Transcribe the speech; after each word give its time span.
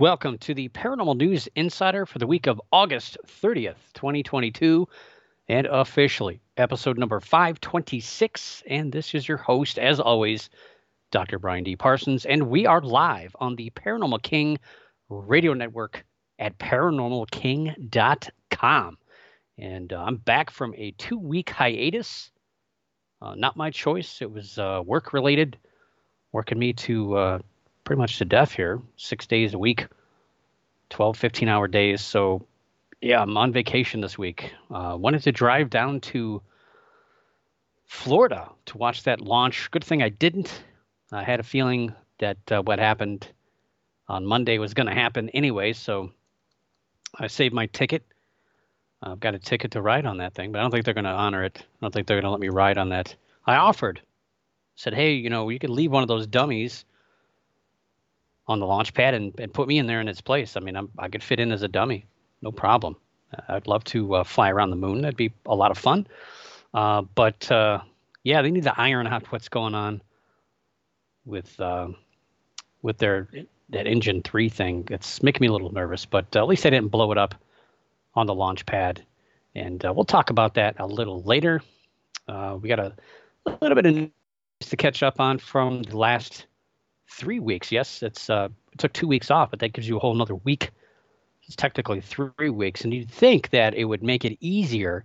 Welcome 0.00 0.38
to 0.38 0.54
the 0.54 0.68
Paranormal 0.68 1.16
News 1.16 1.48
Insider 1.56 2.06
for 2.06 2.20
the 2.20 2.26
week 2.28 2.46
of 2.46 2.62
August 2.70 3.18
30th, 3.42 3.74
2022, 3.94 4.86
and 5.48 5.66
officially 5.66 6.40
episode 6.56 6.98
number 6.98 7.18
526. 7.18 8.62
And 8.68 8.92
this 8.92 9.12
is 9.12 9.26
your 9.26 9.38
host, 9.38 9.76
as 9.76 9.98
always, 9.98 10.50
Dr. 11.10 11.40
Brian 11.40 11.64
D. 11.64 11.74
Parsons, 11.74 12.26
and 12.26 12.48
we 12.48 12.64
are 12.64 12.80
live 12.80 13.34
on 13.40 13.56
the 13.56 13.70
Paranormal 13.70 14.22
King 14.22 14.60
radio 15.08 15.52
network 15.52 16.04
at 16.38 16.56
paranormalking.com. 16.58 18.98
And 19.58 19.92
uh, 19.92 20.00
I'm 20.00 20.18
back 20.18 20.52
from 20.52 20.74
a 20.76 20.92
two 20.92 21.18
week 21.18 21.50
hiatus. 21.50 22.30
Uh, 23.20 23.34
not 23.34 23.56
my 23.56 23.72
choice, 23.72 24.22
it 24.22 24.30
was 24.30 24.60
uh, 24.60 24.80
work 24.86 25.12
related, 25.12 25.58
working 26.30 26.60
me 26.60 26.72
to 26.74 27.16
uh, 27.16 27.40
pretty 27.88 28.00
much 28.00 28.18
to 28.18 28.24
death 28.26 28.52
here, 28.52 28.82
six 28.98 29.26
days 29.26 29.54
a 29.54 29.58
week, 29.58 29.86
12, 30.90 31.16
15 31.16 31.48
hour 31.48 31.68
days. 31.68 32.00
So, 32.00 32.46
yeah, 33.00 33.22
I'm 33.22 33.36
on 33.36 33.52
vacation 33.52 34.00
this 34.00 34.18
week. 34.18 34.52
Uh, 34.70 34.96
wanted 34.98 35.22
to 35.22 35.32
drive 35.32 35.70
down 35.70 36.00
to 36.00 36.42
Florida 37.86 38.50
to 38.66 38.78
watch 38.78 39.04
that 39.04 39.20
launch. 39.20 39.70
Good 39.70 39.84
thing 39.84 40.02
I 40.02 40.08
didn't. 40.08 40.62
I 41.12 41.22
had 41.22 41.40
a 41.40 41.44
feeling 41.44 41.94
that 42.18 42.38
uh, 42.50 42.62
what 42.62 42.78
happened 42.78 43.28
on 44.08 44.26
Monday 44.26 44.58
was 44.58 44.74
going 44.74 44.86
to 44.86 44.94
happen 44.94 45.28
anyway. 45.30 45.72
So, 45.72 46.10
I 47.18 47.26
saved 47.26 47.54
my 47.54 47.66
ticket. 47.66 48.04
I've 49.02 49.20
got 49.20 49.34
a 49.34 49.38
ticket 49.38 49.70
to 49.72 49.82
ride 49.82 50.06
on 50.06 50.18
that 50.18 50.34
thing, 50.34 50.52
but 50.52 50.58
I 50.58 50.62
don't 50.62 50.70
think 50.70 50.84
they're 50.84 50.94
going 50.94 51.04
to 51.04 51.10
honor 51.10 51.44
it. 51.44 51.58
I 51.58 51.76
don't 51.80 51.92
think 51.92 52.06
they're 52.06 52.16
going 52.16 52.24
to 52.24 52.30
let 52.30 52.40
me 52.40 52.48
ride 52.48 52.78
on 52.78 52.88
that. 52.88 53.14
I 53.46 53.56
offered, 53.56 54.00
said, 54.74 54.92
hey, 54.92 55.14
you 55.14 55.30
know, 55.30 55.48
you 55.48 55.58
could 55.58 55.70
leave 55.70 55.92
one 55.92 56.02
of 56.02 56.08
those 56.08 56.26
dummies 56.26 56.84
on 58.48 58.60
the 58.60 58.66
launch 58.66 58.94
pad 58.94 59.14
and, 59.14 59.38
and 59.38 59.52
put 59.52 59.68
me 59.68 59.78
in 59.78 59.86
there 59.86 60.00
in 60.00 60.08
its 60.08 60.20
place. 60.20 60.56
I 60.56 60.60
mean, 60.60 60.76
I'm, 60.76 60.90
I 60.98 61.08
could 61.08 61.22
fit 61.22 61.38
in 61.38 61.52
as 61.52 61.62
a 61.62 61.68
dummy, 61.68 62.06
no 62.42 62.50
problem. 62.50 62.96
I'd 63.48 63.66
love 63.66 63.84
to 63.84 64.14
uh, 64.16 64.24
fly 64.24 64.50
around 64.50 64.70
the 64.70 64.76
moon. 64.76 65.02
That'd 65.02 65.16
be 65.16 65.32
a 65.46 65.54
lot 65.54 65.70
of 65.70 65.78
fun. 65.78 66.06
Uh, 66.72 67.02
but 67.02 67.50
uh, 67.50 67.80
yeah, 68.24 68.42
they 68.42 68.50
need 68.50 68.64
to 68.64 68.80
iron 68.80 69.06
out 69.06 69.30
what's 69.30 69.48
going 69.48 69.74
on 69.74 70.02
with 71.24 71.58
uh, 71.60 71.88
with 72.80 72.98
their 72.98 73.28
that 73.70 73.86
engine 73.86 74.22
three 74.22 74.48
thing. 74.48 74.86
It's 74.90 75.22
making 75.22 75.42
me 75.42 75.48
a 75.48 75.52
little 75.52 75.72
nervous. 75.72 76.06
But 76.06 76.34
uh, 76.34 76.40
at 76.40 76.48
least 76.48 76.62
they 76.62 76.70
didn't 76.70 76.90
blow 76.90 77.12
it 77.12 77.18
up 77.18 77.34
on 78.14 78.26
the 78.26 78.34
launch 78.34 78.64
pad, 78.64 79.04
and 79.54 79.84
uh, 79.84 79.92
we'll 79.92 80.04
talk 80.04 80.30
about 80.30 80.54
that 80.54 80.76
a 80.78 80.86
little 80.86 81.22
later. 81.22 81.60
we 82.26 82.68
got 82.68 82.78
a, 82.78 82.94
a 83.46 83.58
little 83.60 83.74
bit 83.74 83.86
of 83.86 83.94
news 83.94 84.10
to 84.60 84.76
catch 84.76 85.02
up 85.02 85.20
on 85.20 85.38
from 85.38 85.82
the 85.82 85.98
last 85.98 86.46
three 87.08 87.40
weeks. 87.40 87.72
Yes, 87.72 88.02
it's 88.02 88.30
uh, 88.30 88.48
it 88.72 88.78
took 88.78 88.92
two 88.92 89.08
weeks 89.08 89.30
off, 89.30 89.50
but 89.50 89.60
that 89.60 89.72
gives 89.72 89.88
you 89.88 89.96
a 89.96 90.00
whole 90.00 90.14
another 90.14 90.34
week. 90.36 90.70
It's 91.44 91.56
technically 91.56 92.00
three 92.00 92.50
weeks, 92.50 92.84
and 92.84 92.92
you'd 92.92 93.10
think 93.10 93.50
that 93.50 93.74
it 93.74 93.84
would 93.84 94.02
make 94.02 94.24
it 94.24 94.36
easier 94.40 95.04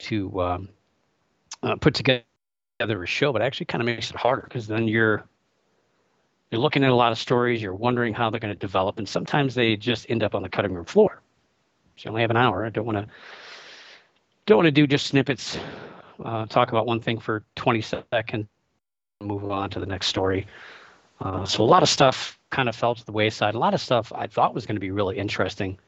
to 0.00 0.40
um, 0.40 0.68
uh, 1.62 1.76
put 1.76 1.94
together 1.94 2.24
a 2.80 3.06
show, 3.06 3.32
but 3.32 3.42
actually 3.42 3.66
kind 3.66 3.80
of 3.80 3.86
makes 3.86 4.10
it 4.10 4.16
harder 4.16 4.42
because 4.42 4.66
then 4.66 4.88
you're 4.88 5.24
you're 6.50 6.60
looking 6.60 6.82
at 6.82 6.90
a 6.90 6.94
lot 6.94 7.12
of 7.12 7.18
stories, 7.18 7.60
you're 7.60 7.74
wondering 7.74 8.14
how 8.14 8.30
they're 8.30 8.40
going 8.40 8.54
to 8.54 8.58
develop, 8.58 8.98
and 8.98 9.08
sometimes 9.08 9.54
they 9.54 9.76
just 9.76 10.06
end 10.08 10.22
up 10.22 10.34
on 10.34 10.42
the 10.42 10.48
cutting 10.48 10.72
room 10.72 10.84
floor. 10.84 11.20
So 11.96 12.04
you 12.04 12.10
only 12.10 12.22
have 12.22 12.30
an 12.30 12.36
hour. 12.36 12.64
I 12.64 12.70
don't 12.70 12.86
want 12.86 12.98
to 12.98 13.06
don't 14.46 14.56
want 14.56 14.66
to 14.66 14.72
do 14.72 14.86
just 14.86 15.08
snippets, 15.08 15.58
uh, 16.24 16.46
talk 16.46 16.70
about 16.70 16.86
one 16.86 17.00
thing 17.00 17.18
for 17.18 17.44
20 17.56 17.82
seconds, 17.82 18.46
move 19.20 19.50
on 19.50 19.68
to 19.68 19.78
the 19.78 19.84
next 19.84 20.06
story. 20.06 20.46
Uh, 21.20 21.44
so 21.44 21.62
a 21.62 21.66
lot 21.66 21.82
of 21.82 21.88
stuff 21.88 22.38
kind 22.50 22.68
of 22.68 22.76
fell 22.76 22.94
to 22.94 23.04
the 23.04 23.12
wayside. 23.12 23.54
A 23.54 23.58
lot 23.58 23.74
of 23.74 23.80
stuff 23.80 24.12
I 24.14 24.26
thought 24.26 24.54
was 24.54 24.66
going 24.66 24.76
to 24.76 24.80
be 24.80 24.90
really 24.90 25.18
interesting. 25.18 25.78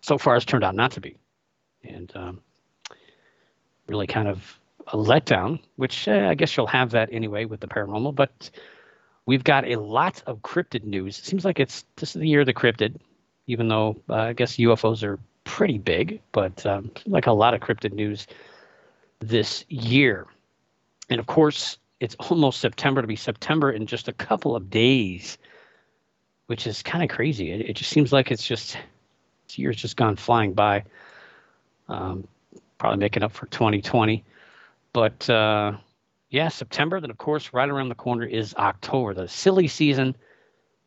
So 0.00 0.18
far, 0.18 0.34
has 0.34 0.44
turned 0.44 0.64
out 0.64 0.74
not 0.74 0.92
to 0.92 1.00
be, 1.00 1.16
and 1.84 2.10
um, 2.16 2.40
really 3.86 4.06
kind 4.06 4.26
of 4.26 4.58
a 4.88 4.96
letdown. 4.96 5.60
Which 5.76 6.08
uh, 6.08 6.26
I 6.28 6.34
guess 6.34 6.56
you'll 6.56 6.66
have 6.66 6.90
that 6.90 7.10
anyway 7.12 7.44
with 7.44 7.60
the 7.60 7.68
paranormal. 7.68 8.14
But 8.14 8.50
we've 9.26 9.44
got 9.44 9.68
a 9.68 9.76
lot 9.76 10.22
of 10.26 10.38
cryptid 10.40 10.84
news. 10.84 11.18
It 11.18 11.24
seems 11.24 11.44
like 11.44 11.60
it's 11.60 11.84
this 11.96 12.16
is 12.16 12.20
the 12.20 12.28
year 12.28 12.40
of 12.40 12.46
the 12.46 12.54
cryptid, 12.54 12.96
even 13.46 13.68
though 13.68 14.00
uh, 14.08 14.14
I 14.14 14.32
guess 14.32 14.56
UFOs 14.56 15.04
are 15.04 15.20
pretty 15.44 15.78
big, 15.78 16.20
but 16.32 16.64
um, 16.66 16.90
like 17.06 17.26
a 17.26 17.32
lot 17.32 17.54
of 17.54 17.60
cryptid 17.60 17.92
news 17.92 18.26
this 19.20 19.64
year. 19.68 20.26
And 21.10 21.20
of 21.20 21.26
course, 21.26 21.78
it's 22.02 22.16
almost 22.16 22.60
September 22.60 23.00
to 23.00 23.06
be 23.06 23.14
September 23.14 23.70
in 23.70 23.86
just 23.86 24.08
a 24.08 24.12
couple 24.12 24.56
of 24.56 24.68
days, 24.68 25.38
which 26.46 26.66
is 26.66 26.82
kind 26.82 27.04
of 27.04 27.08
crazy. 27.08 27.52
It, 27.52 27.60
it, 27.60 27.72
just 27.74 27.90
seems 27.90 28.12
like 28.12 28.32
it's 28.32 28.44
just 28.44 28.76
this 29.46 29.56
year's 29.56 29.76
just 29.76 29.96
gone 29.96 30.16
flying 30.16 30.52
by. 30.52 30.82
Um, 31.88 32.26
probably 32.78 32.98
making 32.98 33.22
up 33.22 33.30
for 33.30 33.46
2020, 33.46 34.24
but 34.92 35.30
uh, 35.30 35.76
yeah, 36.30 36.48
September. 36.48 37.00
Then 37.00 37.10
of 37.10 37.18
course, 37.18 37.52
right 37.52 37.68
around 37.68 37.88
the 37.88 37.94
corner 37.94 38.24
is 38.24 38.52
October. 38.56 39.14
The 39.14 39.28
silly 39.28 39.68
season 39.68 40.16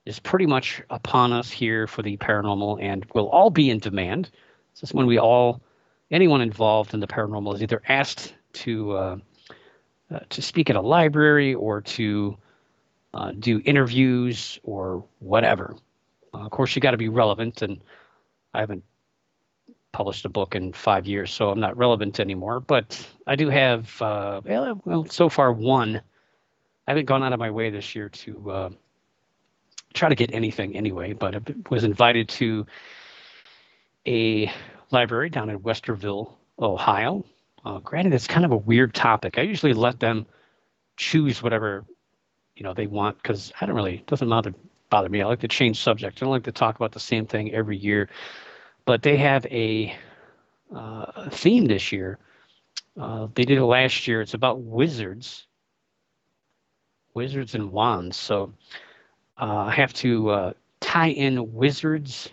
is 0.06 0.20
pretty 0.20 0.46
much 0.46 0.82
upon 0.90 1.32
us 1.32 1.50
here 1.50 1.88
for 1.88 2.02
the 2.02 2.18
paranormal, 2.18 2.82
and 2.82 3.06
we'll 3.14 3.30
all 3.30 3.50
be 3.50 3.70
in 3.70 3.80
demand. 3.80 4.32
This 4.74 4.90
is 4.90 4.94
when 4.94 5.06
we 5.06 5.18
all, 5.18 5.62
anyone 6.12 6.42
involved 6.42 6.94
in 6.94 7.00
the 7.00 7.08
paranormal, 7.08 7.56
is 7.56 7.64
either 7.64 7.82
asked 7.88 8.34
to 8.54 8.92
uh, 8.92 9.18
uh, 10.14 10.20
to 10.30 10.42
speak 10.42 10.70
at 10.70 10.76
a 10.76 10.82
library 10.82 11.54
or 11.54 11.82
to 11.82 12.38
uh, 13.14 13.32
do 13.40 13.62
interviews 13.66 14.60
or 14.64 15.04
whatever. 15.20 15.76
Uh, 16.34 16.40
of 16.40 16.52
course, 16.52 16.76
you 16.76 16.82
got 16.82 16.92
to 16.92 16.98
be 16.98 17.10
relevant, 17.10 17.62
and 17.62 17.82
I 18.54 18.60
haven't 18.60 18.84
published 19.92 20.26
a 20.26 20.30
book 20.30 20.56
in 20.56 20.74
five 20.74 21.08
years, 21.08 21.32
so 21.32 21.50
I'm 21.50 21.60
not 21.60 21.78
relevant 21.78 22.20
anymore. 22.20 22.60
But 22.60 23.08
I 23.26 23.36
do 23.36 23.50
have, 23.50 24.02
uh, 24.02 24.42
well, 24.46 25.06
so 25.06 25.30
far 25.30 25.54
one. 25.54 26.02
I 26.88 26.92
haven't 26.92 27.06
gone 27.06 27.24
out 27.24 27.34
of 27.34 27.40
my 27.40 27.50
way 27.50 27.70
this 27.70 27.96
year 27.96 28.10
to 28.10 28.52
uh, 28.52 28.70
try 29.94 30.10
to 30.10 30.16
get 30.16 30.34
anything 30.34 30.76
anyway, 30.76 31.14
but 31.14 31.36
I 31.36 31.40
was 31.70 31.84
invited 31.84 32.30
to 32.30 32.66
a 34.06 34.52
library 34.92 35.30
down 35.30 35.50
in 35.50 35.60
Westerville, 35.60 36.32
Ohio, 36.60 37.26
uh, 37.66 37.80
granted, 37.80 38.14
it's 38.14 38.28
kind 38.28 38.46
of 38.46 38.52
a 38.52 38.58
weird 38.58 38.94
topic. 38.94 39.38
I 39.38 39.42
usually 39.42 39.74
let 39.74 40.00
them 40.00 40.26
choose 40.98 41.44
whatever 41.44 41.84
you 42.56 42.64
know 42.64 42.74
they 42.74 42.88
want 42.88 43.22
because 43.22 43.52
I 43.60 43.66
don't 43.66 43.76
really 43.76 43.96
it 43.96 44.08
doesn't 44.08 44.30
bother 44.30 44.54
bother 44.90 45.10
me. 45.10 45.22
I 45.22 45.26
like 45.26 45.40
to 45.42 45.48
change 45.48 45.82
subjects. 45.82 46.22
I 46.22 46.26
don't 46.26 46.32
like 46.32 46.44
to 46.44 46.52
talk 46.52 46.76
about 46.76 46.92
the 46.92 47.00
same 47.00 47.26
thing 47.26 47.54
every 47.54 47.78
year. 47.78 48.10
But 48.86 49.02
they 49.02 49.18
have 49.18 49.46
a 49.48 49.98
uh, 50.74 51.30
theme 51.32 51.66
this 51.66 51.92
year. 51.92 52.20
Uh, 53.00 53.28
they 53.34 53.44
did 53.44 53.58
it 53.58 53.66
last 53.66 54.08
year. 54.08 54.22
It's 54.22 54.36
about 54.36 54.62
wizards, 54.62 55.48
wizards 57.14 57.56
and 57.56 57.72
wands. 57.72 58.16
So 58.16 58.54
uh, 59.42 59.66
I 59.68 59.72
have 59.72 59.94
to 59.96 60.30
uh, 60.30 60.54
tie 60.80 61.10
in 61.10 61.54
wizards 61.54 62.30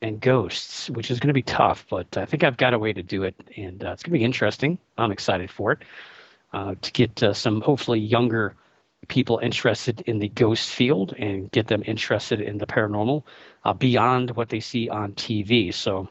and 0.00 0.20
ghosts, 0.20 0.88
which 0.90 1.10
is 1.10 1.18
going 1.18 1.28
to 1.28 1.34
be 1.34 1.42
tough, 1.42 1.86
but 1.90 2.16
I 2.16 2.24
think 2.24 2.44
I've 2.44 2.56
got 2.56 2.74
a 2.74 2.78
way 2.78 2.92
to 2.92 3.02
do 3.02 3.24
it, 3.24 3.34
and 3.56 3.84
uh, 3.84 3.90
it's 3.90 4.02
going 4.02 4.12
to 4.12 4.18
be 4.18 4.24
interesting. 4.24 4.78
I'm 4.96 5.10
excited 5.10 5.50
for 5.50 5.72
it 5.72 5.78
uh, 6.52 6.76
to 6.80 6.92
get 6.92 7.22
uh, 7.22 7.32
some 7.34 7.60
hopefully 7.60 7.98
younger 7.98 8.54
people 9.08 9.38
interested 9.38 10.02
in 10.02 10.18
the 10.18 10.28
ghost 10.28 10.70
field 10.70 11.14
and 11.18 11.50
get 11.50 11.66
them 11.66 11.82
interested 11.86 12.40
in 12.40 12.58
the 12.58 12.66
paranormal 12.66 13.24
uh, 13.64 13.72
beyond 13.72 14.30
what 14.32 14.48
they 14.50 14.60
see 14.60 14.88
on 14.88 15.12
TV. 15.12 15.72
So 15.74 16.08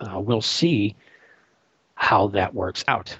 uh, 0.00 0.18
we'll 0.18 0.42
see 0.42 0.96
how 1.94 2.28
that 2.28 2.54
works 2.54 2.84
out. 2.88 3.16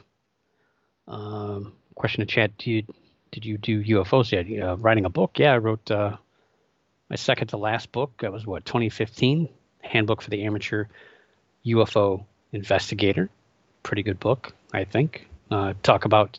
Um, 1.06 1.72
question 1.94 2.20
to 2.20 2.26
chat: 2.26 2.56
Do 2.58 2.70
you 2.70 2.82
did 3.30 3.44
you 3.44 3.56
do 3.56 3.84
UFOs 3.84 4.32
yet? 4.32 4.62
Uh, 4.62 4.76
writing 4.78 5.04
a 5.04 5.10
book? 5.10 5.38
Yeah, 5.38 5.52
I 5.52 5.58
wrote 5.58 5.90
my 5.90 7.16
second 7.16 7.48
to 7.48 7.56
last 7.56 7.92
book. 7.92 8.12
That 8.20 8.32
was 8.32 8.46
what 8.46 8.64
2015 8.64 9.48
Handbook 9.90 10.22
for 10.22 10.30
the 10.30 10.44
Amateur 10.44 10.84
UFO 11.66 12.24
Investigator. 12.52 13.28
Pretty 13.82 14.02
good 14.02 14.20
book, 14.20 14.52
I 14.72 14.84
think. 14.84 15.26
Uh, 15.50 15.74
talk 15.82 16.04
about 16.04 16.38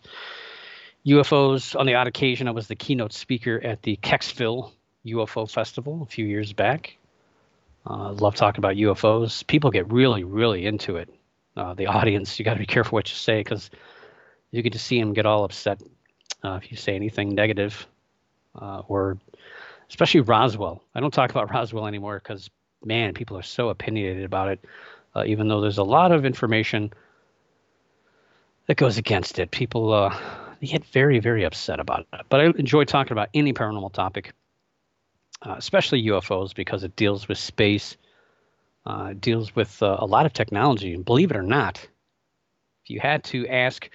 UFOs. 1.06 1.78
On 1.80 1.86
the 1.86 1.96
odd 1.96 2.08
occasion, 2.08 2.48
I 2.48 2.52
was 2.52 2.68
the 2.68 2.76
keynote 2.76 3.14
speaker 3.14 3.60
at 3.64 3.82
the 3.82 3.98
Kecksburg 3.98 4.72
UFO 5.06 5.50
Festival 5.50 6.02
a 6.02 6.06
few 6.06 6.26
years 6.26 6.54
back. 6.54 6.98
Uh, 7.86 8.14
love 8.14 8.36
talking 8.36 8.60
about 8.60 8.76
UFOs. 8.76 9.46
People 9.46 9.72
get 9.72 9.92
really, 9.92 10.24
really 10.24 10.66
into 10.66 10.98
it. 10.98 11.10
uh, 11.58 11.74
the 11.74 11.88
audience. 11.98 12.40
You 12.40 12.46
got 12.46 12.54
to 12.54 12.60
be 12.60 12.66
careful 12.66 12.96
what 12.96 13.10
you 13.10 13.16
say 13.16 13.40
because 13.42 13.70
you 14.52 14.62
get 14.62 14.74
to 14.74 14.80
see 14.80 15.00
them 15.00 15.14
get 15.14 15.26
all 15.26 15.44
upset 15.44 15.82
uh, 16.44 16.60
if 16.62 16.72
you 16.72 16.78
say 16.78 16.96
anything 16.96 17.36
negative, 17.36 17.88
uh, 18.60 18.82
or 18.88 19.18
especially 19.90 20.22
Roswell. 20.22 20.84
I 20.96 21.00
don't 21.00 21.14
talk 21.14 21.32
about 21.32 21.52
Roswell 21.54 21.88
anymore 21.88 22.22
because 22.24 22.50
man, 22.84 23.14
people 23.14 23.38
are 23.38 23.44
so 23.44 23.70
opinionated 23.70 24.24
about 24.24 24.50
it. 24.50 24.66
Uh, 25.16 25.24
even 25.26 25.48
though 25.48 25.62
there's 25.62 25.78
a 25.78 25.84
lot 25.84 26.12
of 26.12 26.26
information 26.26 26.92
that 28.68 28.78
goes 28.78 28.98
against 28.98 29.40
it, 29.40 29.52
people 29.52 29.92
uh, 29.92 30.18
get 30.62 30.86
very, 30.86 31.20
very 31.20 31.44
upset 31.44 31.80
about 31.80 32.02
it. 32.14 32.22
But 32.30 32.42
I 32.42 32.46
enjoy 32.46 32.86
talking 32.86 33.12
about 33.12 33.30
any 33.34 33.54
paranormal 33.54 33.92
topic, 33.94 34.34
uh, 35.42 35.56
especially 35.58 36.04
UFOs, 36.04 36.56
because 36.56 36.84
it 36.84 36.96
deals 36.96 37.28
with 37.28 37.38
space, 37.38 37.98
uh, 38.86 39.14
deals 39.20 39.56
with 39.56 39.82
uh, 39.84 39.98
a 40.00 40.06
lot 40.06 40.26
of 40.26 40.34
technology. 40.34 40.94
And 40.94 41.04
believe 41.04 41.32
it 41.32 41.38
or 41.38 41.44
not, 41.44 41.86
if 42.84 42.90
you 42.90 43.00
had 43.00 43.24
to 43.26 43.48
ask 43.48 43.90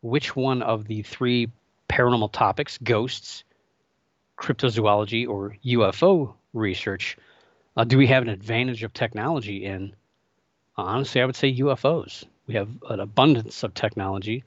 which 0.00 0.34
one 0.34 0.62
of 0.62 0.86
the 0.86 1.02
three 1.02 1.50
paranormal 1.88 2.32
topics, 2.32 2.78
ghosts, 2.82 3.44
cryptozoology, 4.38 5.28
or 5.28 5.56
UFO 5.64 6.32
research, 6.54 7.16
uh, 7.76 7.84
do 7.84 7.98
we 7.98 8.06
have 8.08 8.22
an 8.22 8.28
advantage 8.28 8.82
of 8.82 8.92
technology 8.92 9.64
in? 9.64 9.94
Uh, 10.76 10.82
honestly, 10.82 11.20
I 11.20 11.24
would 11.26 11.36
say 11.36 11.54
UFOs. 11.56 12.24
We 12.46 12.54
have 12.54 12.68
an 12.88 13.00
abundance 13.00 13.62
of 13.62 13.74
technology 13.74 14.44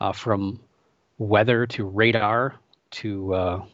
uh, 0.00 0.12
from 0.12 0.60
weather 1.18 1.66
to 1.66 1.84
radar 1.84 2.56
to 2.90 3.34
uh, 3.34 3.64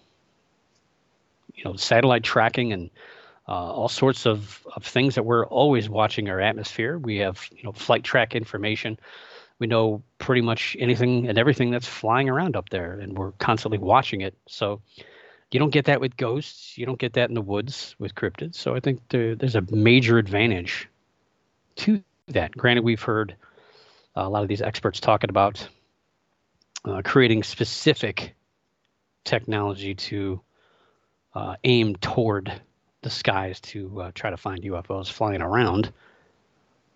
you 1.54 1.64
know 1.64 1.76
satellite 1.76 2.22
tracking 2.22 2.72
and 2.72 2.90
uh, 3.48 3.52
all 3.52 3.88
sorts 3.88 4.26
of, 4.26 4.66
of 4.76 4.84
things 4.84 5.14
that 5.16 5.24
we're 5.24 5.46
always 5.46 5.88
watching 5.88 6.28
our 6.28 6.40
atmosphere. 6.40 6.98
We 6.98 7.18
have 7.18 7.48
you 7.56 7.64
know 7.64 7.72
flight 7.72 8.04
track 8.04 8.34
information. 8.34 8.98
We 9.58 9.66
know 9.66 10.02
pretty 10.18 10.40
much 10.40 10.76
anything 10.78 11.28
and 11.28 11.36
everything 11.36 11.70
that's 11.70 11.86
flying 11.86 12.30
around 12.30 12.56
up 12.56 12.70
there, 12.70 12.98
and 12.98 13.16
we're 13.16 13.32
constantly 13.32 13.78
watching 13.78 14.22
it. 14.22 14.34
So 14.46 14.80
you 15.50 15.58
don't 15.58 15.70
get 15.70 15.86
that 15.86 16.00
with 16.00 16.16
ghosts. 16.16 16.78
You 16.78 16.86
don't 16.86 16.98
get 16.98 17.14
that 17.14 17.28
in 17.28 17.34
the 17.34 17.42
woods 17.42 17.96
with 17.98 18.14
cryptids. 18.14 18.54
So 18.54 18.74
I 18.74 18.80
think 18.80 19.00
there, 19.08 19.34
there's 19.34 19.56
a 19.56 19.64
major 19.70 20.18
advantage 20.18 20.88
to 21.76 22.02
that. 22.28 22.52
Granted, 22.52 22.84
we've 22.84 23.02
heard 23.02 23.34
a 24.14 24.28
lot 24.28 24.42
of 24.42 24.48
these 24.48 24.62
experts 24.62 25.00
talking 25.00 25.30
about 25.30 25.66
uh, 26.84 27.02
creating 27.04 27.42
specific 27.42 28.34
technology 29.24 29.94
to 29.94 30.40
uh, 31.34 31.56
aim 31.64 31.96
toward 31.96 32.52
the 33.02 33.10
skies 33.10 33.60
to 33.60 34.02
uh, 34.02 34.10
try 34.14 34.30
to 34.30 34.36
find 34.36 34.62
UFOs 34.62 35.10
flying 35.10 35.42
around. 35.42 35.92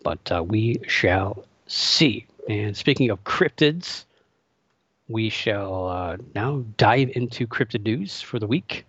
But 0.03 0.31
uh, 0.31 0.45
we 0.45 0.81
shall 0.87 1.45
see. 1.67 2.27
And 2.49 2.77
speaking 2.77 3.11
of 3.11 3.25
cryptids, 3.25 4.05
we 5.09 5.29
shall 5.29 5.89
uh, 5.89 6.17
now 6.35 6.65
dive 6.77 7.11
into 7.15 7.47
crypto 7.47 7.79
news 7.79 8.21
for 8.21 8.39
the 8.39 8.47
week. 8.47 8.87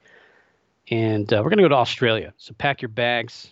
And 0.89 1.31
uh, 1.33 1.41
we're 1.44 1.50
going 1.50 1.57
to 1.57 1.63
go 1.63 1.69
to 1.69 1.75
Australia. 1.75 2.33
So 2.38 2.53
pack 2.57 2.81
your 2.81 2.89
bags, 2.89 3.51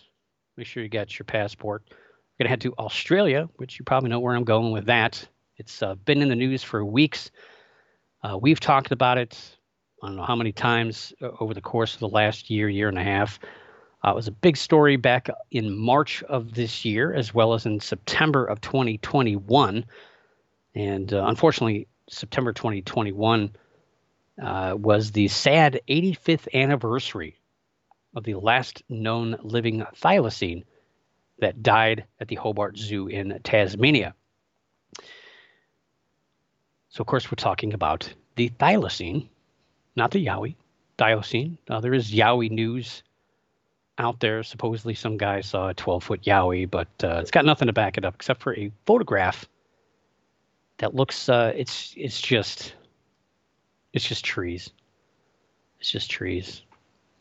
make 0.56 0.66
sure 0.66 0.82
you 0.82 0.88
got 0.88 1.18
your 1.18 1.24
passport. 1.24 1.82
We're 1.90 2.44
going 2.44 2.46
to 2.46 2.50
head 2.50 2.60
to 2.62 2.74
Australia, 2.78 3.48
which 3.56 3.78
you 3.78 3.84
probably 3.84 4.10
know 4.10 4.20
where 4.20 4.34
I'm 4.34 4.44
going 4.44 4.72
with 4.72 4.86
that. 4.86 5.26
It's 5.56 5.82
uh, 5.82 5.94
been 5.94 6.22
in 6.22 6.28
the 6.28 6.36
news 6.36 6.62
for 6.62 6.84
weeks. 6.84 7.30
Uh, 8.22 8.38
we've 8.38 8.60
talked 8.60 8.92
about 8.92 9.18
it, 9.18 9.38
I 10.02 10.06
don't 10.06 10.16
know 10.16 10.24
how 10.24 10.36
many 10.36 10.52
times 10.52 11.12
uh, 11.20 11.30
over 11.40 11.54
the 11.54 11.60
course 11.60 11.94
of 11.94 12.00
the 12.00 12.08
last 12.08 12.50
year, 12.50 12.68
year 12.68 12.88
and 12.88 12.98
a 12.98 13.04
half. 13.04 13.38
Uh, 14.04 14.10
it 14.10 14.14
was 14.14 14.28
a 14.28 14.32
big 14.32 14.56
story 14.56 14.96
back 14.96 15.28
in 15.50 15.76
March 15.76 16.22
of 16.24 16.54
this 16.54 16.84
year, 16.84 17.12
as 17.14 17.34
well 17.34 17.54
as 17.54 17.66
in 17.66 17.80
September 17.80 18.44
of 18.44 18.60
2021. 18.60 19.84
And 20.74 21.12
unfortunately, 21.12 21.86
September 22.08 22.52
2021 22.52 23.54
uh, 24.42 24.74
was 24.78 25.12
the 25.12 25.28
sad 25.28 25.80
85th 25.88 26.52
anniversary 26.52 27.38
of 28.14 28.24
the 28.24 28.34
last 28.34 28.82
known 28.88 29.36
living 29.42 29.84
thylacine 29.96 30.64
that 31.38 31.62
died 31.62 32.04
at 32.20 32.28
the 32.28 32.36
Hobart 32.36 32.76
Zoo 32.76 33.08
in 33.08 33.40
Tasmania. 33.42 34.14
So, 36.90 37.00
of 37.00 37.06
course, 37.06 37.30
we're 37.30 37.36
talking 37.36 37.74
about 37.74 38.12
the 38.36 38.50
thylacine, 38.50 39.28
not 39.96 40.12
the 40.12 40.24
yowie, 40.24 40.54
thylacine. 40.96 41.58
Uh, 41.68 41.80
there 41.80 41.94
is 41.94 42.12
yowie 42.12 42.50
news 42.50 43.02
out 43.98 44.20
there. 44.20 44.42
Supposedly, 44.44 44.94
some 44.94 45.16
guy 45.16 45.40
saw 45.40 45.70
a 45.70 45.74
12 45.74 46.04
foot 46.04 46.22
yowie, 46.22 46.70
but 46.70 46.88
uh, 47.02 47.18
it's 47.20 47.32
got 47.32 47.44
nothing 47.44 47.66
to 47.66 47.72
back 47.72 47.98
it 47.98 48.04
up 48.04 48.14
except 48.14 48.42
for 48.42 48.54
a 48.56 48.70
photograph 48.86 49.48
that 50.84 50.94
looks. 50.94 51.30
Uh, 51.30 51.50
it's 51.56 51.94
it's 51.96 52.20
just 52.20 52.74
it's 53.94 54.06
just 54.06 54.22
trees. 54.22 54.68
It's 55.80 55.90
just 55.90 56.10
trees. 56.10 56.60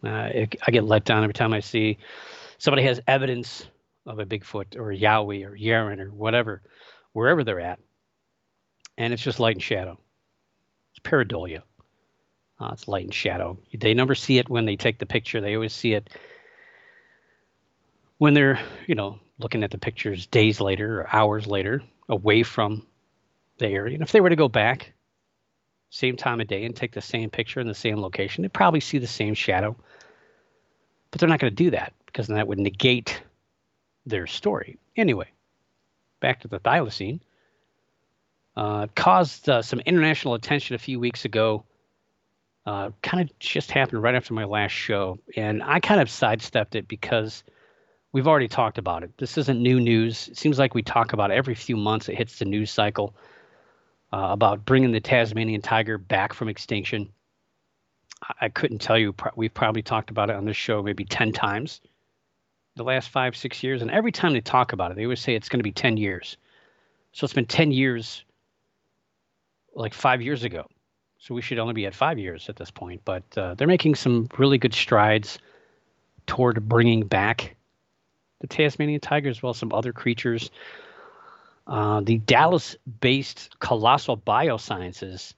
Uh, 0.03 0.29
it, 0.33 0.55
I 0.67 0.71
get 0.71 0.83
let 0.83 1.05
down 1.05 1.23
every 1.23 1.33
time 1.33 1.53
I 1.53 1.61
see 1.61 1.97
somebody 2.57 2.83
has 2.83 2.99
evidence 3.07 3.65
of 4.05 4.19
a 4.19 4.25
Bigfoot 4.25 4.75
or 4.75 4.91
a 4.91 4.97
Yowie 4.97 5.45
or 5.45 5.55
Yeren 5.55 6.01
or 6.01 6.11
whatever, 6.11 6.61
wherever 7.13 7.45
they're 7.45 7.61
at, 7.61 7.79
and 8.97 9.13
it's 9.13 9.23
just 9.23 9.39
light 9.39 9.55
and 9.55 9.63
shadow. 9.63 9.97
It's 10.91 10.99
pareidolia. 10.99 11.61
Uh, 12.59 12.71
it's 12.73 12.89
light 12.89 13.05
and 13.05 13.13
shadow. 13.13 13.57
They 13.73 13.93
never 13.93 14.13
see 14.13 14.39
it 14.39 14.49
when 14.49 14.65
they 14.65 14.75
take 14.75 14.99
the 14.99 15.05
picture. 15.05 15.39
They 15.39 15.55
always 15.55 15.71
see 15.71 15.93
it 15.93 16.09
when 18.17 18.33
they're, 18.33 18.59
you 18.87 18.95
know, 18.95 19.19
looking 19.39 19.63
at 19.63 19.71
the 19.71 19.77
pictures 19.77 20.27
days 20.27 20.59
later 20.59 20.99
or 20.99 21.15
hours 21.15 21.47
later, 21.47 21.81
away 22.09 22.43
from 22.43 22.85
the 23.57 23.67
area. 23.67 23.95
And 23.95 24.03
if 24.03 24.11
they 24.11 24.21
were 24.21 24.29
to 24.29 24.35
go 24.35 24.49
back, 24.49 24.93
same 25.89 26.15
time 26.15 26.41
of 26.41 26.47
day, 26.47 26.65
and 26.65 26.75
take 26.75 26.91
the 26.91 27.01
same 27.01 27.29
picture 27.29 27.59
in 27.59 27.67
the 27.67 27.75
same 27.75 27.99
location, 27.99 28.41
they'd 28.41 28.53
probably 28.53 28.79
see 28.79 28.97
the 28.97 29.07
same 29.07 29.33
shadow. 29.33 29.75
But 31.11 31.19
they're 31.19 31.29
not 31.29 31.39
going 31.39 31.51
to 31.51 31.63
do 31.63 31.71
that 31.71 31.93
because 32.07 32.27
then 32.27 32.37
that 32.37 32.47
would 32.47 32.59
negate 32.59 33.21
their 34.05 34.27
story. 34.27 34.77
Anyway, 34.97 35.27
back 36.19 36.41
to 36.41 36.47
the 36.47 36.59
thylacine. 36.59 37.19
Uh, 38.55 38.87
caused 38.95 39.49
uh, 39.49 39.61
some 39.61 39.79
international 39.79 40.35
attention 40.35 40.75
a 40.75 40.79
few 40.79 40.99
weeks 40.99 41.25
ago. 41.25 41.63
Uh, 42.65 42.91
kind 43.01 43.21
of 43.21 43.39
just 43.39 43.71
happened 43.71 44.01
right 44.01 44.15
after 44.15 44.33
my 44.33 44.45
last 44.45 44.71
show, 44.71 45.19
and 45.35 45.61
I 45.61 45.79
kind 45.79 45.99
of 45.99 46.09
sidestepped 46.09 46.75
it 46.75 46.87
because 46.87 47.43
we've 48.13 48.27
already 48.27 48.47
talked 48.47 48.77
about 48.77 49.03
it. 49.03 49.11
This 49.17 49.37
isn't 49.37 49.61
new 49.61 49.81
news. 49.81 50.29
It 50.29 50.37
seems 50.37 50.59
like 50.59 50.73
we 50.73 50.81
talk 50.81 51.13
about 51.13 51.31
it 51.31 51.33
every 51.33 51.55
few 51.55 51.75
months. 51.75 52.07
It 52.07 52.15
hits 52.15 52.39
the 52.39 52.45
news 52.45 52.71
cycle 52.71 53.15
uh, 54.13 54.27
about 54.31 54.63
bringing 54.63 54.91
the 54.91 55.01
Tasmanian 55.01 55.61
tiger 55.61 55.97
back 55.97 56.33
from 56.33 56.47
extinction. 56.47 57.09
I, 58.21 58.45
I 58.45 58.49
couldn't 58.49 58.79
tell 58.79 58.97
you. 58.97 59.15
We've 59.35 59.53
probably 59.53 59.81
talked 59.81 60.11
about 60.11 60.29
it 60.29 60.35
on 60.35 60.45
this 60.45 60.57
show 60.57 60.83
maybe 60.83 61.03
ten 61.03 61.31
times 61.31 61.81
the 62.75 62.83
last 62.83 63.09
five, 63.09 63.35
six 63.35 63.63
years. 63.63 63.81
And 63.81 63.91
every 63.91 64.11
time 64.11 64.33
they 64.33 64.41
talk 64.41 64.73
about 64.73 64.91
it, 64.91 64.95
they 64.95 65.03
always 65.03 65.19
say 65.19 65.35
it's 65.35 65.49
going 65.49 65.59
to 65.59 65.63
be 65.63 65.71
10 65.71 65.97
years. 65.97 66.37
So 67.11 67.25
it's 67.25 67.33
been 67.33 67.45
10 67.45 67.71
years, 67.71 68.23
like 69.75 69.93
five 69.93 70.21
years 70.21 70.43
ago. 70.43 70.67
So 71.19 71.35
we 71.35 71.41
should 71.41 71.59
only 71.59 71.73
be 71.73 71.85
at 71.85 71.95
five 71.95 72.19
years 72.19 72.49
at 72.49 72.55
this 72.55 72.71
point. 72.71 73.01
But 73.05 73.23
uh, 73.37 73.53
they're 73.55 73.67
making 73.67 73.95
some 73.95 74.27
really 74.37 74.57
good 74.57 74.73
strides 74.73 75.39
toward 76.25 76.67
bringing 76.67 77.05
back 77.05 77.55
the 78.41 78.47
Tasmanian 78.47 78.99
tiger 78.99 79.29
as 79.29 79.41
well 79.41 79.51
as 79.51 79.57
some 79.57 79.71
other 79.71 79.93
creatures. 79.93 80.51
Uh, 81.65 82.01
the 82.01 82.17
Dallas 82.17 82.75
based 82.99 83.57
Colossal 83.59 84.17
Biosciences 84.17 85.33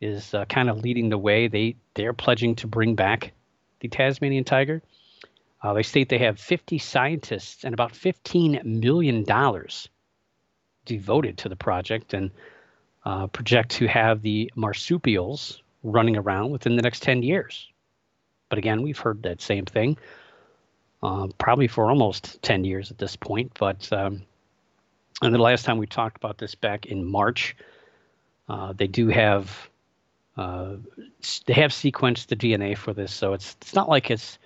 is 0.00 0.34
uh, 0.34 0.44
kind 0.44 0.68
of 0.68 0.82
leading 0.82 1.08
the 1.08 1.18
way. 1.18 1.48
They, 1.48 1.76
they're 1.94 2.12
pledging 2.12 2.56
to 2.56 2.66
bring 2.66 2.94
back 2.94 3.32
the 3.80 3.88
Tasmanian 3.88 4.44
tiger. 4.44 4.82
Uh, 5.62 5.72
they 5.72 5.82
state 5.82 6.08
they 6.08 6.18
have 6.18 6.38
50 6.38 6.78
scientists 6.78 7.64
and 7.64 7.72
about 7.72 7.92
$15 7.92 8.64
million 8.64 9.24
devoted 10.84 11.38
to 11.38 11.48
the 11.48 11.56
project 11.56 12.14
and 12.14 12.30
uh, 13.04 13.28
project 13.28 13.70
to 13.72 13.86
have 13.86 14.22
the 14.22 14.52
marsupials 14.56 15.62
running 15.82 16.16
around 16.16 16.50
within 16.50 16.76
the 16.76 16.82
next 16.82 17.02
10 17.02 17.22
years. 17.22 17.68
But 18.48 18.58
again, 18.58 18.82
we've 18.82 18.98
heard 18.98 19.22
that 19.22 19.40
same 19.40 19.64
thing 19.64 19.96
uh, 21.02 21.28
probably 21.38 21.68
for 21.68 21.88
almost 21.88 22.42
10 22.42 22.64
years 22.64 22.90
at 22.90 22.98
this 22.98 23.16
point. 23.16 23.52
But 23.58 23.90
um, 23.92 24.22
and 25.22 25.34
the 25.34 25.38
last 25.38 25.64
time 25.64 25.78
we 25.78 25.86
talked 25.86 26.16
about 26.16 26.38
this 26.38 26.54
back 26.54 26.86
in 26.86 27.04
March, 27.04 27.56
uh, 28.48 28.72
they 28.76 28.88
do 28.88 29.08
have 29.08 29.68
uh, 30.36 30.76
they 31.46 31.54
have 31.54 31.70
sequenced 31.70 32.26
the 32.26 32.36
DNA 32.36 32.76
for 32.76 32.92
this, 32.92 33.12
so 33.12 33.32
it's 33.32 33.56
it's 33.60 33.74
not 33.74 33.88
like 33.88 34.10
it's 34.10 34.38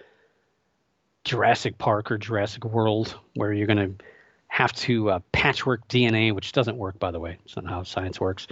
Jurassic 1.25 1.79
Park 1.79 2.11
or 2.11 2.19
Jurassic 2.19 2.65
World, 2.65 3.15
where 3.35 3.53
you're 3.53 3.67
going 3.67 3.97
to 3.99 4.05
have 4.49 4.73
to 4.73 5.11
uh, 5.11 5.19
patchwork 5.33 5.87
DNA, 5.89 6.33
which 6.33 6.53
doesn't 6.53 6.77
work, 6.77 6.99
by 6.99 7.11
the 7.11 7.21
way. 7.21 7.39
It's 7.45 7.57
not 7.57 7.67
how 7.67 7.83
science 7.83 8.21
works. 8.21 8.47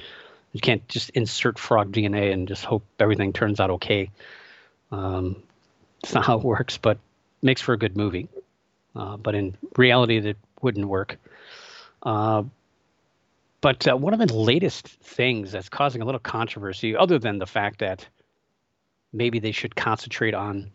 You 0.52 0.60
can't 0.60 0.86
just 0.88 1.10
insert 1.10 1.58
frog 1.58 1.92
DNA 1.92 2.32
and 2.32 2.46
just 2.48 2.64
hope 2.64 2.84
everything 2.98 3.32
turns 3.32 3.60
out 3.60 3.70
okay. 3.70 4.10
Um, 4.90 5.42
it's 6.02 6.14
not 6.14 6.24
how 6.24 6.38
it 6.38 6.44
works, 6.44 6.78
but 6.78 6.98
makes 7.42 7.60
for 7.60 7.72
a 7.72 7.78
good 7.78 7.96
movie. 7.96 8.28
Uh, 8.94 9.16
but 9.16 9.34
in 9.34 9.56
reality, 9.76 10.20
that 10.20 10.36
wouldn't 10.60 10.86
work. 10.86 11.18
Uh, 12.04 12.44
But 13.60 13.88
uh, 13.88 13.96
one 13.96 14.12
of 14.12 14.20
the 14.20 14.34
latest 14.34 14.88
things 14.88 15.52
that's 15.52 15.70
causing 15.70 16.02
a 16.02 16.04
little 16.04 16.20
controversy, 16.20 16.94
other 16.94 17.18
than 17.18 17.38
the 17.38 17.46
fact 17.46 17.78
that 17.78 18.06
maybe 19.10 19.38
they 19.40 19.52
should 19.52 19.74
concentrate 19.74 20.34
on 20.34 20.70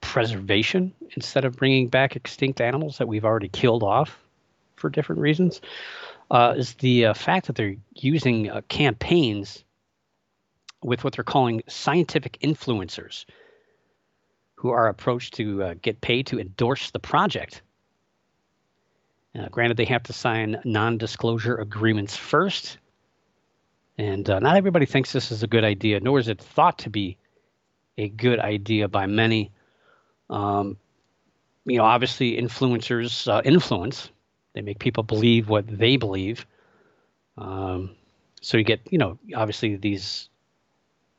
preservation 0.00 0.94
instead 1.16 1.44
of 1.44 1.56
bringing 1.56 1.88
back 1.88 2.16
extinct 2.16 2.60
animals 2.62 2.96
that 2.96 3.08
we've 3.08 3.26
already 3.26 3.50
killed 3.50 3.82
off 3.82 4.18
for 4.76 4.88
different 4.88 5.20
reasons, 5.20 5.60
uh, 6.30 6.54
is 6.56 6.74
the 6.74 7.06
uh, 7.06 7.14
fact 7.14 7.46
that 7.46 7.56
they're 7.56 7.76
using 7.94 8.48
uh, 8.48 8.62
campaigns 8.68 9.62
with 10.82 11.04
what 11.04 11.12
they're 11.12 11.24
calling 11.24 11.62
scientific 11.68 12.38
influencers 12.40 13.26
who 14.54 14.70
are 14.70 14.88
approached 14.88 15.34
to 15.34 15.62
uh, 15.62 15.74
get 15.82 16.00
paid 16.00 16.26
to 16.26 16.40
endorse 16.40 16.90
the 16.92 17.00
project. 17.00 17.60
Uh, 19.38 19.48
granted, 19.48 19.76
they 19.76 19.84
have 19.84 20.02
to 20.04 20.12
sign 20.12 20.60
non 20.64 20.98
disclosure 20.98 21.56
agreements 21.56 22.16
first. 22.16 22.78
And 23.96 24.28
uh, 24.28 24.38
not 24.38 24.56
everybody 24.56 24.86
thinks 24.86 25.12
this 25.12 25.30
is 25.30 25.42
a 25.42 25.46
good 25.46 25.64
idea, 25.64 26.00
nor 26.00 26.18
is 26.18 26.28
it 26.28 26.40
thought 26.40 26.78
to 26.78 26.90
be 26.90 27.18
a 27.98 28.08
good 28.08 28.40
idea 28.40 28.88
by 28.88 29.06
many. 29.06 29.52
Um, 30.28 30.78
you 31.64 31.76
know, 31.76 31.84
obviously, 31.84 32.40
influencers 32.40 33.30
uh, 33.30 33.42
influence, 33.44 34.10
they 34.54 34.62
make 34.62 34.78
people 34.78 35.02
believe 35.02 35.48
what 35.48 35.66
they 35.66 35.96
believe. 35.96 36.46
Um, 37.36 37.96
so 38.40 38.56
you 38.56 38.64
get, 38.64 38.80
you 38.90 38.98
know, 38.98 39.18
obviously 39.36 39.76
these 39.76 40.28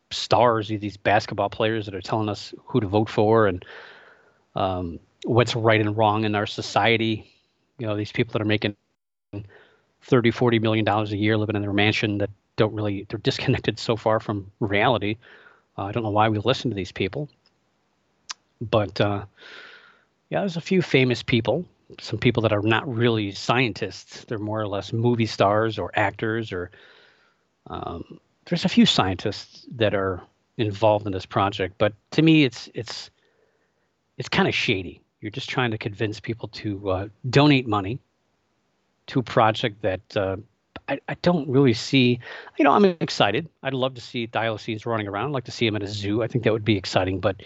stars, 0.09 0.67
these 0.67 0.97
basketball 0.97 1.49
players 1.49 1.85
that 1.85 1.95
are 1.95 2.01
telling 2.01 2.29
us 2.29 2.53
who 2.65 2.81
to 2.81 2.87
vote 2.87 3.09
for 3.09 3.47
and 3.47 3.63
um, 4.55 4.99
what's 5.23 5.55
right 5.55 5.79
and 5.79 5.95
wrong 5.95 6.25
in 6.25 6.35
our 6.35 6.47
society. 6.47 7.30
You 7.81 7.87
know, 7.87 7.97
these 7.97 8.11
people 8.11 8.33
that 8.33 8.43
are 8.43 8.45
making 8.45 8.75
30, 10.03 10.29
40 10.29 10.59
million 10.59 10.85
dollars 10.85 11.11
a 11.13 11.17
year 11.17 11.35
living 11.35 11.55
in 11.55 11.63
their 11.63 11.73
mansion 11.73 12.19
that 12.19 12.29
don't 12.55 12.75
really, 12.75 13.07
they're 13.09 13.17
disconnected 13.17 13.79
so 13.79 13.95
far 13.95 14.19
from 14.19 14.51
reality. 14.59 15.17
Uh, 15.75 15.85
I 15.85 15.91
don't 15.91 16.03
know 16.03 16.11
why 16.11 16.29
we 16.29 16.37
listen 16.37 16.69
to 16.69 16.75
these 16.75 16.91
people. 16.91 17.27
But 18.61 19.01
uh, 19.01 19.25
yeah, 20.29 20.41
there's 20.41 20.57
a 20.57 20.61
few 20.61 20.83
famous 20.83 21.23
people, 21.23 21.65
some 21.99 22.19
people 22.19 22.43
that 22.43 22.53
are 22.53 22.61
not 22.61 22.87
really 22.87 23.31
scientists. 23.31 24.25
They're 24.25 24.37
more 24.37 24.61
or 24.61 24.67
less 24.67 24.93
movie 24.93 25.25
stars 25.25 25.79
or 25.79 25.89
actors 25.95 26.51
or 26.51 26.69
um, 27.65 28.19
there's 28.45 28.63
a 28.63 28.69
few 28.69 28.85
scientists 28.85 29.65
that 29.71 29.95
are 29.95 30.21
involved 30.57 31.07
in 31.07 31.13
this 31.13 31.25
project, 31.25 31.79
but 31.79 31.93
to 32.11 32.21
me, 32.21 32.43
it's 32.43 32.69
it's 32.75 33.09
it's 34.19 34.29
kind 34.29 34.47
of 34.47 34.53
shady. 34.53 35.01
You're 35.21 35.31
just 35.31 35.49
trying 35.49 35.71
to 35.71 35.77
convince 35.77 36.19
people 36.19 36.49
to 36.49 36.89
uh, 36.89 37.07
donate 37.29 37.67
money 37.67 37.99
to 39.07 39.19
a 39.19 39.23
project 39.23 39.81
that 39.83 40.17
uh, 40.17 40.37
I, 40.87 40.99
I, 41.07 41.15
don't 41.21 41.47
really 41.49 41.73
see. 41.73 42.19
You 42.57 42.65
know, 42.65 42.71
I'm 42.71 42.85
excited. 42.85 43.47
I'd 43.63 43.73
love 43.73 43.95
to 43.95 44.01
see 44.01 44.27
thylacines 44.27 44.85
running 44.85 45.07
around. 45.07 45.27
I'd 45.27 45.33
like 45.33 45.43
to 45.45 45.51
see 45.51 45.67
them 45.67 45.75
at 45.75 45.83
a 45.83 45.87
zoo. 45.87 46.23
I 46.23 46.27
think 46.27 46.43
that 46.43 46.53
would 46.53 46.65
be 46.65 46.77
exciting. 46.77 47.19
But 47.19 47.41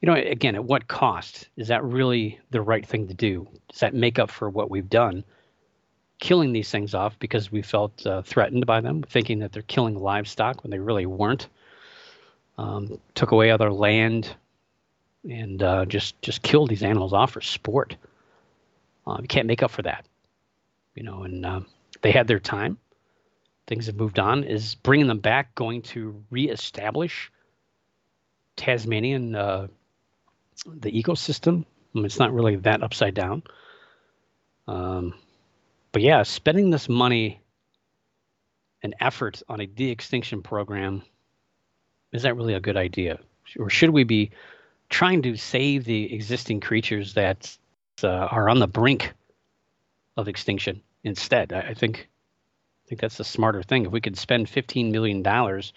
you 0.00 0.06
know, 0.06 0.14
again, 0.14 0.54
at 0.54 0.64
what 0.64 0.88
cost? 0.88 1.48
Is 1.56 1.68
that 1.68 1.84
really 1.84 2.38
the 2.50 2.60
right 2.60 2.86
thing 2.86 3.08
to 3.08 3.14
do? 3.14 3.46
Does 3.70 3.80
that 3.80 3.94
make 3.94 4.18
up 4.18 4.30
for 4.30 4.48
what 4.48 4.70
we've 4.70 4.88
done? 4.88 5.24
killing 6.20 6.52
these 6.52 6.70
things 6.70 6.94
off 6.94 7.18
because 7.18 7.50
we 7.50 7.62
felt 7.62 8.06
uh, 8.06 8.22
threatened 8.22 8.66
by 8.66 8.80
them, 8.80 9.02
thinking 9.02 9.40
that 9.40 9.52
they're 9.52 9.62
killing 9.62 9.98
livestock 9.98 10.62
when 10.62 10.70
they 10.70 10.78
really 10.78 11.06
weren't. 11.06 11.48
Um, 12.58 13.00
took 13.14 13.32
away 13.32 13.50
other 13.50 13.72
land 13.72 14.36
and 15.28 15.62
uh, 15.62 15.84
just 15.84 16.20
just 16.22 16.42
kill 16.42 16.66
these 16.66 16.82
animals 16.82 17.12
off 17.12 17.32
for 17.32 17.40
sport. 17.40 17.96
Uh, 19.06 19.18
you 19.20 19.28
can't 19.28 19.46
make 19.46 19.62
up 19.62 19.70
for 19.70 19.82
that, 19.82 20.06
you 20.94 21.02
know. 21.02 21.22
And 21.22 21.44
uh, 21.44 21.60
they 22.02 22.12
had 22.12 22.28
their 22.28 22.38
time. 22.38 22.78
Things 23.66 23.86
have 23.86 23.96
moved 23.96 24.18
on. 24.18 24.44
Is 24.44 24.74
bringing 24.74 25.06
them 25.06 25.20
back 25.20 25.54
going 25.54 25.82
to 25.82 26.22
reestablish 26.30 27.30
Tasmanian 28.56 29.34
uh, 29.34 29.68
the 30.66 30.90
ecosystem? 30.90 31.64
I 31.94 31.98
mean, 31.98 32.04
it's 32.04 32.18
not 32.18 32.32
really 32.32 32.56
that 32.56 32.82
upside 32.82 33.14
down. 33.14 33.42
Um, 34.68 35.14
but 35.92 36.02
yeah, 36.02 36.22
spending 36.22 36.70
this 36.70 36.88
money 36.88 37.40
and 38.82 38.94
effort 39.00 39.42
on 39.48 39.60
a 39.60 39.66
de-extinction 39.66 40.42
program 40.42 41.02
is 42.12 42.22
that 42.22 42.36
really 42.36 42.54
a 42.54 42.60
good 42.60 42.76
idea, 42.76 43.18
or 43.58 43.70
should 43.70 43.90
we 43.90 44.04
be 44.04 44.30
trying 44.90 45.22
to 45.22 45.36
save 45.36 45.84
the 45.84 46.12
existing 46.12 46.60
creatures 46.60 47.14
that 47.14 47.56
uh, 48.02 48.08
are 48.08 48.48
on 48.48 48.58
the 48.58 48.66
brink 48.66 49.12
of 50.16 50.28
extinction 50.28 50.82
instead? 51.04 51.52
I, 51.52 51.74
think 51.74 52.08
I 52.84 52.88
think 52.88 53.00
that's 53.00 53.16
the 53.16 53.24
smarter 53.24 53.62
thing. 53.62 53.86
If 53.86 53.92
we 53.92 54.00
could 54.00 54.18
spend 54.18 54.48
fifteen 54.48 54.92
million 54.92 55.22
dollars 55.22 55.72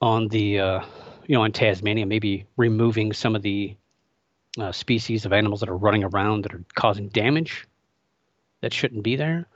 on 0.00 0.28
the 0.28 0.58
uh, 0.60 0.80
you 1.26 1.34
know 1.34 1.42
on 1.42 1.52
Tasmania, 1.52 2.06
maybe 2.06 2.46
removing 2.56 3.12
some 3.12 3.36
of 3.36 3.42
the 3.42 3.76
uh, 4.58 4.72
species 4.72 5.24
of 5.24 5.32
animals 5.32 5.60
that 5.60 5.68
are 5.68 5.76
running 5.76 6.04
around 6.04 6.44
that 6.44 6.54
are 6.54 6.64
causing 6.74 7.08
damage 7.08 7.66
that 8.60 8.74
shouldn't 8.74 9.02
be 9.02 9.16
there 9.16 9.46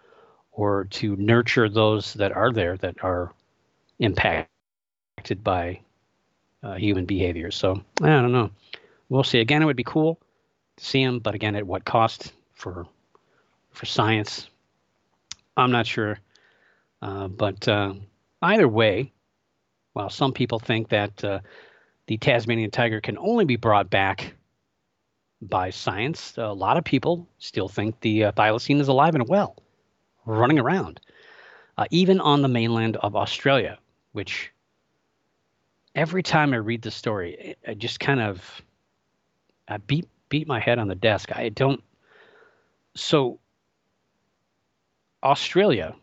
or 0.52 0.84
to 0.84 1.16
nurture 1.16 1.68
those 1.68 2.14
that 2.14 2.32
are 2.32 2.52
there 2.52 2.76
that 2.76 2.96
are 3.02 3.32
impacted 3.98 4.48
by 5.42 5.80
uh, 6.64 6.74
human 6.74 7.04
behavior. 7.04 7.50
So 7.50 7.82
I 8.02 8.06
don't 8.06 8.32
know. 8.32 8.50
We'll 9.08 9.22
see. 9.22 9.40
Again, 9.40 9.62
it 9.62 9.66
would 9.66 9.76
be 9.76 9.84
cool 9.84 10.18
to 10.76 10.84
see 10.84 11.04
them, 11.04 11.18
but 11.18 11.34
again, 11.34 11.54
at 11.54 11.66
what 11.66 11.84
cost 11.84 12.32
for 12.54 12.86
for 13.70 13.86
science? 13.86 14.48
I'm 15.56 15.70
not 15.70 15.86
sure. 15.86 16.18
Uh, 17.02 17.28
but 17.28 17.68
uh, 17.68 17.94
either 18.40 18.66
way, 18.66 19.12
while 19.92 20.10
some 20.10 20.32
people 20.32 20.58
think 20.58 20.88
that 20.88 21.22
uh, 21.22 21.40
the 22.06 22.16
Tasmanian 22.16 22.70
tiger 22.70 23.00
can 23.00 23.18
only 23.18 23.44
be 23.44 23.56
brought 23.56 23.90
back 23.90 24.34
by 25.42 25.70
science. 25.70 26.34
A 26.38 26.52
lot 26.52 26.76
of 26.76 26.84
people 26.84 27.28
still 27.38 27.68
think 27.68 28.00
the 28.00 28.24
uh, 28.24 28.32
thylacine 28.32 28.80
is 28.80 28.88
alive 28.88 29.14
and 29.14 29.28
well, 29.28 29.56
running 30.24 30.58
around, 30.58 31.00
uh, 31.76 31.84
even 31.90 32.20
on 32.20 32.42
the 32.42 32.48
mainland 32.48 32.96
of 32.96 33.14
Australia, 33.14 33.78
which 34.12 34.50
every 35.94 36.22
time 36.22 36.52
I 36.52 36.58
read 36.58 36.82
the 36.82 36.90
story, 36.90 37.56
I 37.66 37.74
just 37.74 38.00
kind 38.00 38.20
of 38.20 38.62
I 39.68 39.78
beat 39.78 40.08
beat 40.28 40.46
my 40.46 40.60
head 40.60 40.78
on 40.78 40.88
the 40.88 40.94
desk. 40.94 41.34
I 41.34 41.48
don't. 41.48 41.82
So 42.96 43.38
Australia 45.22 45.94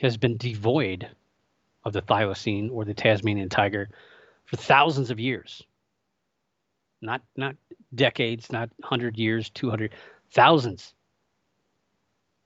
has 0.00 0.16
been 0.16 0.36
devoid 0.36 1.08
of 1.84 1.92
the 1.92 2.02
thylacine 2.02 2.70
or 2.70 2.84
the 2.84 2.94
Tasmanian 2.94 3.48
tiger 3.48 3.88
for 4.46 4.56
thousands 4.56 5.10
of 5.10 5.20
years 5.20 5.62
not 7.02 7.22
not 7.36 7.56
decades, 7.94 8.52
not 8.52 8.70
100 8.78 9.18
years, 9.18 9.50
200, 9.50 9.92
thousands. 10.30 10.94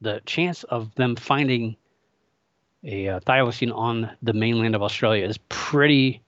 The 0.01 0.21
chance 0.27 0.65
of 0.65 0.95
them 0.95 1.17
finding 1.17 1.77
a 2.85 3.09
uh, 3.09 3.21
thylacine 3.21 3.75
on 3.75 4.11
the 4.23 4.33
mainland 4.33 4.75
of 4.75 4.83
Australia 4.83 5.27
is 5.27 5.39
pretty 5.49 6.23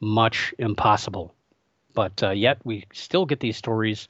much 0.00 0.54
impossible. 0.58 1.34
But 1.94 2.22
uh, 2.22 2.30
yet 2.30 2.58
we 2.64 2.86
still 2.92 3.26
get 3.26 3.40
these 3.40 3.56
stories. 3.56 4.08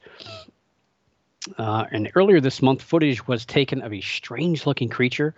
Uh, 1.57 1.85
and 1.91 2.09
earlier 2.15 2.39
this 2.39 2.61
month, 2.61 2.81
footage 2.81 3.27
was 3.27 3.45
taken 3.45 3.81
of 3.81 3.93
a 3.93 4.01
strange 4.01 4.65
looking 4.65 4.89
creature 4.89 5.35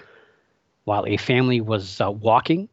while 0.83 1.05
a 1.07 1.17
family 1.17 1.61
was 1.61 1.99
uh, 1.99 2.11
walking 2.11 2.69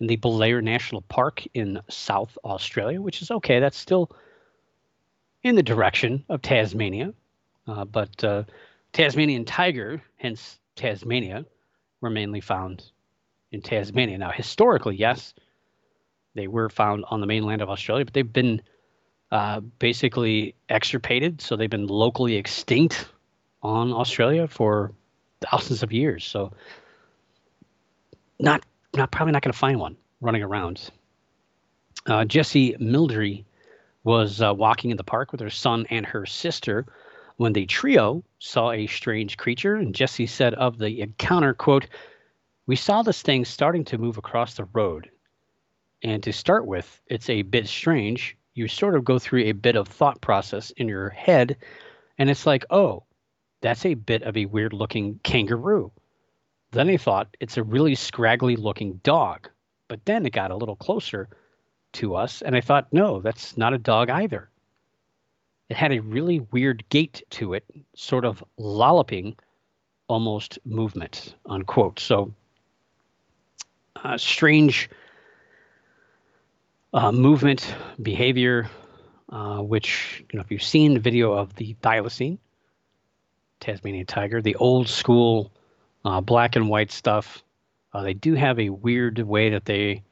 in 0.00 0.06
the 0.06 0.16
Belair 0.16 0.62
National 0.62 1.02
Park 1.02 1.44
in 1.54 1.80
South 1.88 2.38
Australia, 2.44 3.00
which 3.00 3.22
is 3.22 3.30
okay. 3.30 3.58
That's 3.58 3.76
still 3.78 4.10
in 5.42 5.56
the 5.56 5.62
direction 5.62 6.24
of 6.28 6.42
Tasmania. 6.42 7.12
Uh, 7.66 7.84
but 7.84 8.22
uh, 8.22 8.44
Tasmanian 8.92 9.44
tiger, 9.44 10.00
hence 10.16 10.60
Tasmania, 10.76 11.44
were 12.06 12.10
mainly 12.10 12.40
found 12.40 12.84
in 13.50 13.60
Tasmania. 13.60 14.16
Now, 14.16 14.30
historically, 14.30 14.96
yes, 14.96 15.34
they 16.34 16.46
were 16.46 16.68
found 16.68 17.04
on 17.08 17.20
the 17.20 17.26
mainland 17.26 17.62
of 17.62 17.68
Australia, 17.68 18.04
but 18.04 18.14
they've 18.14 18.32
been 18.32 18.62
uh, 19.32 19.60
basically 19.60 20.54
extirpated. 20.68 21.40
So 21.40 21.56
they've 21.56 21.68
been 21.68 21.88
locally 21.88 22.36
extinct 22.36 23.08
on 23.62 23.92
Australia 23.92 24.46
for 24.46 24.92
thousands 25.40 25.82
of 25.82 25.92
years. 25.92 26.24
So 26.24 26.52
not, 28.38 28.64
not 28.94 29.10
probably 29.10 29.32
not 29.32 29.42
going 29.42 29.52
to 29.52 29.58
find 29.58 29.80
one 29.80 29.96
running 30.20 30.42
around. 30.44 30.90
Uh, 32.06 32.24
Jessie 32.24 32.76
Mildry 32.78 33.44
was 34.04 34.40
uh, 34.40 34.54
walking 34.54 34.92
in 34.92 34.96
the 34.96 35.02
park 35.02 35.32
with 35.32 35.40
her 35.40 35.50
son 35.50 35.86
and 35.90 36.06
her 36.06 36.24
sister 36.24 36.86
when 37.36 37.52
the 37.52 37.66
trio 37.66 38.24
saw 38.38 38.72
a 38.72 38.86
strange 38.86 39.36
creature. 39.36 39.76
And 39.76 39.94
Jesse 39.94 40.26
said 40.26 40.54
of 40.54 40.78
the 40.78 41.00
encounter, 41.00 41.54
quote, 41.54 41.86
We 42.66 42.76
saw 42.76 43.02
this 43.02 43.22
thing 43.22 43.44
starting 43.44 43.84
to 43.86 43.98
move 43.98 44.18
across 44.18 44.54
the 44.54 44.64
road. 44.72 45.10
And 46.02 46.22
to 46.22 46.32
start 46.32 46.66
with, 46.66 47.00
it's 47.06 47.30
a 47.30 47.42
bit 47.42 47.66
strange. 47.68 48.36
You 48.54 48.68
sort 48.68 48.96
of 48.96 49.04
go 49.04 49.18
through 49.18 49.44
a 49.44 49.52
bit 49.52 49.76
of 49.76 49.88
thought 49.88 50.20
process 50.20 50.70
in 50.70 50.88
your 50.88 51.10
head, 51.10 51.56
and 52.18 52.30
it's 52.30 52.46
like, 52.46 52.64
oh, 52.70 53.04
that's 53.60 53.84
a 53.84 53.94
bit 53.94 54.22
of 54.22 54.36
a 54.36 54.46
weird 54.46 54.72
looking 54.72 55.20
kangaroo. 55.22 55.92
Then 56.70 56.88
I 56.88 56.96
thought 56.96 57.36
it's 57.40 57.56
a 57.56 57.62
really 57.62 57.94
scraggly 57.94 58.56
looking 58.56 59.00
dog. 59.02 59.48
But 59.88 60.04
then 60.04 60.26
it 60.26 60.32
got 60.32 60.50
a 60.50 60.56
little 60.56 60.76
closer 60.76 61.28
to 61.94 62.16
us, 62.16 62.42
and 62.42 62.56
I 62.56 62.60
thought, 62.60 62.92
no, 62.92 63.20
that's 63.20 63.56
not 63.56 63.72
a 63.72 63.78
dog 63.78 64.10
either. 64.10 64.50
It 65.68 65.76
had 65.76 65.92
a 65.92 66.00
really 66.00 66.40
weird 66.52 66.84
gait 66.90 67.22
to 67.30 67.54
it, 67.54 67.64
sort 67.94 68.24
of 68.24 68.42
lolloping 68.56 69.36
almost 70.08 70.58
movement, 70.64 71.34
unquote. 71.46 71.98
So, 71.98 72.32
uh, 73.96 74.16
strange 74.16 74.88
uh, 76.92 77.10
movement, 77.10 77.74
behavior, 78.00 78.70
uh, 79.30 79.58
which, 79.58 80.24
you 80.32 80.36
know, 80.38 80.42
if 80.42 80.52
you've 80.52 80.62
seen 80.62 80.94
the 80.94 81.00
video 81.00 81.32
of 81.32 81.54
the 81.56 81.74
thylacine, 81.82 82.38
Tasmanian 83.58 84.06
tiger, 84.06 84.40
the 84.40 84.54
old 84.56 84.88
school 84.88 85.50
uh, 86.04 86.20
black 86.20 86.54
and 86.54 86.68
white 86.68 86.92
stuff, 86.92 87.42
uh, 87.92 88.02
they 88.02 88.14
do 88.14 88.34
have 88.34 88.60
a 88.60 88.70
weird 88.70 89.18
way 89.18 89.50
that 89.50 89.64
they 89.64 90.04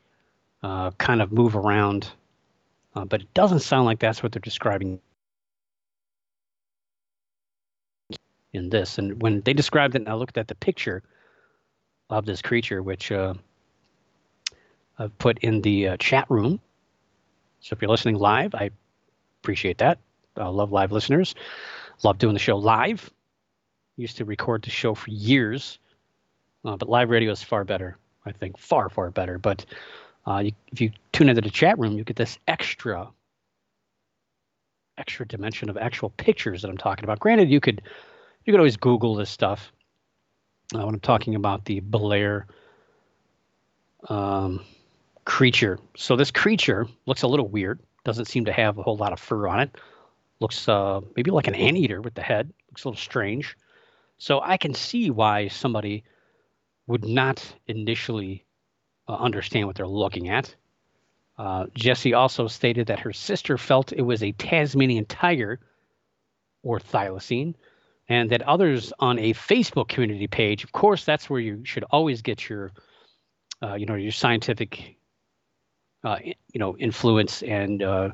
uh, 0.64 0.90
kind 0.92 1.22
of 1.22 1.30
move 1.30 1.54
around, 1.54 2.10
but 2.94 3.20
it 3.20 3.32
doesn't 3.34 3.60
sound 3.60 3.84
like 3.84 4.00
that's 4.00 4.22
what 4.22 4.32
they're 4.32 4.40
describing 4.40 4.98
in 8.54 8.70
this. 8.70 8.98
And 8.98 9.20
when 9.20 9.40
they 9.42 9.52
described 9.52 9.94
it, 9.94 10.02
and 10.02 10.08
I 10.08 10.14
looked 10.14 10.38
at 10.38 10.48
the 10.48 10.54
picture 10.54 11.02
of 12.10 12.24
this 12.24 12.40
creature, 12.40 12.82
which 12.82 13.12
uh, 13.12 13.34
I've 14.98 15.16
put 15.18 15.38
in 15.38 15.60
the 15.60 15.88
uh, 15.88 15.96
chat 15.98 16.26
room. 16.30 16.60
So 17.60 17.74
if 17.74 17.82
you're 17.82 17.90
listening 17.90 18.16
live, 18.16 18.54
I 18.54 18.70
appreciate 19.42 19.78
that. 19.78 19.98
I 20.36 20.48
love 20.48 20.72
live 20.72 20.92
listeners. 20.92 21.34
Love 22.02 22.18
doing 22.18 22.34
the 22.34 22.40
show 22.40 22.56
live. 22.56 23.10
Used 23.96 24.16
to 24.16 24.24
record 24.24 24.62
the 24.62 24.70
show 24.70 24.94
for 24.94 25.10
years, 25.10 25.78
uh, 26.64 26.76
but 26.76 26.88
live 26.88 27.10
radio 27.10 27.30
is 27.30 27.42
far 27.42 27.64
better. 27.64 27.96
I 28.26 28.32
think 28.32 28.58
far 28.58 28.88
far 28.88 29.10
better. 29.10 29.38
But 29.38 29.64
uh, 30.26 30.38
you, 30.38 30.52
if 30.72 30.80
you 30.80 30.90
tune 31.12 31.28
into 31.28 31.42
the 31.42 31.50
chat 31.50 31.78
room, 31.78 31.96
you 31.96 32.02
get 32.02 32.16
this 32.16 32.38
extra 32.48 33.08
extra 34.98 35.26
dimension 35.26 35.68
of 35.68 35.76
actual 35.76 36.10
pictures 36.10 36.62
that 36.62 36.70
I'm 36.70 36.78
talking 36.78 37.04
about. 37.04 37.20
Granted, 37.20 37.50
you 37.50 37.60
could 37.60 37.82
you 38.44 38.52
can 38.52 38.60
always 38.60 38.76
Google 38.76 39.14
this 39.14 39.30
stuff. 39.30 39.72
Uh, 40.74 40.84
when 40.84 40.94
I'm 40.94 41.00
talking 41.00 41.34
about 41.34 41.64
the 41.66 41.80
Belair 41.80 42.46
um, 44.08 44.64
creature. 45.24 45.78
So 45.96 46.16
this 46.16 46.30
creature 46.30 46.86
looks 47.06 47.22
a 47.22 47.28
little 47.28 47.48
weird. 47.48 47.80
Doesn't 48.04 48.26
seem 48.26 48.44
to 48.46 48.52
have 48.52 48.78
a 48.78 48.82
whole 48.82 48.96
lot 48.96 49.12
of 49.12 49.20
fur 49.20 49.46
on 49.46 49.60
it. 49.60 49.76
Looks 50.40 50.68
uh, 50.68 51.00
maybe 51.16 51.30
like 51.30 51.46
an 51.46 51.54
anteater 51.54 52.00
with 52.00 52.14
the 52.14 52.22
head. 52.22 52.52
Looks 52.70 52.84
a 52.84 52.88
little 52.88 53.00
strange. 53.00 53.56
So 54.18 54.40
I 54.40 54.56
can 54.56 54.74
see 54.74 55.10
why 55.10 55.48
somebody 55.48 56.04
would 56.86 57.04
not 57.04 57.44
initially 57.66 58.44
uh, 59.08 59.16
understand 59.16 59.66
what 59.66 59.76
they're 59.76 59.86
looking 59.86 60.28
at. 60.28 60.54
Uh, 61.36 61.66
Jessie 61.74 62.14
also 62.14 62.46
stated 62.46 62.86
that 62.86 63.00
her 63.00 63.12
sister 63.12 63.58
felt 63.58 63.92
it 63.92 64.02
was 64.02 64.22
a 64.22 64.32
Tasmanian 64.32 65.04
tiger 65.06 65.60
or 66.62 66.78
thylacine 66.78 67.54
and 68.08 68.30
that 68.30 68.42
others 68.42 68.92
on 68.98 69.18
a 69.18 69.32
Facebook 69.32 69.88
community 69.88 70.26
page, 70.26 70.64
of 70.64 70.72
course, 70.72 71.04
that's 71.04 71.30
where 71.30 71.40
you 71.40 71.64
should 71.64 71.84
always 71.84 72.22
get 72.22 72.48
your, 72.48 72.72
uh, 73.62 73.74
you 73.74 73.86
know, 73.86 73.94
your 73.94 74.12
scientific, 74.12 74.96
uh, 76.02 76.18
you 76.22 76.58
know, 76.58 76.76
influence 76.76 77.42
and 77.42 77.82
uh, 77.82 78.10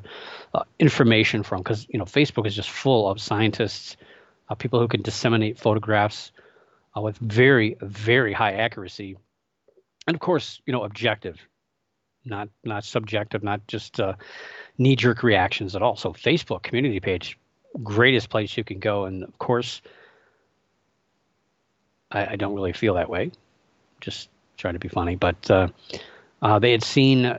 uh 0.53 0.63
information 0.79 1.43
from, 1.43 1.59
because 1.59 1.85
you 1.89 1.99
know, 1.99 2.05
Facebook 2.05 2.47
is 2.47 2.55
just 2.55 2.69
full 2.69 3.09
of 3.09 3.19
scientists, 3.19 3.97
uh, 4.49 4.55
people 4.55 4.79
who 4.79 4.87
can 4.87 5.01
disseminate 5.01 5.59
photographs 5.59 6.31
uh, 6.95 7.01
with 7.01 7.17
very, 7.17 7.75
very 7.81 8.33
high 8.33 8.53
accuracy, 8.53 9.17
and 10.07 10.15
of 10.15 10.21
course, 10.21 10.61
you 10.65 10.71
know, 10.71 10.83
objective, 10.83 11.37
not 12.23 12.47
not 12.63 12.85
subjective, 12.85 13.43
not 13.43 13.67
just 13.67 13.99
knee-jerk 14.77 15.21
reactions 15.21 15.75
at 15.75 15.81
all. 15.81 15.95
So, 15.95 16.13
Facebook 16.13 16.63
community 16.63 16.99
page 16.99 17.37
greatest 17.83 18.29
place 18.29 18.55
you 18.57 18.63
can 18.63 18.79
go. 18.79 19.05
And 19.05 19.23
of 19.23 19.37
course, 19.37 19.81
I, 22.11 22.33
I 22.33 22.35
don't 22.35 22.55
really 22.55 22.73
feel 22.73 22.95
that 22.95 23.09
way. 23.09 23.31
Just 23.99 24.29
trying 24.57 24.73
to 24.73 24.79
be 24.79 24.89
funny, 24.89 25.15
but 25.15 25.49
uh, 25.49 25.67
uh, 26.41 26.59
they 26.59 26.71
had 26.71 26.83
seen 26.83 27.37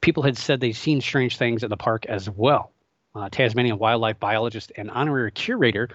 people 0.00 0.22
had 0.22 0.36
said 0.36 0.60
they'd 0.60 0.72
seen 0.72 1.00
strange 1.00 1.36
things 1.36 1.64
at 1.64 1.70
the 1.70 1.76
park 1.76 2.06
as 2.06 2.28
well. 2.28 2.72
Uh, 3.14 3.28
Tasmanian 3.30 3.78
wildlife 3.78 4.20
biologist 4.20 4.72
and 4.76 4.90
honorary 4.90 5.32
curator 5.32 5.88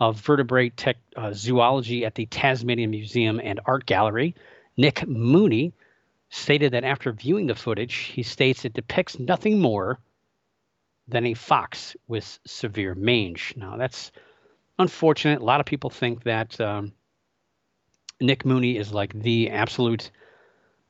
of 0.00 0.18
vertebrate 0.20 0.76
tech, 0.76 0.96
uh, 1.16 1.32
zoology 1.32 2.04
at 2.04 2.14
the 2.14 2.26
Tasmanian 2.26 2.90
Museum 2.90 3.40
and 3.42 3.60
Art 3.66 3.86
Gallery, 3.86 4.34
Nick 4.76 5.06
Mooney, 5.06 5.72
stated 6.30 6.72
that 6.72 6.84
after 6.84 7.12
viewing 7.12 7.46
the 7.46 7.54
footage, 7.54 7.94
he 7.94 8.22
states 8.22 8.64
it 8.64 8.72
depicts 8.72 9.18
nothing 9.18 9.60
more 9.60 9.98
than 11.08 11.26
a 11.26 11.34
fox 11.34 11.96
with 12.06 12.38
severe 12.46 12.94
mange. 12.94 13.54
Now, 13.56 13.76
that's 13.76 14.12
unfortunate. 14.78 15.40
A 15.40 15.44
lot 15.44 15.60
of 15.60 15.66
people 15.66 15.90
think 15.90 16.24
that 16.24 16.60
um, 16.60 16.92
Nick 18.20 18.44
Mooney 18.44 18.76
is 18.76 18.92
like 18.92 19.12
the 19.12 19.50
absolute 19.50 20.10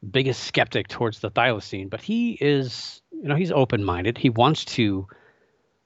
biggest 0.09 0.45
skeptic 0.45 0.89
towards 0.89 1.21
the 1.21 1.31
thylacine, 1.31 1.89
but 1.89 2.03
he 2.03 2.33
is, 2.41 3.01
you 3.11 3.29
know, 3.29 3.37
he's 3.37 3.53
open 3.53 3.85
minded. 3.85 4.19
He 4.19 4.31
wants 4.31 4.65
to 4.65 5.07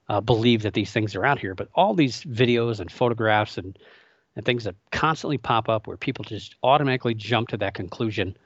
uh, 0.09 0.21
believe 0.21 0.63
that 0.63 0.75
these 0.75 0.93
things 0.93 1.15
are 1.15 1.25
out 1.25 1.39
here, 1.39 1.55
but 1.55 1.69
all 1.75 1.95
these 1.95 2.23
videos 2.25 2.81
and 2.81 2.91
photographs 2.91 3.59
and 3.59 3.79
and 4.37 4.45
things 4.45 4.65
that 4.65 4.75
constantly 4.93 5.39
pop 5.39 5.71
up 5.71 5.87
where 5.87 5.97
people 5.97 6.23
just 6.23 6.57
automatically 6.63 7.15
jump 7.15 7.49
to 7.49 7.57
that 7.57 7.73
conclusion. 7.73 8.37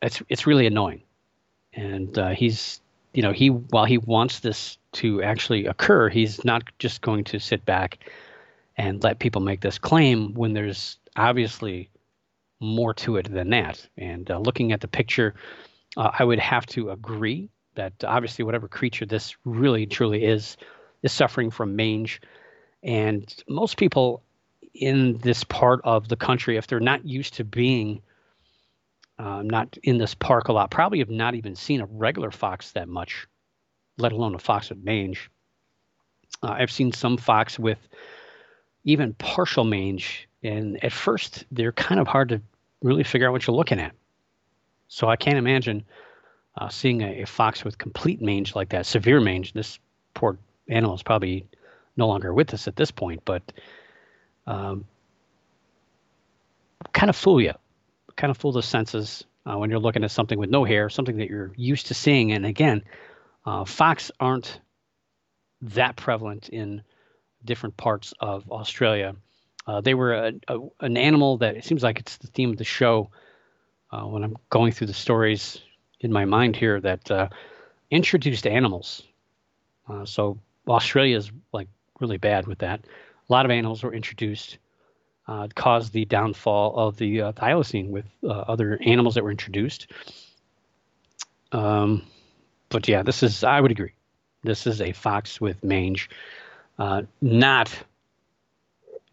It's 0.00 0.22
it's 0.28 0.46
really 0.46 0.66
annoying, 0.66 1.02
and 1.72 2.16
uh, 2.16 2.30
he's 2.30 2.80
you 3.12 3.22
know, 3.22 3.32
he 3.32 3.48
while 3.48 3.84
he 3.84 3.98
wants 3.98 4.40
this 4.40 4.78
to 4.92 5.22
actually 5.22 5.66
occur, 5.66 6.08
he's 6.08 6.44
not 6.44 6.64
just 6.78 7.00
going 7.02 7.24
to 7.24 7.38
sit 7.38 7.64
back 7.64 7.98
and 8.76 9.02
let 9.02 9.18
people 9.18 9.40
make 9.40 9.60
this 9.60 9.78
claim 9.78 10.34
when 10.34 10.54
there's 10.54 10.98
obviously 11.16 11.90
more 12.60 12.94
to 12.94 13.16
it 13.16 13.30
than 13.30 13.50
that. 13.50 13.86
And 13.98 14.30
uh, 14.30 14.38
looking 14.38 14.72
at 14.72 14.80
the 14.80 14.88
picture, 14.88 15.34
uh, 15.96 16.10
I 16.18 16.24
would 16.24 16.38
have 16.38 16.64
to 16.66 16.90
agree 16.90 17.50
that 17.74 17.92
obviously 18.04 18.44
whatever 18.44 18.68
creature 18.68 19.06
this 19.06 19.36
really 19.44 19.86
truly 19.86 20.24
is 20.24 20.56
is 21.02 21.12
suffering 21.12 21.50
from 21.50 21.76
mange. 21.76 22.20
And 22.82 23.32
most 23.48 23.76
people 23.76 24.22
in 24.74 25.18
this 25.18 25.44
part 25.44 25.80
of 25.84 26.08
the 26.08 26.16
country, 26.16 26.56
if 26.56 26.66
they're 26.66 26.80
not 26.80 27.04
used 27.04 27.34
to 27.34 27.44
being 27.44 28.00
uh, 29.18 29.42
not 29.42 29.76
in 29.82 29.98
this 29.98 30.14
park 30.14 30.48
a 30.48 30.52
lot. 30.52 30.70
Probably 30.70 30.98
have 31.00 31.10
not 31.10 31.34
even 31.34 31.54
seen 31.54 31.80
a 31.80 31.86
regular 31.86 32.30
fox 32.30 32.72
that 32.72 32.88
much, 32.88 33.26
let 33.98 34.12
alone 34.12 34.34
a 34.34 34.38
fox 34.38 34.70
with 34.70 34.82
mange. 34.82 35.30
Uh, 36.42 36.56
I've 36.58 36.70
seen 36.70 36.92
some 36.92 37.16
fox 37.16 37.58
with 37.58 37.78
even 38.84 39.14
partial 39.14 39.64
mange, 39.64 40.28
and 40.42 40.82
at 40.82 40.92
first 40.92 41.44
they're 41.52 41.72
kind 41.72 42.00
of 42.00 42.06
hard 42.06 42.30
to 42.30 42.40
really 42.82 43.04
figure 43.04 43.28
out 43.28 43.32
what 43.32 43.46
you're 43.46 43.56
looking 43.56 43.78
at. 43.78 43.92
So 44.88 45.08
I 45.08 45.16
can't 45.16 45.38
imagine 45.38 45.84
uh, 46.56 46.68
seeing 46.68 47.02
a, 47.02 47.22
a, 47.22 47.26
fox 47.26 47.64
with 47.64 47.78
complete 47.78 48.20
mange 48.20 48.54
like 48.54 48.70
that, 48.70 48.84
severe 48.84 49.20
mange. 49.20 49.52
This 49.52 49.78
poor 50.12 50.38
animal 50.68 50.94
is 50.94 51.02
probably 51.02 51.46
no 51.96 52.08
longer 52.08 52.34
with 52.34 52.52
us 52.52 52.68
at 52.68 52.76
this 52.76 52.90
point, 52.90 53.22
but 53.24 53.42
um, 54.46 54.84
kind 56.92 57.08
of 57.08 57.16
fool 57.16 57.40
you 57.40 57.54
kind 58.16 58.30
of 58.30 58.36
fool 58.36 58.52
the 58.52 58.62
senses 58.62 59.24
uh, 59.46 59.56
when 59.56 59.70
you're 59.70 59.78
looking 59.80 60.04
at 60.04 60.10
something 60.10 60.38
with 60.38 60.50
no 60.50 60.64
hair, 60.64 60.88
something 60.88 61.16
that 61.18 61.28
you're 61.28 61.52
used 61.56 61.86
to 61.88 61.94
seeing. 61.94 62.32
And 62.32 62.46
again, 62.46 62.82
uh, 63.44 63.64
fox 63.64 64.10
aren't 64.20 64.60
that 65.62 65.96
prevalent 65.96 66.48
in 66.48 66.82
different 67.44 67.76
parts 67.76 68.14
of 68.20 68.50
Australia. 68.50 69.14
Uh, 69.66 69.80
they 69.80 69.94
were 69.94 70.14
a, 70.14 70.32
a, 70.48 70.58
an 70.80 70.96
animal 70.96 71.38
that 71.38 71.56
it 71.56 71.64
seems 71.64 71.82
like 71.82 72.00
it's 72.00 72.16
the 72.18 72.26
theme 72.28 72.50
of 72.50 72.56
the 72.56 72.64
show 72.64 73.10
uh, 73.90 74.02
when 74.02 74.24
I'm 74.24 74.36
going 74.50 74.72
through 74.72 74.88
the 74.88 74.94
stories 74.94 75.60
in 76.00 76.12
my 76.12 76.24
mind 76.24 76.56
here 76.56 76.80
that 76.80 77.10
uh, 77.10 77.28
introduced 77.90 78.46
animals. 78.46 79.02
Uh, 79.88 80.04
so 80.04 80.38
Australia 80.66 81.16
is 81.16 81.30
like 81.52 81.68
really 82.00 82.16
bad 82.16 82.46
with 82.46 82.58
that. 82.58 82.80
A 83.28 83.32
lot 83.32 83.44
of 83.44 83.50
animals 83.50 83.82
were 83.82 83.94
introduced 83.94 84.58
uh, 85.28 85.48
caused 85.54 85.92
the 85.92 86.04
downfall 86.04 86.76
of 86.76 86.96
the 86.96 87.22
uh, 87.22 87.32
thylacine 87.32 87.90
with 87.90 88.06
uh, 88.24 88.28
other 88.28 88.78
animals 88.84 89.14
that 89.14 89.24
were 89.24 89.30
introduced. 89.30 89.86
Um, 91.52 92.02
but 92.68 92.88
yeah, 92.88 93.02
this 93.02 93.22
is, 93.22 93.44
I 93.44 93.60
would 93.60 93.70
agree. 93.70 93.92
This 94.42 94.66
is 94.66 94.80
a 94.80 94.92
fox 94.92 95.40
with 95.40 95.62
mange, 95.62 96.10
uh, 96.78 97.02
not 97.20 97.72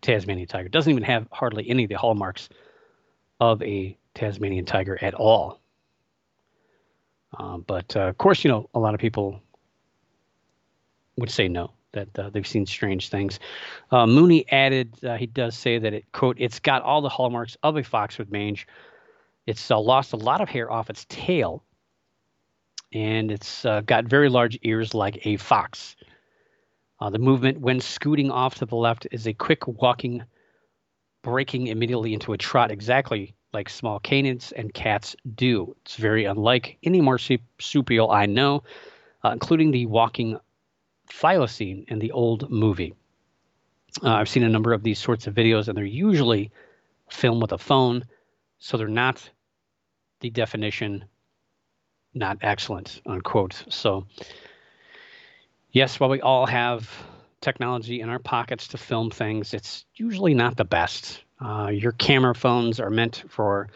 Tasmanian 0.02 0.48
tiger. 0.48 0.70
Doesn't 0.70 0.92
even 0.92 1.04
have 1.04 1.28
hardly 1.32 1.70
any 1.70 1.84
of 1.84 1.90
the 1.90 1.98
hallmarks 1.98 2.50
of 3.40 3.62
a 3.62 3.96
Tasmanian 4.14 4.66
tiger 4.66 4.98
at 5.02 5.14
all. 5.14 5.60
Uh, 7.38 7.58
but 7.58 7.96
uh, 7.96 8.02
of 8.02 8.18
course, 8.18 8.44
you 8.44 8.50
know, 8.50 8.70
a 8.74 8.80
lot 8.80 8.94
of 8.94 9.00
people 9.00 9.42
would 11.18 11.30
say 11.30 11.48
no. 11.48 11.72
That 11.92 12.18
uh, 12.20 12.30
they've 12.30 12.48
seen 12.48 12.66
strange 12.66 13.10
things. 13.10 13.40
Uh, 13.92 14.06
Mooney 14.06 14.50
added, 14.52 14.94
uh, 15.04 15.18
he 15.18 15.26
does 15.26 15.58
say 15.58 15.80
that 15.80 15.94
it 15.94 16.12
quote, 16.12 16.38
it's 16.40 16.60
got 16.60 16.84
all 16.84 17.02
the 17.02 17.10
hallmarks 17.10 17.58
of 17.64 17.78
a 17.78 17.84
fox 17.84 18.18
with 18.18 18.32
mange. 18.32 18.68
It's 19.46 19.72
uh, 19.72 19.80
lost 19.80 20.14
a 20.14 20.18
lot 20.18 20.42
of 20.42 20.50
hair 20.50 20.72
off 20.72 20.90
its 20.90 21.06
tail, 21.10 21.64
and 22.94 23.32
it's 23.32 23.66
uh, 23.66 23.82
got 23.82 24.06
very 24.06 24.30
large 24.30 24.60
ears 24.64 24.94
like 24.94 25.26
a 25.26 25.38
fox. 25.38 25.96
Uh, 27.00 27.10
the 27.10 27.20
movement 27.20 27.60
when 27.60 27.80
scooting 27.80 28.30
off 28.30 28.56
to 28.56 28.66
the 28.66 28.76
left 28.76 29.08
is 29.12 29.26
a 29.26 29.34
quick 29.34 29.68
walking, 29.68 30.24
breaking 31.24 31.68
immediately 31.68 32.14
into 32.14 32.34
a 32.34 32.38
trot, 32.38 32.72
exactly 32.72 33.34
like 33.54 33.70
small 33.70 34.00
canids 34.00 34.54
and 34.56 34.74
cats 34.74 35.16
do. 35.34 35.76
It's 35.82 35.96
very 35.96 36.26
unlike 36.26 36.78
any 36.84 37.02
marsupial 37.02 38.12
I 38.12 38.28
know, 38.28 38.64
including 39.24 39.72
the 39.72 39.88
walking 39.88 40.38
thylacine 41.10 41.86
in 41.90 42.00
the 42.00 42.12
old 42.12 42.50
movie. 42.50 42.94
Uh, 44.04 44.14
I've 44.14 44.30
seen 44.30 44.44
a 44.44 44.50
number 44.50 44.74
of 44.74 44.84
these 44.84 45.00
sorts 45.00 45.28
of 45.28 45.34
videos, 45.34 45.68
and 45.68 45.78
they're 45.78 45.84
usually 45.84 46.52
filmed 47.10 47.42
with 47.42 47.52
a 47.52 47.58
phone, 47.58 48.06
so 48.60 48.78
they're 48.78 48.88
not 48.88 49.30
the 50.20 50.30
definition 50.30 51.06
not 52.14 52.40
excellent, 52.42 53.02
unquote. 53.06 53.64
So, 53.70 54.06
yes, 55.72 56.00
while 56.00 56.10
we 56.10 56.22
all 56.22 56.46
have 56.46 56.90
technology 57.42 58.02
in 58.02 58.10
our 58.10 58.20
pockets 58.20 58.68
to 58.70 58.78
film 58.78 59.10
things, 59.12 59.54
it's 59.54 59.86
usually 59.96 60.34
not 60.34 60.58
the 60.58 60.66
best. 60.66 61.24
Uh, 61.40 61.70
your 61.72 61.94
camera 61.94 62.36
phones 62.36 62.80
are 62.80 62.90
meant 62.90 63.24
for 63.30 63.70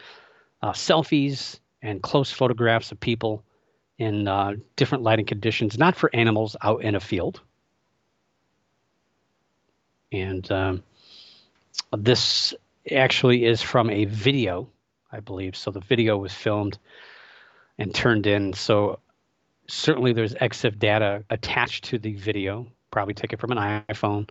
uh, 0.62 0.72
selfies 0.72 1.60
and 1.82 2.02
close 2.02 2.30
photographs 2.30 2.92
of 2.92 3.00
people 3.00 3.42
in 3.98 4.26
uh, 4.26 4.54
different 4.76 5.04
lighting 5.04 5.26
conditions, 5.26 5.78
not 5.78 5.96
for 5.96 6.10
animals 6.14 6.56
out 6.62 6.82
in 6.82 6.94
a 6.94 7.00
field. 7.00 7.40
And 10.12 10.50
um, 10.50 10.82
this 11.96 12.54
actually 12.90 13.44
is 13.44 13.62
from 13.62 13.90
a 13.90 14.04
video, 14.04 14.68
I 15.10 15.20
believe. 15.20 15.56
So 15.56 15.70
the 15.70 15.80
video 15.80 16.16
was 16.16 16.32
filmed 16.32 16.78
and 17.78 17.94
turned 17.94 18.26
in. 18.26 18.52
So 18.52 19.00
certainly 19.66 20.12
there's 20.12 20.34
EXIF 20.34 20.78
data 20.78 21.24
attached 21.30 21.84
to 21.84 21.98
the 21.98 22.14
video, 22.14 22.66
probably 22.90 23.14
taken 23.14 23.38
from 23.38 23.52
an 23.52 23.82
iPhone. 23.88 24.28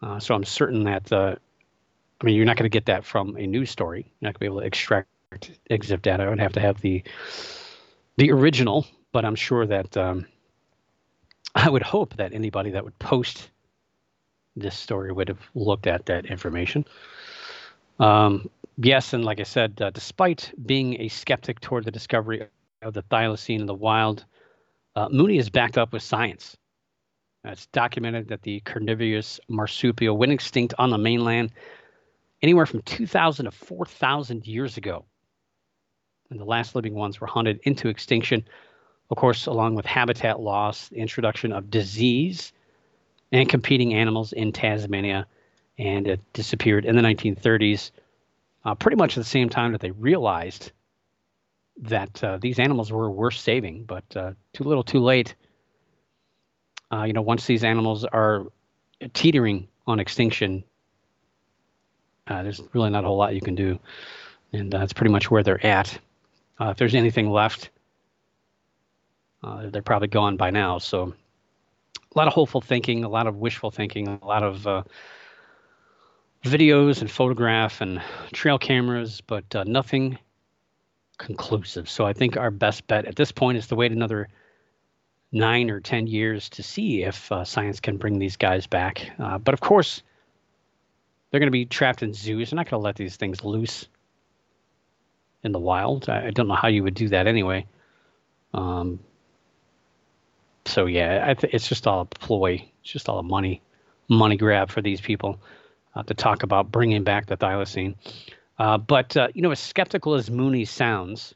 Uh, 0.00 0.20
so 0.20 0.34
I'm 0.34 0.44
certain 0.44 0.84
that, 0.84 1.12
uh, 1.12 1.36
I 2.20 2.24
mean, 2.24 2.36
you're 2.36 2.46
not 2.46 2.56
going 2.56 2.70
to 2.70 2.74
get 2.74 2.86
that 2.86 3.04
from 3.04 3.36
a 3.36 3.46
news 3.46 3.70
story. 3.70 4.10
You're 4.20 4.28
not 4.28 4.34
going 4.34 4.34
to 4.34 4.40
be 4.40 4.46
able 4.46 4.60
to 4.60 4.66
extract 4.66 5.08
EXIF 5.70 6.02
data. 6.02 6.24
I 6.24 6.28
would 6.28 6.40
have 6.40 6.52
to 6.52 6.60
have 6.60 6.80
the 6.80 7.02
the 8.18 8.32
original, 8.32 8.84
but 9.12 9.24
I'm 9.24 9.36
sure 9.36 9.64
that 9.64 9.96
um, 9.96 10.26
I 11.54 11.70
would 11.70 11.82
hope 11.82 12.16
that 12.16 12.34
anybody 12.34 12.70
that 12.72 12.84
would 12.84 12.98
post 12.98 13.50
this 14.56 14.76
story 14.76 15.12
would 15.12 15.28
have 15.28 15.48
looked 15.54 15.86
at 15.86 16.06
that 16.06 16.26
information. 16.26 16.84
Um, 18.00 18.50
yes, 18.76 19.12
and 19.12 19.24
like 19.24 19.38
I 19.38 19.44
said, 19.44 19.80
uh, 19.80 19.90
despite 19.90 20.52
being 20.66 21.00
a 21.00 21.08
skeptic 21.08 21.60
toward 21.60 21.84
the 21.84 21.92
discovery 21.92 22.48
of 22.82 22.92
the 22.92 23.02
thylacine 23.04 23.60
in 23.60 23.66
the 23.66 23.74
wild, 23.74 24.24
uh, 24.96 25.08
Mooney 25.10 25.38
is 25.38 25.48
backed 25.48 25.78
up 25.78 25.92
with 25.92 26.02
science. 26.02 26.56
Uh, 27.46 27.50
it's 27.50 27.66
documented 27.66 28.28
that 28.28 28.42
the 28.42 28.58
carnivorous 28.60 29.38
marsupial 29.48 30.16
went 30.16 30.32
extinct 30.32 30.74
on 30.76 30.90
the 30.90 30.98
mainland 30.98 31.52
anywhere 32.42 32.66
from 32.66 32.82
2,000 32.82 33.44
to 33.44 33.52
4,000 33.52 34.44
years 34.44 34.76
ago 34.76 35.04
and 36.30 36.38
the 36.38 36.44
last 36.44 36.74
living 36.74 36.94
ones 36.94 37.20
were 37.20 37.26
hunted 37.26 37.60
into 37.62 37.88
extinction. 37.88 38.44
Of 39.10 39.16
course, 39.16 39.46
along 39.46 39.74
with 39.74 39.86
habitat 39.86 40.40
loss, 40.40 40.88
the 40.88 40.96
introduction 40.96 41.52
of 41.52 41.70
disease 41.70 42.52
and 43.32 43.48
competing 43.48 43.94
animals 43.94 44.32
in 44.32 44.52
Tasmania, 44.52 45.26
and 45.78 46.06
it 46.06 46.20
disappeared 46.32 46.84
in 46.84 46.96
the 46.96 47.02
1930s, 47.02 47.90
uh, 48.64 48.74
pretty 48.74 48.96
much 48.96 49.16
at 49.16 49.20
the 49.20 49.28
same 49.28 49.48
time 49.48 49.72
that 49.72 49.80
they 49.80 49.90
realized 49.90 50.72
that 51.82 52.22
uh, 52.24 52.38
these 52.38 52.58
animals 52.58 52.90
were 52.90 53.10
worth 53.10 53.36
saving, 53.36 53.84
but 53.84 54.04
uh, 54.16 54.32
too 54.52 54.64
little, 54.64 54.82
too 54.82 55.00
late. 55.00 55.34
Uh, 56.92 57.04
you 57.04 57.12
know, 57.12 57.22
once 57.22 57.46
these 57.46 57.64
animals 57.64 58.04
are 58.04 58.46
teetering 59.12 59.68
on 59.86 60.00
extinction, 60.00 60.64
uh, 62.26 62.42
there's 62.42 62.60
really 62.72 62.90
not 62.90 63.04
a 63.04 63.06
whole 63.06 63.16
lot 63.16 63.34
you 63.34 63.40
can 63.40 63.54
do, 63.54 63.78
and 64.52 64.70
that's 64.70 64.92
pretty 64.92 65.12
much 65.12 65.30
where 65.30 65.42
they're 65.42 65.64
at. 65.64 65.98
Uh, 66.60 66.70
if 66.70 66.76
there's 66.76 66.94
anything 66.94 67.30
left, 67.30 67.70
uh, 69.42 69.70
they're 69.70 69.82
probably 69.82 70.08
gone 70.08 70.36
by 70.36 70.50
now. 70.50 70.78
So 70.78 71.14
a 72.14 72.18
lot 72.18 72.26
of 72.26 72.34
hopeful 72.34 72.60
thinking, 72.60 73.04
a 73.04 73.08
lot 73.08 73.26
of 73.26 73.36
wishful 73.36 73.70
thinking, 73.70 74.08
a 74.08 74.26
lot 74.26 74.42
of 74.42 74.66
uh, 74.66 74.82
videos 76.44 77.00
and 77.00 77.10
photograph 77.10 77.80
and 77.80 78.02
trail 78.32 78.58
cameras, 78.58 79.20
but 79.20 79.54
uh, 79.54 79.64
nothing 79.64 80.18
conclusive. 81.18 81.88
So 81.88 82.06
I 82.06 82.12
think 82.12 82.36
our 82.36 82.50
best 82.50 82.86
bet 82.86 83.04
at 83.04 83.16
this 83.16 83.32
point 83.32 83.58
is 83.58 83.66
to 83.68 83.76
wait 83.76 83.92
another 83.92 84.28
nine 85.30 85.70
or 85.70 85.80
ten 85.80 86.06
years 86.06 86.48
to 86.48 86.62
see 86.62 87.02
if 87.02 87.30
uh, 87.30 87.44
science 87.44 87.80
can 87.80 87.98
bring 87.98 88.18
these 88.18 88.36
guys 88.36 88.66
back. 88.66 89.10
Uh, 89.18 89.38
but 89.38 89.52
of 89.52 89.60
course, 89.60 90.02
they're 91.30 91.40
going 91.40 91.48
to 91.48 91.52
be 91.52 91.66
trapped 91.66 92.02
in 92.02 92.14
zoos. 92.14 92.50
They're 92.50 92.56
not 92.56 92.70
going 92.70 92.80
to 92.80 92.84
let 92.84 92.96
these 92.96 93.16
things 93.16 93.44
loose 93.44 93.86
in 95.42 95.52
the 95.52 95.58
wild. 95.58 96.08
I, 96.08 96.26
I 96.26 96.30
don't 96.30 96.48
know 96.48 96.54
how 96.54 96.68
you 96.68 96.82
would 96.82 96.94
do 96.94 97.08
that 97.08 97.26
anyway. 97.26 97.66
Um, 98.54 99.00
so 100.66 100.86
yeah, 100.86 101.34
th- 101.34 101.52
it's 101.54 101.68
just 101.68 101.86
all 101.86 102.00
a 102.00 102.04
ploy. 102.04 102.70
It's 102.82 102.92
just 102.92 103.08
all 103.08 103.18
a 103.18 103.22
money 103.22 103.62
money 104.08 104.36
grab 104.36 104.70
for 104.70 104.80
these 104.80 105.00
people 105.00 105.40
uh, 105.94 106.02
to 106.02 106.14
talk 106.14 106.42
about 106.42 106.72
bringing 106.72 107.04
back 107.04 107.26
the 107.26 107.36
thylacine. 107.36 107.94
Uh, 108.58 108.78
but 108.78 109.16
uh, 109.16 109.28
you 109.34 109.42
know, 109.42 109.50
as 109.50 109.60
skeptical 109.60 110.14
as 110.14 110.30
Mooney 110.30 110.64
sounds, 110.64 111.34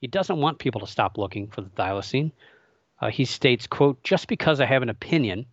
he 0.00 0.06
doesn't 0.06 0.38
want 0.38 0.58
people 0.58 0.80
to 0.80 0.86
stop 0.86 1.18
looking 1.18 1.48
for 1.48 1.60
the 1.60 1.70
thylacine. 1.70 2.32
Uh, 3.00 3.10
he 3.10 3.24
states, 3.24 3.66
"quote 3.66 4.02
Just 4.02 4.28
because 4.28 4.60
I 4.60 4.66
have 4.66 4.82
an 4.82 4.88
opinion 4.88 5.46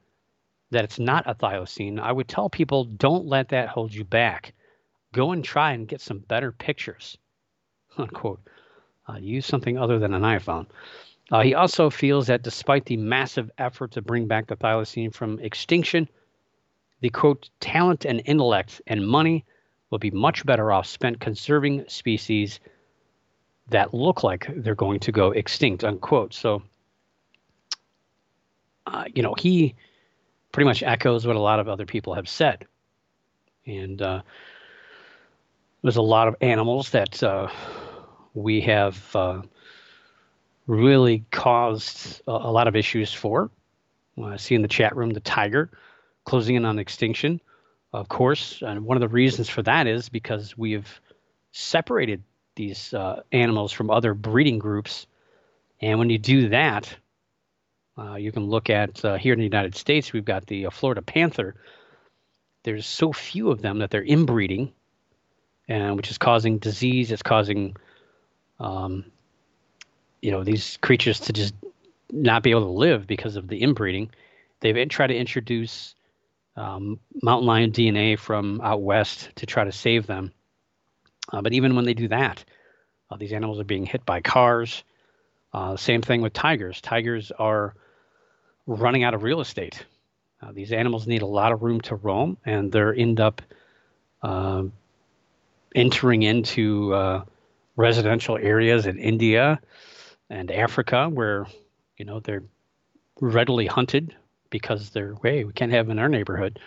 that 0.72 0.84
it's 0.84 1.00
not 1.00 1.30
a 1.30 1.36
thylacine, 1.36 2.00
I 2.00 2.12
would 2.12 2.28
tell 2.28 2.50
people 2.50 2.84
don't 2.84 3.26
let 3.26 3.50
that 3.50 3.70
hold 3.70 3.94
you 3.94 4.04
back. 4.04 4.54
Go 5.14 5.32
and 5.32 5.44
try 5.44 5.72
and 5.74 5.88
get 5.88 6.02
some 6.02 6.20
better 6.20 6.52
pictures." 6.52 7.18
unquote. 8.02 8.40
Uh, 9.10 9.18
use 9.18 9.46
something 9.46 9.78
other 9.78 10.00
than 10.00 10.14
an 10.14 10.24
iPhone. 10.24 10.66
Uh, 11.32 11.42
he 11.42 11.54
also 11.54 11.90
feels 11.90 12.28
that 12.28 12.42
despite 12.42 12.86
the 12.86 12.98
massive 12.98 13.52
effort 13.58 13.92
to 13.92 14.02
bring 14.02 14.28
back 14.28 14.48
the 14.48 14.56
thylacine 14.56 15.14
from 15.14 15.40
extinction, 15.40 16.08
the 17.02 17.10
quote, 17.10 17.50
talent 17.60 18.06
and 18.06 18.22
intellect 18.26 18.82
and 18.88 19.08
money 19.08 19.46
will 19.90 20.00
be 20.00 20.12
much 20.12 20.46
better 20.46 20.72
off 20.72 20.86
spent 20.86 21.20
conserving 21.20 21.88
species 21.88 22.60
that 23.70 23.94
look 23.94 24.24
like 24.24 24.48
they're 24.56 24.76
going 24.76 25.00
to 25.02 25.12
go 25.12 25.32
extinct, 25.32 25.84
unquote. 25.84 26.34
So, 26.34 26.64
uh, 28.86 29.06
you 29.14 29.22
know, 29.22 29.36
he 29.38 29.76
pretty 30.52 30.66
much 30.66 30.84
echoes 30.84 31.28
what 31.28 31.36
a 31.36 31.40
lot 31.40 31.60
of 31.60 31.68
other 31.68 31.86
people 31.86 32.14
have 32.16 32.30
said. 32.30 32.66
And 33.66 34.02
uh, 34.02 34.22
there's 35.82 35.98
a 35.98 36.02
lot 36.02 36.30
of 36.30 36.36
animals 36.42 36.92
that 36.92 37.22
uh, 37.22 37.50
we 38.38 38.62
have 38.62 39.16
uh, 39.16 39.42
really 40.68 41.26
caused 41.32 42.22
a, 42.28 42.32
a, 42.32 42.52
lot 42.52 42.68
of 42.68 42.76
issues 42.76 43.12
for. 43.12 43.50
I 44.18 44.34
uh, 44.34 44.38
see 44.38 44.56
in 44.56 44.62
the 44.62 44.68
chat 44.68 44.96
room 44.96 45.12
the 45.12 45.20
tiger 45.20 45.72
closing 46.24 46.56
in 46.56 46.66
on 46.66 46.78
extinction, 46.78 47.42
of 47.94 48.10
course. 48.10 48.62
And 48.62 48.86
one 48.86 48.98
of 48.98 49.02
the 49.02 49.08
reasons 49.08 49.50
for 49.50 49.64
that 49.64 49.88
is 49.88 50.10
because 50.10 50.58
we 50.58 50.74
have 50.74 50.88
separated 51.52 52.22
these 52.56 52.94
uh, 52.94 53.22
animals 53.32 53.72
from 53.72 53.90
other 53.90 54.14
breeding 54.14 54.60
groups. 54.60 55.08
And 55.82 55.98
when 55.98 56.10
you 56.10 56.18
do 56.18 56.50
that, 56.50 56.96
uh, 57.98 58.16
you 58.16 58.32
can 58.32 58.46
look 58.46 58.70
at 58.70 59.04
uh, 59.04 59.16
here 59.16 59.34
in 59.34 59.40
the 59.40 59.46
United 59.46 59.76
States, 59.76 60.14
we've 60.14 60.26
got 60.26 60.46
the 60.46 60.68
uh, 60.68 60.70
Florida 60.70 61.02
panther. 61.02 61.56
There's 62.64 62.86
so 62.86 63.14
few 63.14 63.50
of 63.50 63.62
them 63.62 63.80
that 63.80 63.90
they're 63.90 64.04
inbreeding, 64.04 64.74
and 65.68 65.96
which 65.96 66.12
is 66.12 66.18
causing 66.18 66.60
disease. 66.60 67.12
It's 67.12 67.24
causing 67.24 67.76
um, 68.60 69.06
you 70.22 70.32
know, 70.32 70.44
these 70.44 70.78
creatures 70.78 71.20
to 71.22 71.34
just 71.34 71.54
not 72.12 72.44
be 72.44 72.52
able 72.52 72.66
to 72.66 72.72
live 72.72 73.08
because 73.08 73.36
of 73.36 73.48
the 73.48 73.62
inbreeding. 73.62 74.10
They've 74.60 74.90
tried 74.90 75.08
to 75.08 75.16
introduce 75.16 75.94
um, 76.56 77.00
mountain 77.22 77.48
lion 77.48 77.72
DNA 77.72 78.18
from 78.18 78.62
out 78.62 78.82
west 78.82 79.30
to 79.36 79.46
try 79.46 79.64
to 79.64 79.72
save 79.72 80.08
them. 80.08 80.32
Uh, 81.32 81.42
but 81.42 81.54
even 81.54 81.76
when 81.76 81.86
they 81.86 81.94
do 81.94 82.08
that, 82.08 82.44
uh, 83.12 83.18
these 83.18 83.34
animals 83.34 83.60
are 83.60 83.66
being 83.66 83.86
hit 83.86 84.06
by 84.06 84.22
cars. 84.22 84.84
Uh, 85.54 85.76
same 85.78 86.02
thing 86.02 86.22
with 86.22 86.34
tigers. 86.34 86.82
Tigers 86.82 87.32
are 87.32 87.76
running 88.66 89.04
out 89.04 89.14
of 89.14 89.24
real 89.24 89.42
estate. 89.42 89.86
Uh, 90.42 90.52
these 90.52 90.72
animals 90.72 91.08
need 91.08 91.22
a 91.22 91.28
lot 91.28 91.52
of 91.52 91.64
room 91.64 91.82
to 91.82 91.96
roam, 91.96 92.38
and 92.46 92.72
they 92.72 92.94
end 92.98 93.20
up 93.20 93.42
uh, 94.22 94.64
entering 95.76 96.24
into 96.24 96.94
uh, 96.94 97.24
residential 97.78 98.38
areas 98.38 98.86
in 98.86 99.00
India 99.00 99.62
and 100.30 100.52
Africa 100.52 101.08
where 101.08 101.46
you 101.98 102.04
know 102.04 102.20
they're 102.20 102.44
readily 103.22 103.68
hunted 103.68 104.14
because 104.50 104.90
they're 104.90 105.16
hey 105.24 105.46
we 105.46 105.54
can't 105.54 105.72
have 105.72 105.88
them 105.88 105.98
in 105.98 106.00
our 106.00 106.10
neighborhood. 106.10 106.60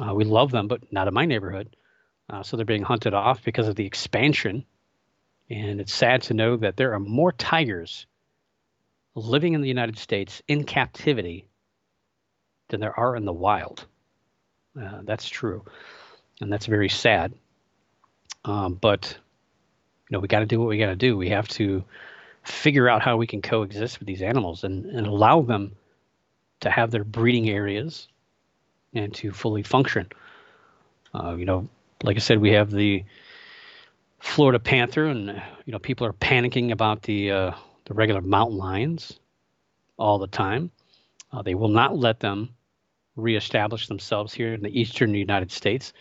Uh, 0.00 0.14
we 0.14 0.24
love 0.24 0.52
them, 0.52 0.68
but 0.68 0.92
not 0.92 1.08
in 1.08 1.14
my 1.14 1.24
neighborhood. 1.24 1.74
Uh, 2.28 2.42
so 2.42 2.56
they're 2.56 2.66
being 2.66 2.82
hunted 2.82 3.14
off 3.14 3.42
because 3.44 3.66
of 3.66 3.76
the 3.76 3.86
expansion. 3.86 4.64
And 5.48 5.80
it's 5.80 5.94
sad 5.94 6.22
to 6.22 6.34
know 6.34 6.56
that 6.56 6.76
there 6.76 6.92
are 6.92 7.00
more 7.00 7.32
tigers 7.32 8.06
living 9.14 9.54
in 9.54 9.62
the 9.62 9.68
United 9.68 9.98
States 9.98 10.42
in 10.48 10.64
captivity 10.64 11.48
than 12.68 12.80
there 12.80 12.98
are 12.98 13.16
in 13.16 13.24
the 13.24 13.32
wild. 13.32 13.86
Uh, 14.80 15.00
that's 15.04 15.28
true, 15.28 15.64
and 16.40 16.52
that's 16.52 16.66
very 16.66 16.88
sad. 16.88 17.32
Um, 18.44 18.74
but 18.74 19.16
know, 20.10 20.20
we 20.20 20.28
got 20.28 20.40
to 20.40 20.46
do 20.46 20.60
what 20.60 20.68
we 20.68 20.78
got 20.78 20.86
to 20.86 20.96
do. 20.96 21.16
We 21.16 21.30
have 21.30 21.48
to 21.48 21.84
figure 22.44 22.88
out 22.88 23.02
how 23.02 23.16
we 23.16 23.26
can 23.26 23.42
coexist 23.42 23.98
with 23.98 24.06
these 24.06 24.22
animals 24.22 24.64
and, 24.64 24.86
and 24.86 25.06
allow 25.06 25.42
them 25.42 25.74
to 26.60 26.70
have 26.70 26.90
their 26.90 27.04
breeding 27.04 27.48
areas 27.50 28.08
and 28.94 29.12
to 29.14 29.32
fully 29.32 29.62
function. 29.62 30.08
Uh, 31.12 31.34
you 31.36 31.44
know, 31.44 31.68
like 32.02 32.16
I 32.16 32.20
said, 32.20 32.40
we 32.40 32.52
have 32.52 32.70
the 32.70 33.04
Florida 34.18 34.58
panther, 34.58 35.06
and 35.06 35.42
you 35.64 35.72
know, 35.72 35.78
people 35.78 36.06
are 36.06 36.12
panicking 36.12 36.72
about 36.72 37.02
the 37.02 37.30
uh, 37.30 37.50
the 37.84 37.94
regular 37.94 38.20
mountain 38.20 38.58
lions 38.58 39.18
all 39.96 40.18
the 40.18 40.26
time. 40.26 40.70
Uh, 41.32 41.42
they 41.42 41.54
will 41.54 41.68
not 41.68 41.96
let 41.96 42.20
them 42.20 42.50
reestablish 43.16 43.88
themselves 43.88 44.32
here 44.32 44.54
in 44.54 44.62
the 44.62 44.80
eastern 44.80 45.14
United 45.14 45.50
States. 45.50 45.92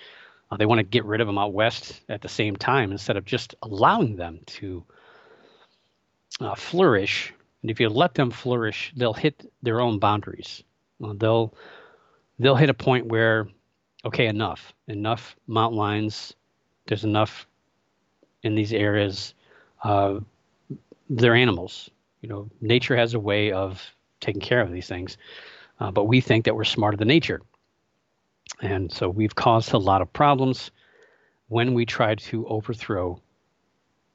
Uh, 0.52 0.58
they 0.58 0.66
want 0.66 0.80
to 0.80 0.84
get 0.84 1.06
rid 1.06 1.22
of 1.22 1.28
them 1.28 1.38
out 1.38 1.54
west 1.54 2.02
at 2.10 2.22
the 2.22 2.30
same 2.30 2.56
time 2.56 2.92
instead 2.92 3.18
of 3.18 3.26
just 3.26 3.56
allowing 3.64 4.16
them 4.16 4.40
to 4.46 4.84
uh, 6.40 6.56
flourish. 6.56 7.34
And 7.62 7.72
if 7.72 7.80
you 7.80 7.90
let 7.90 8.14
them 8.14 8.30
flourish, 8.30 8.94
they'll 8.96 9.14
hit 9.14 9.52
their 9.64 9.82
own 9.82 10.00
boundaries. 10.00 10.64
Uh, 11.04 11.14
they'll 11.18 11.54
they'll 12.38 12.56
hit 12.56 12.70
a 12.70 12.76
point 12.76 13.08
where, 13.08 13.48
okay, 14.06 14.28
enough, 14.28 14.74
enough 14.88 15.36
mountain 15.48 15.78
lions. 15.80 16.34
There's 16.88 17.04
enough 17.04 17.48
in 18.44 18.56
these 18.56 18.74
areas. 18.74 19.34
Uh, 19.84 20.20
they're 21.10 21.36
animals. 21.36 21.90
You 22.22 22.30
know, 22.30 22.50
nature 22.62 22.96
has 22.96 23.14
a 23.14 23.20
way 23.20 23.52
of 23.52 23.84
taking 24.20 24.42
care 24.42 24.62
of 24.62 24.72
these 24.72 24.88
things, 24.88 25.18
uh, 25.80 25.92
but 25.92 26.06
we 26.06 26.22
think 26.22 26.46
that 26.46 26.56
we're 26.56 26.64
smarter 26.64 26.98
than 26.98 27.08
nature. 27.08 27.42
And 28.62 28.92
so 28.92 29.10
we've 29.10 29.36
caused 29.36 29.74
a 29.74 29.78
lot 29.78 30.02
of 30.02 30.12
problems 30.14 30.72
when 31.48 31.74
we 31.74 31.86
try 31.86 32.16
to 32.16 32.48
overthrow 32.48 33.22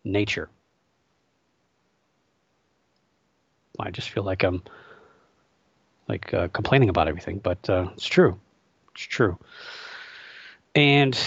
nature. 0.04 0.48
I 3.78 3.90
just 3.90 4.10
feel 4.10 4.24
like 4.24 4.42
I'm 4.42 4.62
like 6.08 6.34
uh, 6.34 6.48
complaining 6.48 6.88
about 6.88 7.08
everything, 7.08 7.38
but 7.38 7.70
uh, 7.70 7.88
it's 7.94 8.06
true. 8.06 8.38
It's 8.94 9.04
true. 9.04 9.38
And 10.74 11.18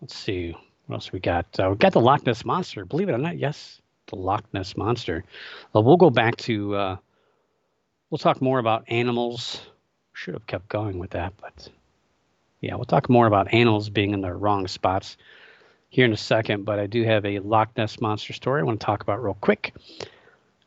let's 0.00 0.14
see 0.14 0.56
what 0.86 0.96
else 0.96 1.12
we 1.12 1.20
got. 1.20 1.46
Uh, 1.58 1.70
we 1.70 1.76
got 1.76 1.92
the 1.92 2.00
Loch 2.00 2.24
Ness 2.24 2.44
monster. 2.44 2.84
Believe 2.84 3.08
it 3.08 3.12
or 3.12 3.18
not, 3.18 3.38
yes, 3.38 3.80
the 4.06 4.16
Loch 4.16 4.44
Ness 4.52 4.76
monster. 4.76 5.24
Well, 5.72 5.84
we'll 5.84 5.96
go 5.96 6.10
back 6.10 6.36
to. 6.38 6.74
Uh, 6.74 6.96
we'll 8.10 8.18
talk 8.18 8.40
more 8.40 8.58
about 8.58 8.84
animals. 8.88 9.60
Should 10.12 10.34
have 10.34 10.46
kept 10.46 10.68
going 10.68 10.98
with 10.98 11.10
that, 11.10 11.34
but 11.40 11.68
yeah, 12.60 12.74
we'll 12.74 12.84
talk 12.84 13.08
more 13.08 13.26
about 13.26 13.52
animals 13.52 13.88
being 13.88 14.12
in 14.12 14.20
the 14.20 14.32
wrong 14.32 14.66
spots 14.68 15.16
here 15.88 16.04
in 16.04 16.12
a 16.12 16.16
second. 16.16 16.64
But 16.64 16.78
I 16.78 16.86
do 16.86 17.04
have 17.04 17.24
a 17.24 17.38
Loch 17.40 17.76
Ness 17.76 18.00
monster 18.00 18.32
story 18.32 18.60
I 18.60 18.64
want 18.64 18.80
to 18.80 18.86
talk 18.86 19.02
about 19.02 19.22
real 19.22 19.36
quick. 19.40 19.74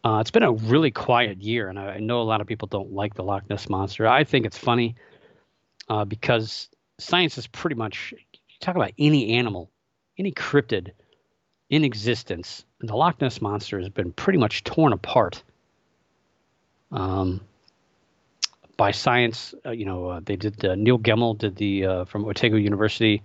Uh, 0.04 0.20
it's 0.22 0.32
been 0.32 0.44
a 0.44 0.52
really 0.52 0.92
quiet 0.92 1.42
year, 1.42 1.68
and 1.68 1.78
I, 1.78 1.98
know 1.98 2.22
a 2.22 2.24
lot 2.24 2.40
of 2.40 2.48
people 2.48 2.68
don't 2.68 2.94
like 2.94 3.16
the 3.16 3.24
Loch 3.24 3.50
Ness 3.50 3.68
monster. 3.68 4.08
I 4.08 4.24
think 4.24 4.46
it's 4.46 4.58
funny 4.58 4.96
uh, 5.90 6.06
because 6.06 6.70
science 7.00 7.38
is 7.38 7.48
pretty 7.48 7.76
much 7.76 8.14
talk 8.62 8.76
about 8.76 8.92
any 8.98 9.34
animal, 9.34 9.70
any 10.18 10.32
cryptid 10.32 10.92
in 11.70 11.84
existence, 11.84 12.66
the 12.80 12.96
Loch 12.96 13.22
Ness 13.22 13.42
monster 13.42 13.80
has 13.80 13.90
been 13.90 14.12
pretty 14.12 14.40
much 14.40 14.64
torn 14.64 14.94
apart. 14.94 15.44
Um, 16.92 17.42
by 18.80 18.92
science. 18.92 19.54
Uh, 19.66 19.72
you 19.72 19.84
know, 19.84 20.08
uh, 20.08 20.22
they 20.24 20.38
did. 20.38 20.64
Uh, 20.64 20.74
Neil 20.76 20.98
Gemmell 20.98 21.38
did 21.38 21.58
the 21.58 21.86
uh, 21.86 22.06
from 22.06 22.24
Otago 22.26 22.56
University. 22.56 23.22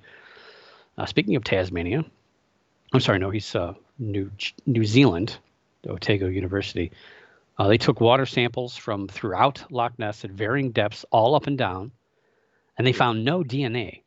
Speaking 1.06 1.36
of 1.36 1.44
Tasmania, 1.44 2.04
I'm 2.92 3.00
sorry, 3.00 3.18
no, 3.20 3.30
he's 3.30 3.56
New 3.98 4.30
New 4.66 4.84
Zealand, 4.84 5.38
Otago 5.88 6.26
University. 6.26 6.92
they 7.68 7.78
took 7.78 8.00
water 8.00 8.26
samples 8.26 8.76
from 8.76 9.08
throughout 9.08 9.64
Loch 9.70 9.98
Ness 9.98 10.24
at 10.24 10.30
varying 10.30 10.72
depths, 10.72 11.04
all 11.10 11.34
up 11.34 11.46
and 11.46 11.58
down, 11.58 11.90
and 12.76 12.86
they 12.86 12.92
found 12.92 13.24
no 13.24 13.42
DNA. 13.42 14.02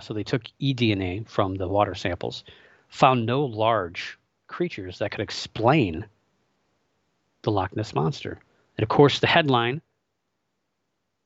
so 0.00 0.12
they 0.12 0.24
took 0.24 0.42
eDNA 0.60 1.28
from 1.28 1.54
the 1.54 1.68
water 1.68 1.94
samples, 1.94 2.44
found 2.88 3.24
no 3.24 3.44
large 3.44 4.18
creatures 4.48 4.98
that 4.98 5.10
could 5.10 5.20
explain 5.20 6.06
the 7.42 7.50
Loch 7.50 7.74
Ness 7.74 7.94
monster. 7.94 8.38
And 8.76 8.82
of 8.82 8.88
course, 8.88 9.20
the 9.20 9.26
headline 9.26 9.80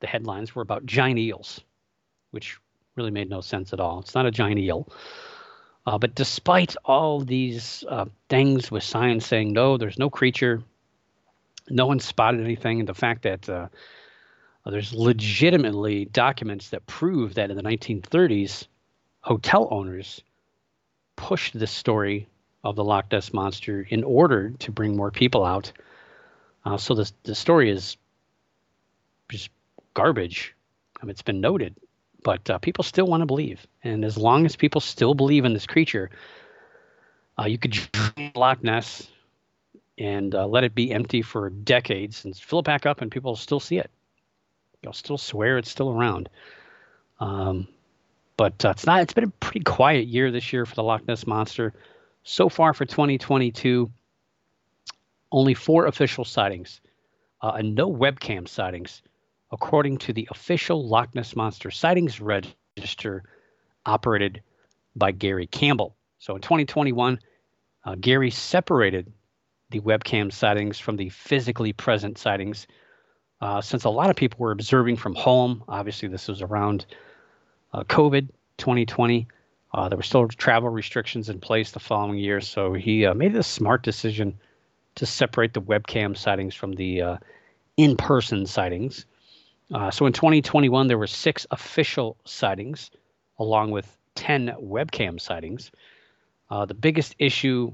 the 0.05 0.09
headlines 0.09 0.55
were 0.55 0.61
about 0.61 0.85
giant 0.85 1.19
eels, 1.19 1.63
which 2.31 2.59
really 2.95 3.11
made 3.11 3.31
no 3.31 3.41
sense 3.41 3.73
at 3.73 3.81
all. 3.81 4.01
It's 4.01 4.15
not 4.15 4.27
a 4.27 4.31
giant 4.31 4.59
eel. 4.59 4.87
Uh, 5.87 5.97
but 5.97 6.15
despite 6.15 6.77
all 6.85 7.21
these 7.21 7.85
uh, 7.89 8.05
things 8.29 8.71
with 8.71 8.83
science 8.83 9.27
saying 9.27 9.55
no, 9.55 9.79
there's 9.79 9.99
no 9.99 10.11
creature, 10.11 10.63
no 11.71 11.87
one 11.87 12.01
spotted 12.01 12.43
anything, 12.43 12.81
and 12.81 12.89
the 12.89 12.93
fact 12.93 13.23
that 13.23 13.49
uh, 13.49 13.69
there's 14.67 14.93
legitimately 14.93 16.05
documents 16.05 16.69
that 16.69 16.87
prove 16.87 17.33
that 17.35 17.51
in 17.51 17.57
the 17.57 17.63
1930s, 17.63 18.67
hotel 19.23 19.69
owners 19.71 20.23
pushed 21.17 21.59
this 21.59 21.71
story 21.71 22.29
of 22.63 22.77
the 22.77 22.85
Loch 22.85 23.11
Ness 23.11 23.33
monster 23.33 23.87
in 23.89 24.05
order 24.05 24.51
to 24.59 24.71
bring 24.71 24.97
more 24.97 25.11
people 25.11 25.47
out. 25.47 25.73
Uh, 26.63 26.77
so 26.77 26.93
the 26.93 27.11
the 27.23 27.35
story 27.35 27.71
is 27.71 27.97
just 29.31 29.49
garbage. 29.95 30.55
Mean, 31.05 31.11
it's 31.11 31.23
been 31.23 31.41
noted, 31.41 31.77
but 32.23 32.49
uh, 32.49 32.59
people 32.59 32.85
still 32.85 33.07
want 33.07 33.21
to 33.21 33.27
believe. 33.27 33.67
And 33.83 34.05
as 34.05 34.17
long 34.17 34.47
as 34.47 34.57
people 34.57 34.81
still 34.81 35.15
believe 35.15 35.45
in 35.45 35.53
this 35.53 35.67
creature, 35.67 36.11
uh, 37.39 37.45
you 37.45 37.59
could 37.59 37.73
drain 37.73 38.33
Loch 38.35 38.63
Ness 38.63 39.09
and 39.99 40.35
uh, 40.35 40.47
let 40.47 40.65
it 40.65 40.75
be 40.75 40.93
empty 40.93 41.23
for 41.23 41.51
decades 41.51 42.25
and 42.25 42.37
fill 42.37 42.61
it 42.61 42.65
back 42.65 42.87
up, 42.87 43.01
and 43.01 43.11
people 43.11 43.33
will 43.33 43.37
still 43.37 43.61
see 43.61 43.79
it. 43.79 43.91
They'll 44.83 44.93
still 44.93 45.19
swear 45.19 45.59
it's 45.59 45.71
still 45.71 45.91
around. 45.91 46.29
Um, 47.21 47.69
but 48.37 48.65
uh, 48.65 48.71
it's 48.71 48.87
not. 48.87 49.03
It's 49.03 49.13
been 49.13 49.25
a 49.25 49.29
pretty 49.29 49.61
quiet 49.61 50.07
year 50.07 50.31
this 50.31 50.53
year 50.53 50.67
for 50.67 50.75
the 50.75 50.83
Loch 50.83 51.07
Ness 51.07 51.27
monster. 51.27 51.73
So 52.25 52.49
far 52.49 52.73
for 52.73 52.85
2022, 52.85 53.91
only 55.31 55.55
four 55.55 55.87
official 55.87 56.25
sightings 56.25 56.81
uh, 57.43 57.53
and 57.59 57.75
no 57.75 57.93
webcam 57.93 58.49
sightings 58.49 59.03
according 59.55 59.97
to 59.99 60.13
the 60.13 60.27
official 60.33 60.87
Loch 60.87 61.15
Ness 61.15 61.37
Monster 61.37 61.71
Sightings 61.71 62.21
Register 62.21 63.23
operated 63.87 64.43
by 64.97 65.13
Gary 65.13 65.47
Campbell. 65.47 65.95
So 66.19 66.35
in 66.35 66.43
2021, 66.43 67.21
uh, 67.85 67.95
Gary 68.01 68.31
separated 68.31 69.13
the 69.71 69.79
webcam 69.79 70.33
sightings 70.33 70.81
from 70.81 70.97
the 70.97 71.09
physically 71.09 71.73
present 71.73 72.19
sightings 72.19 72.67
uh, 73.41 73.61
since 73.61 73.85
a 73.85 73.91
lot 73.91 74.11
of 74.11 74.17
people 74.17 74.39
were 74.41 74.51
observing 74.51 74.97
from 74.97 75.15
home. 75.15 75.63
Obviously, 75.69 76.09
this 76.09 76.27
was 76.27 76.43
around 76.43 76.87
uh, 77.73 77.85
COVID 77.85 78.31
2020. 78.59 79.29
Uh, 79.73 79.89
there 79.89 79.97
were 79.97 80.03
still 80.03 80.27
travel 80.27 80.69
restrictions 80.69 81.29
in 81.29 81.39
place 81.39 81.71
the 81.71 81.81
following 81.81 82.19
year, 82.19 82.41
so 82.41 82.73
he 82.73 83.07
uh, 83.07 83.15
made 83.15 83.37
a 83.37 83.43
smart 83.43 83.85
decision 83.85 84.37
to 84.97 85.07
separate 85.07 85.55
the 85.55 85.63
webcam 85.63 86.17
sightings 86.17 86.55
from 86.57 86.73
the 86.73 87.03
uh, 87.03 87.17
in 87.77 87.97
person 87.97 88.47
sightings. 88.47 89.07
Uh, 89.73 89.91
so 89.91 90.07
in 90.07 90.13
2021, 90.13 90.89
there 90.89 90.99
were 90.99 91.07
six 91.07 91.47
official 91.51 92.17
sightings, 92.25 92.91
along 93.39 93.71
with 93.71 93.97
10 94.15 94.55
webcam 94.61 95.21
sightings. 95.21 95.71
Uh, 96.51 96.65
the 96.67 96.75
biggest 96.75 97.15
issue 97.19 97.73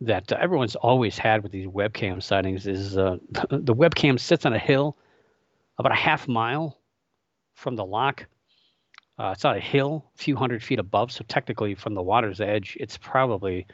that 0.00 0.32
uh, 0.32 0.36
everyone's 0.40 0.76
always 0.76 1.18
had 1.18 1.42
with 1.42 1.52
these 1.52 1.66
webcam 1.66 2.22
sightings 2.22 2.66
is 2.66 2.96
uh, 2.96 3.16
the 3.50 3.74
webcam 3.74 4.18
sits 4.18 4.46
on 4.46 4.52
a 4.52 4.58
hill 4.58 4.96
about 5.78 5.92
a 5.92 5.96
half 5.96 6.26
mile 6.28 6.78
from 7.54 7.76
the 7.76 7.84
loch. 7.84 8.26
Uh, 9.18 9.32
it's 9.34 9.44
on 9.44 9.56
a 9.56 9.60
hill, 9.60 10.04
a 10.14 10.18
few 10.18 10.36
hundred 10.36 10.62
feet 10.62 10.78
above, 10.78 11.10
so 11.10 11.24
technically 11.26 11.74
from 11.74 11.94
the 11.94 12.02
water's 12.02 12.40
edge, 12.40 12.76
it's 12.78 12.98
probably 12.98 13.66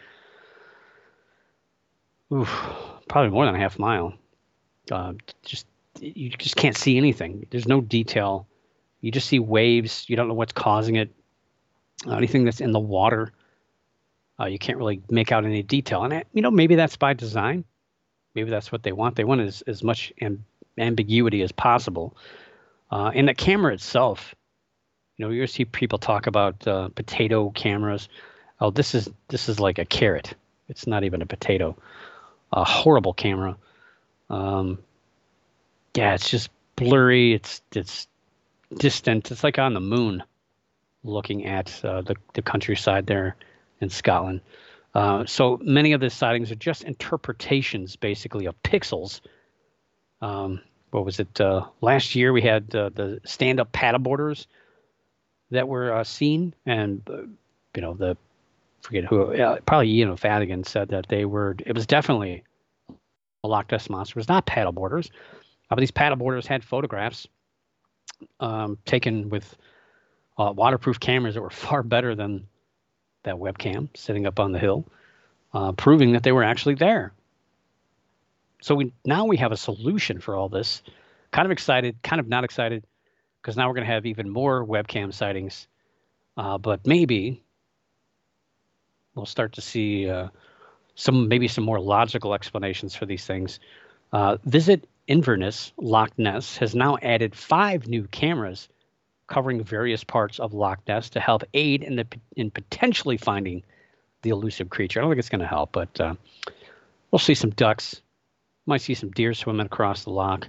oof, 2.32 2.48
probably 3.08 3.30
more 3.30 3.44
than 3.44 3.54
a 3.54 3.58
half 3.58 3.78
mile. 3.78 4.14
Uh, 4.90 5.14
just 5.44 5.66
you 6.02 6.30
just 6.30 6.56
can't 6.56 6.76
see 6.76 6.96
anything. 6.96 7.46
There's 7.50 7.68
no 7.68 7.80
detail. 7.80 8.46
You 9.00 9.10
just 9.10 9.28
see 9.28 9.38
waves. 9.38 10.04
You 10.08 10.16
don't 10.16 10.28
know 10.28 10.34
what's 10.34 10.52
causing 10.52 10.96
it. 10.96 11.10
Uh, 12.06 12.16
anything 12.16 12.44
that's 12.44 12.60
in 12.60 12.72
the 12.72 12.80
water, 12.80 13.32
uh, 14.40 14.46
you 14.46 14.58
can't 14.58 14.78
really 14.78 15.00
make 15.08 15.30
out 15.30 15.44
any 15.44 15.62
detail. 15.62 16.02
And 16.02 16.24
you 16.32 16.42
know, 16.42 16.50
maybe 16.50 16.74
that's 16.74 16.96
by 16.96 17.12
design. 17.14 17.64
Maybe 18.34 18.50
that's 18.50 18.72
what 18.72 18.82
they 18.82 18.92
want. 18.92 19.14
They 19.14 19.24
want 19.24 19.42
as 19.42 19.62
as 19.62 19.82
much 19.84 20.12
and 20.20 20.44
ambiguity 20.78 21.42
as 21.42 21.52
possible. 21.52 22.16
Uh, 22.90 23.12
and 23.14 23.28
the 23.28 23.34
camera 23.34 23.72
itself, 23.72 24.34
you 25.16 25.24
know, 25.24 25.30
you 25.30 25.46
see 25.46 25.64
people 25.64 25.98
talk 25.98 26.26
about 26.26 26.66
uh, 26.66 26.88
potato 26.88 27.50
cameras. 27.50 28.08
Oh, 28.60 28.70
this 28.70 28.94
is 28.94 29.08
this 29.28 29.48
is 29.48 29.60
like 29.60 29.78
a 29.78 29.84
carrot. 29.84 30.34
It's 30.68 30.86
not 30.86 31.04
even 31.04 31.22
a 31.22 31.26
potato. 31.26 31.76
A 32.52 32.64
horrible 32.64 33.14
camera. 33.14 33.56
Um, 34.28 34.78
yeah, 35.94 36.14
it's 36.14 36.30
just 36.30 36.50
blurry. 36.76 37.34
It's 37.34 37.62
it's 37.74 38.08
distant. 38.74 39.30
It's 39.30 39.44
like 39.44 39.58
on 39.58 39.74
the 39.74 39.80
moon, 39.80 40.22
looking 41.04 41.46
at 41.46 41.84
uh, 41.84 42.02
the 42.02 42.16
the 42.34 42.42
countryside 42.42 43.06
there 43.06 43.36
in 43.80 43.90
Scotland. 43.90 44.40
Uh, 44.94 45.24
so 45.24 45.58
many 45.62 45.92
of 45.92 46.00
the 46.00 46.10
sightings 46.10 46.50
are 46.50 46.56
just 46.56 46.84
interpretations, 46.84 47.96
basically, 47.96 48.46
of 48.46 48.62
pixels. 48.62 49.20
Um, 50.20 50.60
what 50.90 51.04
was 51.04 51.18
it? 51.18 51.40
Uh, 51.40 51.66
last 51.80 52.14
year 52.14 52.32
we 52.32 52.42
had 52.42 52.74
uh, 52.74 52.90
the 52.90 53.20
stand-up 53.24 53.72
paddleboarders 53.72 54.46
that 55.50 55.66
were 55.66 55.92
uh, 55.92 56.04
seen, 56.04 56.54
and 56.66 57.02
uh, 57.08 57.22
you 57.74 57.82
know 57.82 57.94
the 57.94 58.16
forget 58.82 59.04
who, 59.04 59.34
probably 59.64 59.88
Eoin 59.94 60.08
O'Faodhagain 60.08 60.66
said 60.66 60.88
that 60.88 61.06
they 61.08 61.24
were. 61.24 61.56
It 61.64 61.74
was 61.74 61.86
definitely 61.86 62.44
a 63.44 63.48
Loch 63.48 63.70
Ness 63.72 63.88
monster. 63.88 64.12
It 64.12 64.20
was 64.20 64.28
not 64.28 64.46
paddleboarders, 64.46 65.10
but 65.74 65.80
these 65.80 65.90
paddleboarders 65.90 66.46
had 66.46 66.64
photographs 66.64 67.26
um, 68.40 68.78
taken 68.84 69.28
with 69.30 69.56
waterproof 70.38 70.98
cameras 70.98 71.34
that 71.34 71.42
were 71.42 71.50
far 71.66 71.82
better 71.82 72.14
than 72.14 72.46
that 73.24 73.36
webcam 73.36 73.88
sitting 73.96 74.26
up 74.26 74.40
on 74.40 74.52
the 74.52 74.58
hill, 74.58 74.84
uh, 75.54 75.72
proving 75.72 76.12
that 76.12 76.22
they 76.22 76.32
were 76.32 76.42
actually 76.42 76.74
there. 76.74 77.12
So 78.60 78.74
we 78.74 78.92
now 79.04 79.24
we 79.26 79.36
have 79.38 79.52
a 79.52 79.56
solution 79.56 80.20
for 80.20 80.36
all 80.36 80.48
this. 80.48 80.82
Kind 81.32 81.46
of 81.46 81.52
excited, 81.52 81.96
kind 82.02 82.20
of 82.20 82.28
not 82.28 82.44
excited, 82.44 82.84
because 83.40 83.56
now 83.56 83.68
we're 83.68 83.74
going 83.74 83.86
to 83.86 83.92
have 83.92 84.06
even 84.06 84.28
more 84.28 84.64
webcam 84.64 85.12
sightings. 85.12 85.66
Uh, 86.36 86.58
but 86.58 86.86
maybe 86.86 87.42
we'll 89.14 89.26
start 89.26 89.52
to 89.54 89.60
see 89.60 90.08
uh, 90.08 90.28
some 90.94 91.28
maybe 91.28 91.48
some 91.48 91.64
more 91.64 91.80
logical 91.80 92.34
explanations 92.34 92.94
for 92.94 93.06
these 93.06 93.24
things. 93.24 93.58
Uh, 94.12 94.36
Visit 94.44 94.88
Inverness 95.12 95.74
Loch 95.76 96.18
Ness 96.18 96.56
has 96.56 96.74
now 96.74 96.96
added 97.02 97.34
five 97.34 97.86
new 97.86 98.04
cameras 98.04 98.70
covering 99.26 99.62
various 99.62 100.04
parts 100.04 100.40
of 100.40 100.54
Loch 100.54 100.80
Ness 100.88 101.10
to 101.10 101.20
help 101.20 101.44
aid 101.52 101.82
in 101.82 101.96
the 101.96 102.06
in 102.34 102.50
potentially 102.50 103.18
finding 103.18 103.62
the 104.22 104.30
elusive 104.30 104.70
creature. 104.70 105.00
I 105.00 105.02
don't 105.02 105.10
think 105.10 105.18
it's 105.18 105.28
going 105.28 105.42
to 105.42 105.46
help, 105.46 105.70
but 105.70 106.00
uh, 106.00 106.14
we'll 107.10 107.18
see 107.18 107.34
some 107.34 107.50
ducks. 107.50 108.00
Might 108.64 108.80
see 108.80 108.94
some 108.94 109.10
deer 109.10 109.34
swimming 109.34 109.66
across 109.66 110.04
the 110.04 110.10
loch. 110.10 110.48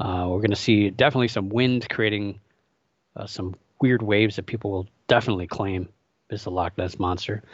Uh, 0.00 0.26
we're 0.28 0.38
going 0.38 0.50
to 0.50 0.56
see 0.56 0.90
definitely 0.90 1.28
some 1.28 1.48
wind 1.48 1.88
creating 1.88 2.40
uh, 3.14 3.26
some 3.26 3.54
weird 3.80 4.02
waves 4.02 4.34
that 4.34 4.46
people 4.46 4.72
will 4.72 4.88
definitely 5.06 5.46
claim 5.46 5.88
is 6.28 6.42
the 6.42 6.50
Loch 6.50 6.76
Ness 6.76 6.98
monster. 6.98 7.44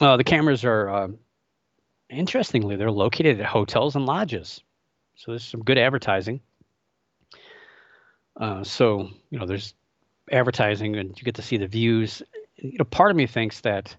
Uh, 0.00 0.16
the 0.16 0.24
cameras 0.24 0.64
are, 0.64 0.88
uh, 0.88 1.08
interestingly, 2.08 2.76
they're 2.76 2.90
located 2.90 3.38
at 3.38 3.44
hotels 3.44 3.94
and 3.94 4.06
lodges. 4.06 4.62
So 5.18 5.32
there's 5.32 5.44
some 5.44 5.64
good 5.64 5.78
advertising. 5.78 6.40
Uh, 8.36 8.62
so 8.62 9.10
you 9.30 9.38
know, 9.38 9.46
there's 9.46 9.74
advertising, 10.30 10.94
and 10.94 11.18
you 11.18 11.24
get 11.24 11.34
to 11.34 11.42
see 11.42 11.56
the 11.56 11.66
views. 11.66 12.22
You 12.54 12.78
know, 12.78 12.84
part 12.84 13.10
of 13.10 13.16
me 13.16 13.26
thinks 13.26 13.60
that 13.62 13.96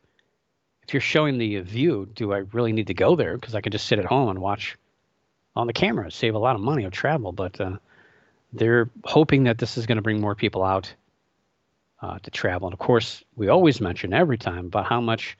if 0.87 0.93
you're 0.93 1.01
showing 1.01 1.37
the 1.37 1.59
view, 1.59 2.07
do 2.15 2.31
I 2.31 2.37
really 2.53 2.71
need 2.71 2.87
to 2.87 2.93
go 2.93 3.17
there? 3.17 3.35
Because 3.35 3.53
I 3.53 3.59
can 3.59 3.73
just 3.73 3.85
sit 3.85 3.99
at 3.99 4.05
home 4.05 4.29
and 4.29 4.39
watch 4.39 4.77
on 5.57 5.67
the 5.67 5.73
camera, 5.73 6.09
save 6.09 6.35
a 6.35 6.39
lot 6.39 6.55
of 6.55 6.61
money 6.61 6.85
of 6.85 6.93
travel. 6.93 7.33
But 7.33 7.59
uh, 7.59 7.77
they're 8.53 8.89
hoping 9.03 9.43
that 9.43 9.57
this 9.57 9.77
is 9.77 9.85
going 9.85 9.97
to 9.97 10.01
bring 10.01 10.21
more 10.21 10.35
people 10.35 10.63
out 10.63 10.93
uh, 12.01 12.19
to 12.19 12.31
travel. 12.31 12.69
And 12.69 12.73
of 12.73 12.79
course, 12.79 13.25
we 13.35 13.49
always 13.49 13.81
mention 13.81 14.13
every 14.13 14.37
time 14.37 14.67
about 14.67 14.85
how 14.85 15.01
much 15.01 15.37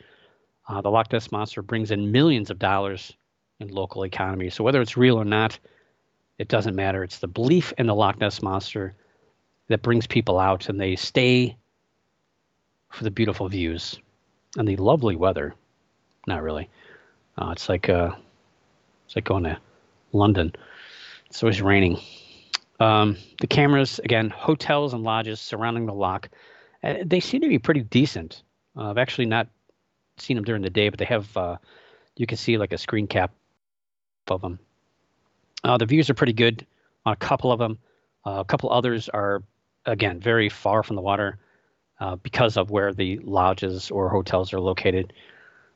uh, 0.68 0.82
the 0.82 0.92
Loch 0.92 1.10
Ness 1.14 1.32
monster 1.32 1.62
brings 1.62 1.90
in 1.90 2.12
millions 2.12 2.50
of 2.50 2.60
dollars 2.60 3.14
in 3.60 3.68
local 3.70 4.04
economy. 4.04 4.50
So 4.50 4.64
whether 4.64 4.82
it's 4.82 4.98
real 4.98 5.18
or 5.18 5.26
not, 5.26 5.60
it 6.38 6.48
doesn't 6.48 6.76
matter. 6.76 7.04
It's 7.04 7.20
the 7.20 7.28
belief 7.28 7.74
in 7.78 7.88
the 7.88 7.96
Loch 7.96 8.20
Ness 8.20 8.42
monster 8.42 8.96
that 9.68 9.82
brings 9.82 10.08
people 10.08 10.40
out, 10.40 10.70
and 10.70 10.80
they 10.80 10.96
stay 10.96 11.56
for 12.90 13.04
the 13.04 13.12
beautiful 13.12 13.48
views 13.50 14.00
and 14.58 14.68
the 14.68 14.78
lovely 14.78 15.16
weather. 15.16 15.54
Not 16.26 16.42
really. 16.42 16.70
Uh, 17.38 17.52
it's 17.52 17.70
like 17.70 17.90
uh, 17.90 18.12
it's 19.06 19.16
like 19.16 19.26
going 19.26 19.44
to 19.44 19.58
London. 20.12 20.54
It's 21.28 21.44
always 21.44 21.62
raining. 21.62 22.00
Um, 22.80 23.18
the 23.42 23.48
cameras, 23.48 24.00
again, 24.00 24.30
hotels 24.30 24.94
and 24.94 25.04
lodges 25.04 25.40
surrounding 25.40 25.86
the 25.86 25.94
loch, 25.94 26.30
uh, 26.82 26.96
they 27.06 27.20
seem 27.20 27.42
to 27.42 27.50
be 27.50 27.60
pretty 27.60 27.82
decent. 27.82 28.42
Uh, 28.76 28.90
I've 28.90 28.98
actually 28.98 29.26
not 29.26 29.48
seen 30.18 30.36
them 30.36 30.46
during 30.46 30.62
the 30.62 30.70
day, 30.70 30.90
but 30.90 30.98
they 30.98 31.06
have. 31.06 31.36
Uh, 31.36 31.58
you 32.16 32.26
can 32.26 32.38
see 32.38 32.58
like 32.58 32.74
a 32.74 32.78
screen 32.78 33.08
cap 33.08 33.32
of 34.32 34.42
them. 34.42 34.60
Uh, 35.64 35.78
the 35.78 35.86
views 35.86 36.10
are 36.10 36.14
pretty 36.14 36.34
good 36.34 36.66
on 37.06 37.14
a 37.14 37.18
couple 37.18 37.52
of 37.52 37.60
them. 37.60 37.78
Uh, 38.26 38.40
a 38.40 38.46
couple 38.46 38.72
others 38.72 39.10
are, 39.10 39.44
again, 39.86 40.20
very 40.20 40.50
far 40.50 40.84
from 40.84 40.96
the 40.96 41.02
water 41.02 41.38
uh, 42.00 42.16
because 42.18 42.58
of 42.58 42.70
where 42.70 42.94
the 42.94 43.20
lodges 43.20 43.92
or 43.92 44.10
hotels 44.10 44.54
are 44.54 44.60
located. 44.60 45.14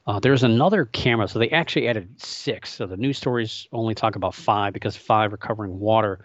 Uh, 0.05 0.19
there's 0.19 0.43
another 0.43 0.85
camera, 0.85 1.27
so 1.27 1.39
they 1.39 1.49
actually 1.49 1.87
added 1.87 2.21
six. 2.21 2.73
So 2.73 2.85
the 2.85 2.97
news 2.97 3.17
stories 3.17 3.67
only 3.71 3.95
talk 3.95 4.15
about 4.15 4.35
five 4.35 4.73
because 4.73 4.95
five 4.95 5.33
are 5.33 5.37
covering 5.37 5.79
water. 5.79 6.23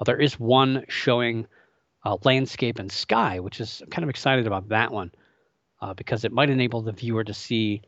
Uh, 0.00 0.04
there 0.04 0.20
is 0.20 0.38
one 0.38 0.84
showing 0.88 1.46
uh, 2.04 2.16
landscape 2.24 2.78
and 2.78 2.90
sky, 2.90 3.40
which 3.40 3.60
is 3.60 3.82
I'm 3.82 3.90
kind 3.90 4.04
of 4.04 4.10
excited 4.10 4.46
about 4.46 4.68
that 4.68 4.92
one 4.92 5.10
because 5.96 6.24
it 6.24 6.32
might 6.32 6.50
enable 6.50 6.82
the 6.82 6.90
viewer 6.90 7.22
to 7.22 7.34
see 7.34 7.82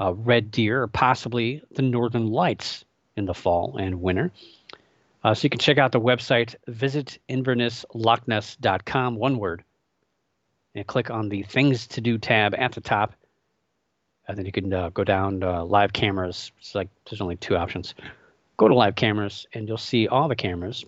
red 0.00 0.50
deer 0.50 0.82
or 0.82 0.88
possibly 0.88 1.62
the 1.76 1.82
northern 1.82 2.26
lights 2.26 2.84
in 3.16 3.26
the 3.26 3.34
fall 3.34 3.76
and 3.78 4.00
winter. 4.00 4.30
Uh, 5.24 5.34
so 5.34 5.44
you 5.44 5.50
can 5.50 5.58
check 5.58 5.78
out 5.78 5.90
the 5.92 6.00
website, 6.00 6.54
visit 6.68 7.18
invernesslochness.com, 7.28 9.16
one 9.16 9.38
word, 9.38 9.64
and 10.74 10.86
click 10.86 11.10
on 11.10 11.28
the 11.28 11.42
Things 11.42 11.86
to 11.88 12.00
Do 12.00 12.18
tab 12.18 12.54
at 12.56 12.72
the 12.72 12.80
top. 12.80 13.14
And 14.28 14.36
then 14.36 14.46
you 14.46 14.52
can 14.52 14.72
uh, 14.72 14.90
go 14.90 15.04
down 15.04 15.40
to 15.40 15.64
live 15.64 15.92
cameras. 15.92 16.52
It's 16.58 16.74
like 16.74 16.88
there's 17.08 17.20
only 17.20 17.36
two 17.36 17.56
options. 17.56 17.94
Go 18.56 18.68
to 18.68 18.74
live 18.74 18.94
cameras, 18.94 19.46
and 19.52 19.66
you'll 19.66 19.78
see 19.78 20.08
all 20.08 20.28
the 20.28 20.36
cameras. 20.36 20.84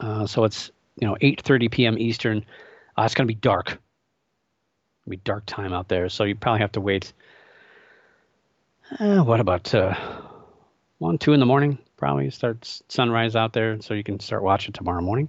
Uh, 0.00 0.26
so 0.26 0.44
it's 0.44 0.70
you 1.00 1.06
know 1.06 1.16
8:30 1.20 1.70
p.m. 1.70 1.98
Eastern. 1.98 2.44
Uh, 2.96 3.02
it's 3.02 3.14
going 3.14 3.26
to 3.28 3.32
be 3.32 3.38
dark. 3.40 3.68
It'll 3.68 5.10
be 5.10 5.16
dark 5.18 5.44
time 5.46 5.72
out 5.72 5.88
there, 5.88 6.08
so 6.08 6.24
you 6.24 6.34
probably 6.34 6.60
have 6.60 6.72
to 6.72 6.80
wait. 6.80 7.12
Uh, 8.98 9.22
what 9.22 9.40
about 9.40 9.74
uh, 9.74 9.94
one, 11.04 11.18
two 11.18 11.32
in 11.34 11.40
the 11.40 11.46
morning? 11.46 11.78
probably 11.96 12.28
starts 12.30 12.82
sunrise 12.88 13.36
out 13.36 13.52
there 13.52 13.80
so 13.80 13.94
you 13.94 14.02
can 14.02 14.18
start 14.20 14.42
watching 14.42 14.72
tomorrow 14.72 15.00
morning 15.00 15.28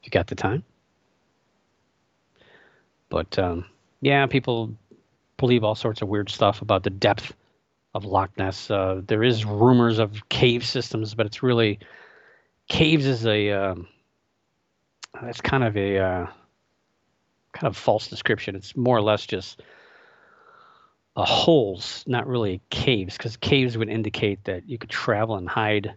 if 0.00 0.06
you 0.06 0.10
got 0.10 0.26
the 0.26 0.34
time. 0.34 0.62
But 3.08 3.38
um, 3.38 3.64
yeah, 4.00 4.26
people 4.26 4.74
believe 5.36 5.64
all 5.64 5.74
sorts 5.74 6.02
of 6.02 6.08
weird 6.08 6.28
stuff 6.28 6.62
about 6.62 6.82
the 6.82 6.90
depth 6.90 7.34
of 7.94 8.04
Loch 8.04 8.30
Ness. 8.36 8.70
Uh, 8.70 9.00
there 9.06 9.24
is 9.24 9.44
rumors 9.44 9.98
of 9.98 10.28
cave 10.28 10.64
systems, 10.64 11.14
but 11.14 11.26
it's 11.26 11.42
really 11.42 11.78
caves 12.68 13.06
is 13.06 13.26
a 13.26 13.50
um, 13.50 13.88
that's 15.20 15.40
kind 15.40 15.64
of 15.64 15.76
a 15.76 15.98
uh, 15.98 16.26
kind 17.52 17.66
of 17.66 17.76
false 17.76 18.06
description. 18.06 18.54
It's 18.54 18.76
more 18.76 18.96
or 18.96 19.02
less 19.02 19.26
just 19.26 19.62
uh, 21.16 21.24
holes, 21.24 22.04
not 22.06 22.26
really 22.26 22.60
caves, 22.70 23.16
because 23.16 23.36
caves 23.36 23.76
would 23.76 23.88
indicate 23.88 24.44
that 24.44 24.68
you 24.68 24.78
could 24.78 24.90
travel 24.90 25.36
and 25.36 25.48
hide, 25.48 25.86
you 25.86 25.92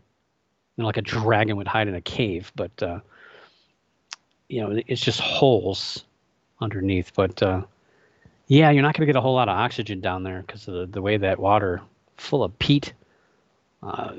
know, 0.78 0.86
like 0.86 0.98
a 0.98 1.02
dragon 1.02 1.58
would 1.58 1.68
hide 1.68 1.88
in 1.88 1.96
a 1.96 2.02
cave. 2.02 2.52
But 2.56 2.82
uh, 2.82 3.00
you 4.48 4.62
know, 4.62 4.82
it's 4.88 5.02
just 5.02 5.20
holes 5.20 6.04
underneath. 6.60 7.14
But 7.16 7.42
uh, 7.42 7.64
yeah, 8.48 8.72
you're 8.72 8.84
not 8.84 8.96
going 8.96 9.08
to 9.08 9.12
get 9.12 9.18
a 9.18 9.22
whole 9.22 9.36
lot 9.36 9.50
of 9.50 9.58
oxygen 9.58 10.02
down 10.02 10.24
there 10.24 10.42
because 10.42 10.68
of 10.68 10.74
the, 10.74 10.86
the 10.88 11.02
way 11.02 11.18
that 11.18 11.40
water 11.40 11.82
full 12.18 12.44
of 12.44 12.58
peat. 12.60 12.94
Uh, 13.82 14.14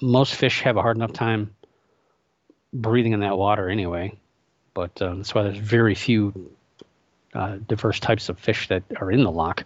most 0.00 0.34
fish 0.34 0.62
have 0.62 0.76
a 0.76 0.82
hard 0.82 0.96
enough 0.96 1.12
time 1.12 1.54
breathing 2.72 3.12
in 3.12 3.20
that 3.20 3.38
water 3.38 3.68
anyway. 3.68 4.16
But 4.74 5.00
uh, 5.00 5.14
that's 5.14 5.34
why 5.34 5.44
there's 5.44 5.58
very 5.58 5.94
few 5.94 6.50
uh, 7.32 7.56
diverse 7.68 8.00
types 8.00 8.28
of 8.28 8.38
fish 8.38 8.68
that 8.68 8.82
are 8.96 9.10
in 9.10 9.22
the 9.22 9.30
loch 9.30 9.64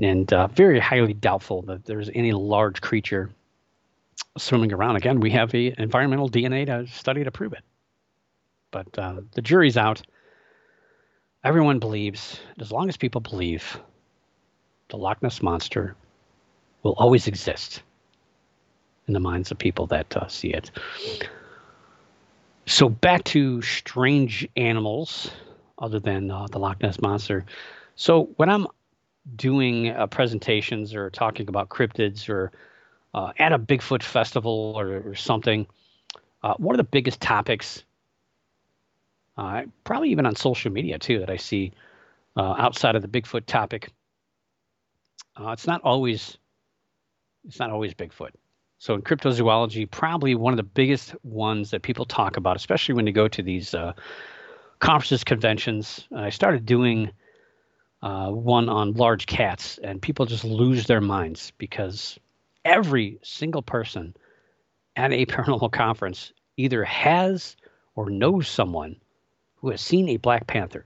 and 0.00 0.32
uh, 0.32 0.48
very 0.48 0.80
highly 0.80 1.14
doubtful 1.14 1.62
that 1.62 1.84
there's 1.86 2.10
any 2.14 2.32
large 2.32 2.80
creature 2.80 3.30
swimming 4.38 4.72
around. 4.72 4.96
Again, 4.96 5.20
we 5.20 5.30
have 5.30 5.50
the 5.50 5.74
environmental 5.78 6.28
DNA 6.30 6.66
to 6.66 6.86
study 6.92 7.24
to 7.24 7.30
prove 7.30 7.52
it. 7.52 7.62
But 8.70 8.98
uh, 8.98 9.20
the 9.34 9.42
jury's 9.42 9.76
out. 9.76 10.02
Everyone 11.44 11.78
believes, 11.78 12.40
as 12.58 12.72
long 12.72 12.88
as 12.88 12.96
people 12.96 13.20
believe, 13.20 13.78
the 14.90 14.96
Loch 14.96 15.22
Ness 15.22 15.42
monster 15.42 15.94
will 16.82 16.94
always 16.98 17.26
exist. 17.28 17.82
in 19.06 19.14
the 19.14 19.20
minds 19.20 19.50
of 19.50 19.58
people 19.58 19.86
that 19.88 20.16
uh, 20.16 20.26
see 20.28 20.48
it. 20.48 20.70
So 22.66 22.88
back 22.88 23.24
to 23.24 23.60
strange 23.62 24.48
animals, 24.56 25.30
other 25.78 26.00
than 26.00 26.30
uh, 26.30 26.46
the 26.50 26.58
Loch 26.58 26.80
Ness 26.82 27.00
monster. 27.00 27.44
So 27.96 28.30
when 28.36 28.48
I'm 28.48 28.66
doing 29.36 29.88
uh, 29.88 30.06
presentations 30.06 30.94
or 30.94 31.10
talking 31.10 31.48
about 31.48 31.68
cryptids 31.68 32.28
or 32.28 32.52
uh, 33.14 33.32
at 33.38 33.52
a 33.52 33.58
Bigfoot 33.58 34.02
festival 34.02 34.74
or, 34.76 35.02
or 35.10 35.14
something, 35.14 35.66
uh, 36.42 36.54
one 36.54 36.74
of 36.74 36.78
the 36.78 36.84
biggest 36.84 37.20
topics, 37.20 37.84
uh, 39.36 39.62
probably 39.84 40.10
even 40.10 40.26
on 40.26 40.36
social 40.36 40.70
media 40.70 40.98
too, 40.98 41.20
that 41.20 41.30
I 41.30 41.36
see 41.36 41.72
uh, 42.36 42.54
outside 42.58 42.96
of 42.96 43.02
the 43.02 43.08
Bigfoot 43.08 43.46
topic, 43.46 43.92
uh, 45.40 45.50
it's 45.50 45.66
not 45.66 45.80
always 45.82 46.38
it's 47.46 47.58
not 47.58 47.70
always 47.70 47.92
Bigfoot. 47.94 48.30
So 48.78 48.94
in 48.94 49.02
cryptozoology, 49.02 49.90
probably 49.90 50.34
one 50.34 50.52
of 50.52 50.56
the 50.56 50.62
biggest 50.62 51.14
ones 51.22 51.70
that 51.70 51.82
people 51.82 52.04
talk 52.04 52.36
about, 52.36 52.56
especially 52.56 52.94
when 52.94 53.06
you 53.06 53.12
go 53.12 53.28
to 53.28 53.42
these 53.42 53.74
conferences, 54.80 55.24
conventions. 55.24 56.06
I 56.14 56.30
started 56.30 56.66
doing 56.66 57.10
uh, 58.04 58.30
one 58.30 58.68
on 58.68 58.92
large 58.92 59.24
cats, 59.24 59.78
and 59.82 60.00
people 60.00 60.26
just 60.26 60.44
lose 60.44 60.86
their 60.86 61.00
minds 61.00 61.52
because 61.56 62.18
every 62.62 63.18
single 63.22 63.62
person 63.62 64.14
at 64.94 65.10
a 65.10 65.24
paranormal 65.26 65.72
conference 65.72 66.32
either 66.58 66.84
has 66.84 67.56
or 67.96 68.10
knows 68.10 68.46
someone 68.46 68.94
who 69.56 69.70
has 69.70 69.80
seen 69.80 70.10
a 70.10 70.18
black 70.18 70.46
panther 70.46 70.84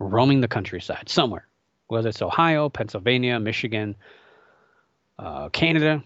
roaming 0.00 0.40
the 0.40 0.48
countryside 0.48 1.08
somewhere, 1.08 1.46
whether 1.86 2.08
it's 2.08 2.20
Ohio, 2.20 2.68
Pennsylvania, 2.68 3.38
Michigan, 3.38 3.94
uh, 5.20 5.48
Canada. 5.50 6.02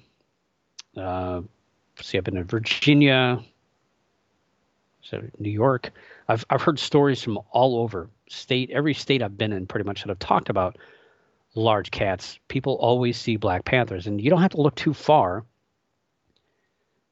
Uh, 0.95 1.41
see, 2.03 2.18
I've 2.18 2.24
been 2.24 2.37
in 2.37 2.45
Virginia, 2.45 3.43
so 5.01 5.22
New 5.39 5.51
York. 5.51 5.93
I've 6.28 6.45
I've 6.51 6.61
heard 6.61 6.78
stories 6.78 7.22
from 7.22 7.39
all 7.53 7.78
over 7.78 8.11
state, 8.28 8.70
every 8.70 8.94
state 8.94 9.22
I've 9.22 9.38
been 9.38 9.52
in, 9.52 9.66
pretty 9.66 9.86
much 9.86 10.02
that 10.02 10.10
I've 10.10 10.18
talked 10.18 10.48
about 10.48 10.76
large 11.54 11.90
cats. 11.90 12.38
People 12.48 12.74
always 12.74 13.16
see 13.16 13.36
black 13.36 13.64
panthers, 13.64 14.06
and 14.06 14.20
you 14.20 14.30
don't 14.30 14.42
have 14.42 14.52
to 14.52 14.60
look 14.60 14.74
too 14.74 14.94
far 14.94 15.44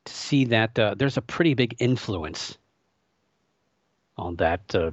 to 0.05 0.13
see 0.13 0.47
that 0.47 0.79
uh, 0.79 0.95
there's 0.97 1.17
a 1.17 1.23
pretty 1.23 1.55
big 1.55 1.77
influence 1.79 2.59
on 4.17 4.37
that. 4.37 4.75
Uh, 4.75 4.91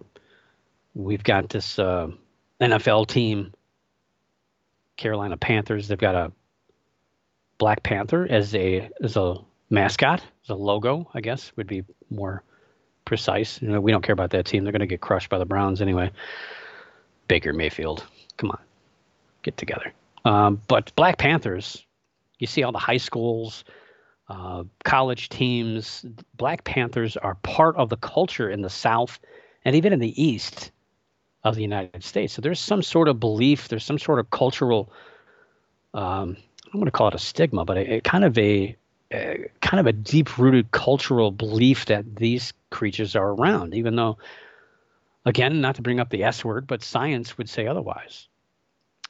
we've 0.93 1.23
got 1.23 1.49
this 1.49 1.77
uh, 1.77 2.07
NFL 2.59 3.07
team, 3.07 3.53
Carolina 4.97 5.37
Panthers. 5.37 5.87
They've 5.87 5.97
got 5.97 6.15
a 6.15 6.31
Black 7.57 7.83
Panther 7.83 8.25
as 8.27 8.55
a 8.55 8.89
as 9.03 9.17
a 9.17 9.35
mascot, 9.69 10.23
as 10.43 10.49
a 10.49 10.55
logo. 10.55 11.09
I 11.13 11.21
guess 11.21 11.51
would 11.55 11.67
be 11.67 11.83
more 12.09 12.43
precise. 13.05 13.61
You 13.61 13.69
know, 13.69 13.81
we 13.81 13.91
don't 13.91 14.03
care 14.03 14.13
about 14.13 14.31
that 14.31 14.45
team. 14.45 14.63
They're 14.63 14.71
going 14.71 14.81
to 14.81 14.87
get 14.87 15.01
crushed 15.01 15.29
by 15.29 15.37
the 15.37 15.45
Browns 15.45 15.81
anyway. 15.81 16.11
Baker 17.27 17.53
Mayfield, 17.53 18.05
come 18.37 18.51
on, 18.51 18.59
get 19.43 19.57
together. 19.57 19.93
Um, 20.25 20.61
but 20.67 20.93
Black 20.95 21.17
Panthers, 21.17 21.85
you 22.39 22.47
see 22.47 22.63
all 22.63 22.71
the 22.71 22.77
high 22.77 22.97
schools, 22.97 23.63
uh, 24.29 24.63
college 24.83 25.29
teams. 25.29 26.05
Black 26.35 26.63
Panthers 26.63 27.17
are 27.17 27.35
part 27.35 27.75
of 27.75 27.89
the 27.89 27.97
culture 27.97 28.49
in 28.49 28.61
the 28.61 28.69
South 28.69 29.19
and 29.65 29.75
even 29.75 29.93
in 29.93 29.99
the 29.99 30.21
East 30.21 30.71
of 31.43 31.55
the 31.55 31.61
United 31.61 32.03
States. 32.03 32.33
So 32.33 32.41
there's 32.41 32.59
some 32.59 32.83
sort 32.83 33.07
of 33.07 33.19
belief, 33.19 33.67
there's 33.67 33.83
some 33.83 33.99
sort 33.99 34.19
of 34.19 34.29
cultural, 34.29 34.91
um, 35.93 36.37
I'm 36.65 36.73
going 36.73 36.85
to 36.85 36.91
call 36.91 37.07
it 37.07 37.15
a 37.15 37.19
stigma, 37.19 37.65
but 37.65 37.77
it, 37.77 38.03
kind 38.03 38.23
of 38.23 38.37
a, 38.37 38.75
a 39.11 39.49
kind 39.61 39.79
of 39.79 39.87
a 39.87 39.93
deep 39.93 40.37
rooted 40.37 40.71
cultural 40.71 41.31
belief 41.31 41.85
that 41.87 42.15
these 42.15 42.53
creatures 42.69 43.15
are 43.15 43.29
around, 43.29 43.73
even 43.73 43.95
though, 43.95 44.17
again, 45.25 45.61
not 45.61 45.75
to 45.75 45.81
bring 45.81 45.99
up 45.99 46.09
the 46.09 46.23
S 46.23 46.43
word, 46.43 46.67
but 46.67 46.83
science 46.83 47.37
would 47.37 47.49
say 47.49 47.67
otherwise. 47.67 48.27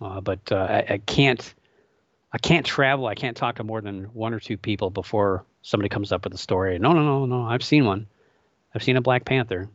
Uh, 0.02 0.22
but 0.22 0.52
uh, 0.52 0.56
I, 0.56 0.94
I, 0.94 0.98
can't, 0.98 1.54
I 2.34 2.38
can't 2.38 2.66
travel. 2.66 3.08
I 3.08 3.16
can't 3.16 3.38
talk 3.38 3.56
to 3.56 3.64
more 3.64 3.82
than 3.82 4.06
one 4.06 4.34
or 4.34 4.40
two 4.40 4.58
people 4.58 4.90
before 4.90 5.46
somebody 5.62 5.90
comes 5.90 6.12
up 6.12 6.24
with 6.24 6.34
a 6.34 6.38
story. 6.38 6.80
No, 6.80 6.94
no, 6.94 7.04
no, 7.04 7.26
no. 7.26 7.44
I've 7.44 7.64
seen 7.64 7.86
one. 7.86 8.08
I've 8.74 8.84
seen 8.84 8.98
a 8.98 9.02
Black 9.02 9.26
Panther. 9.26 9.70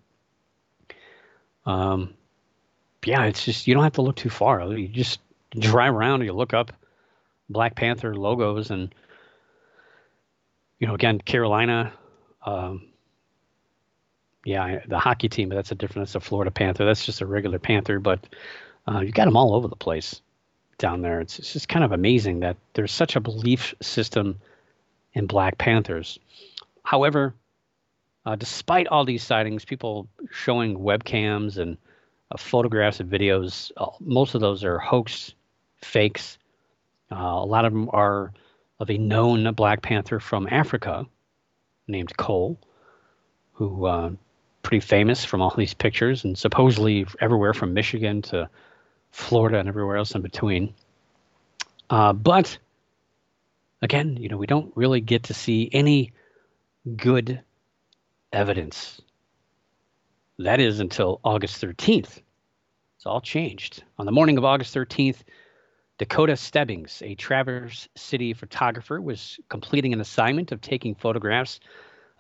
Um, 1.64 2.14
yeah, 3.04 3.24
it's 3.24 3.44
just 3.44 3.66
you 3.66 3.74
don't 3.74 3.84
have 3.84 3.94
to 3.94 4.02
look 4.02 4.16
too 4.16 4.30
far. 4.30 4.72
You 4.72 4.88
just 4.88 5.20
drive 5.56 5.94
around 5.94 6.20
and 6.20 6.24
you 6.24 6.32
look 6.32 6.54
up 6.54 6.72
Black 7.48 7.76
Panther 7.76 8.16
logos 8.16 8.70
and 8.70 8.92
you 10.78 10.86
know 10.86 10.94
again 10.94 11.18
Carolina 11.18 11.92
um, 12.46 12.86
yeah, 14.46 14.78
the 14.86 14.98
hockey 14.98 15.28
team, 15.28 15.48
but 15.48 15.56
that's 15.56 15.72
a 15.72 15.74
different. 15.74 16.06
That's 16.06 16.14
a 16.14 16.20
Florida 16.20 16.52
Panther. 16.52 16.84
That's 16.84 17.04
just 17.04 17.20
a 17.20 17.26
regular 17.26 17.58
Panther, 17.58 17.98
but 17.98 18.24
uh, 18.88 19.00
you 19.00 19.10
got 19.10 19.24
them 19.24 19.36
all 19.36 19.54
over 19.54 19.66
the 19.66 19.74
place 19.74 20.22
down 20.78 21.02
there. 21.02 21.20
It's, 21.20 21.40
it's 21.40 21.52
just 21.52 21.68
kind 21.68 21.84
of 21.84 21.90
amazing 21.90 22.40
that 22.40 22.56
there's 22.74 22.92
such 22.92 23.16
a 23.16 23.20
belief 23.20 23.74
system 23.82 24.38
in 25.14 25.26
Black 25.26 25.58
Panthers. 25.58 26.20
However, 26.84 27.34
uh, 28.24 28.36
despite 28.36 28.86
all 28.86 29.04
these 29.04 29.24
sightings, 29.24 29.64
people 29.64 30.06
showing 30.30 30.78
webcams 30.78 31.58
and 31.58 31.76
uh, 32.30 32.36
photographs 32.36 33.00
and 33.00 33.10
videos, 33.10 33.72
uh, 33.78 33.86
most 33.98 34.36
of 34.36 34.40
those 34.40 34.62
are 34.62 34.78
hoax, 34.78 35.34
fakes. 35.82 36.38
Uh, 37.10 37.16
a 37.16 37.44
lot 37.44 37.64
of 37.64 37.72
them 37.72 37.90
are 37.92 38.32
of 38.78 38.90
a 38.90 38.98
known 38.98 39.52
Black 39.54 39.82
Panther 39.82 40.20
from 40.20 40.48
Africa 40.50 41.06
named 41.88 42.16
Cole, 42.16 42.58
who 43.52 43.86
uh, 43.86 44.10
pretty 44.62 44.80
famous 44.80 45.24
from 45.24 45.40
all 45.40 45.54
these 45.56 45.74
pictures 45.74 46.24
and 46.24 46.36
supposedly 46.36 47.06
everywhere 47.20 47.54
from 47.54 47.72
Michigan 47.72 48.22
to 48.22 48.48
Florida 49.12 49.58
and 49.58 49.68
everywhere 49.68 49.96
else 49.96 50.14
in 50.14 50.22
between. 50.22 50.74
Uh, 51.88 52.12
but 52.12 52.58
again, 53.80 54.16
you 54.16 54.28
know, 54.28 54.36
we 54.36 54.46
don't 54.46 54.72
really 54.76 55.00
get 55.00 55.24
to 55.24 55.34
see 55.34 55.70
any 55.72 56.12
good 56.96 57.40
evidence. 58.32 59.00
That 60.38 60.60
is 60.60 60.80
until 60.80 61.20
August 61.24 61.62
13th. 61.62 62.20
It's 62.96 63.06
all 63.06 63.20
changed. 63.20 63.84
On 63.98 64.04
the 64.06 64.12
morning 64.12 64.36
of 64.36 64.44
August 64.44 64.74
13th, 64.74 65.18
Dakota 65.98 66.36
Stebbins, 66.36 67.02
a 67.02 67.14
Traverse 67.14 67.88
City 67.94 68.34
photographer, 68.34 69.00
was 69.00 69.40
completing 69.48 69.92
an 69.92 70.00
assignment 70.00 70.52
of 70.52 70.60
taking 70.60 70.94
photographs 70.94 71.58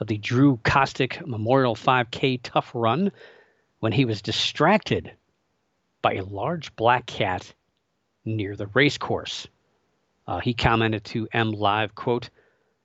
of 0.00 0.06
the 0.06 0.18
Drew 0.18 0.56
Kostic 0.58 1.26
Memorial 1.26 1.74
5K 1.74 2.40
Tough 2.42 2.70
Run 2.74 3.12
when 3.80 3.92
he 3.92 4.04
was 4.04 4.22
distracted 4.22 5.12
by 6.00 6.14
a 6.14 6.24
large 6.24 6.74
black 6.76 7.06
cat 7.06 7.52
near 8.24 8.56
the 8.56 8.66
race 8.68 8.98
course. 8.98 9.46
Uh, 10.26 10.40
he 10.40 10.54
commented 10.54 11.04
to 11.04 11.28
MLive, 11.34 11.94
quote, 11.94 12.30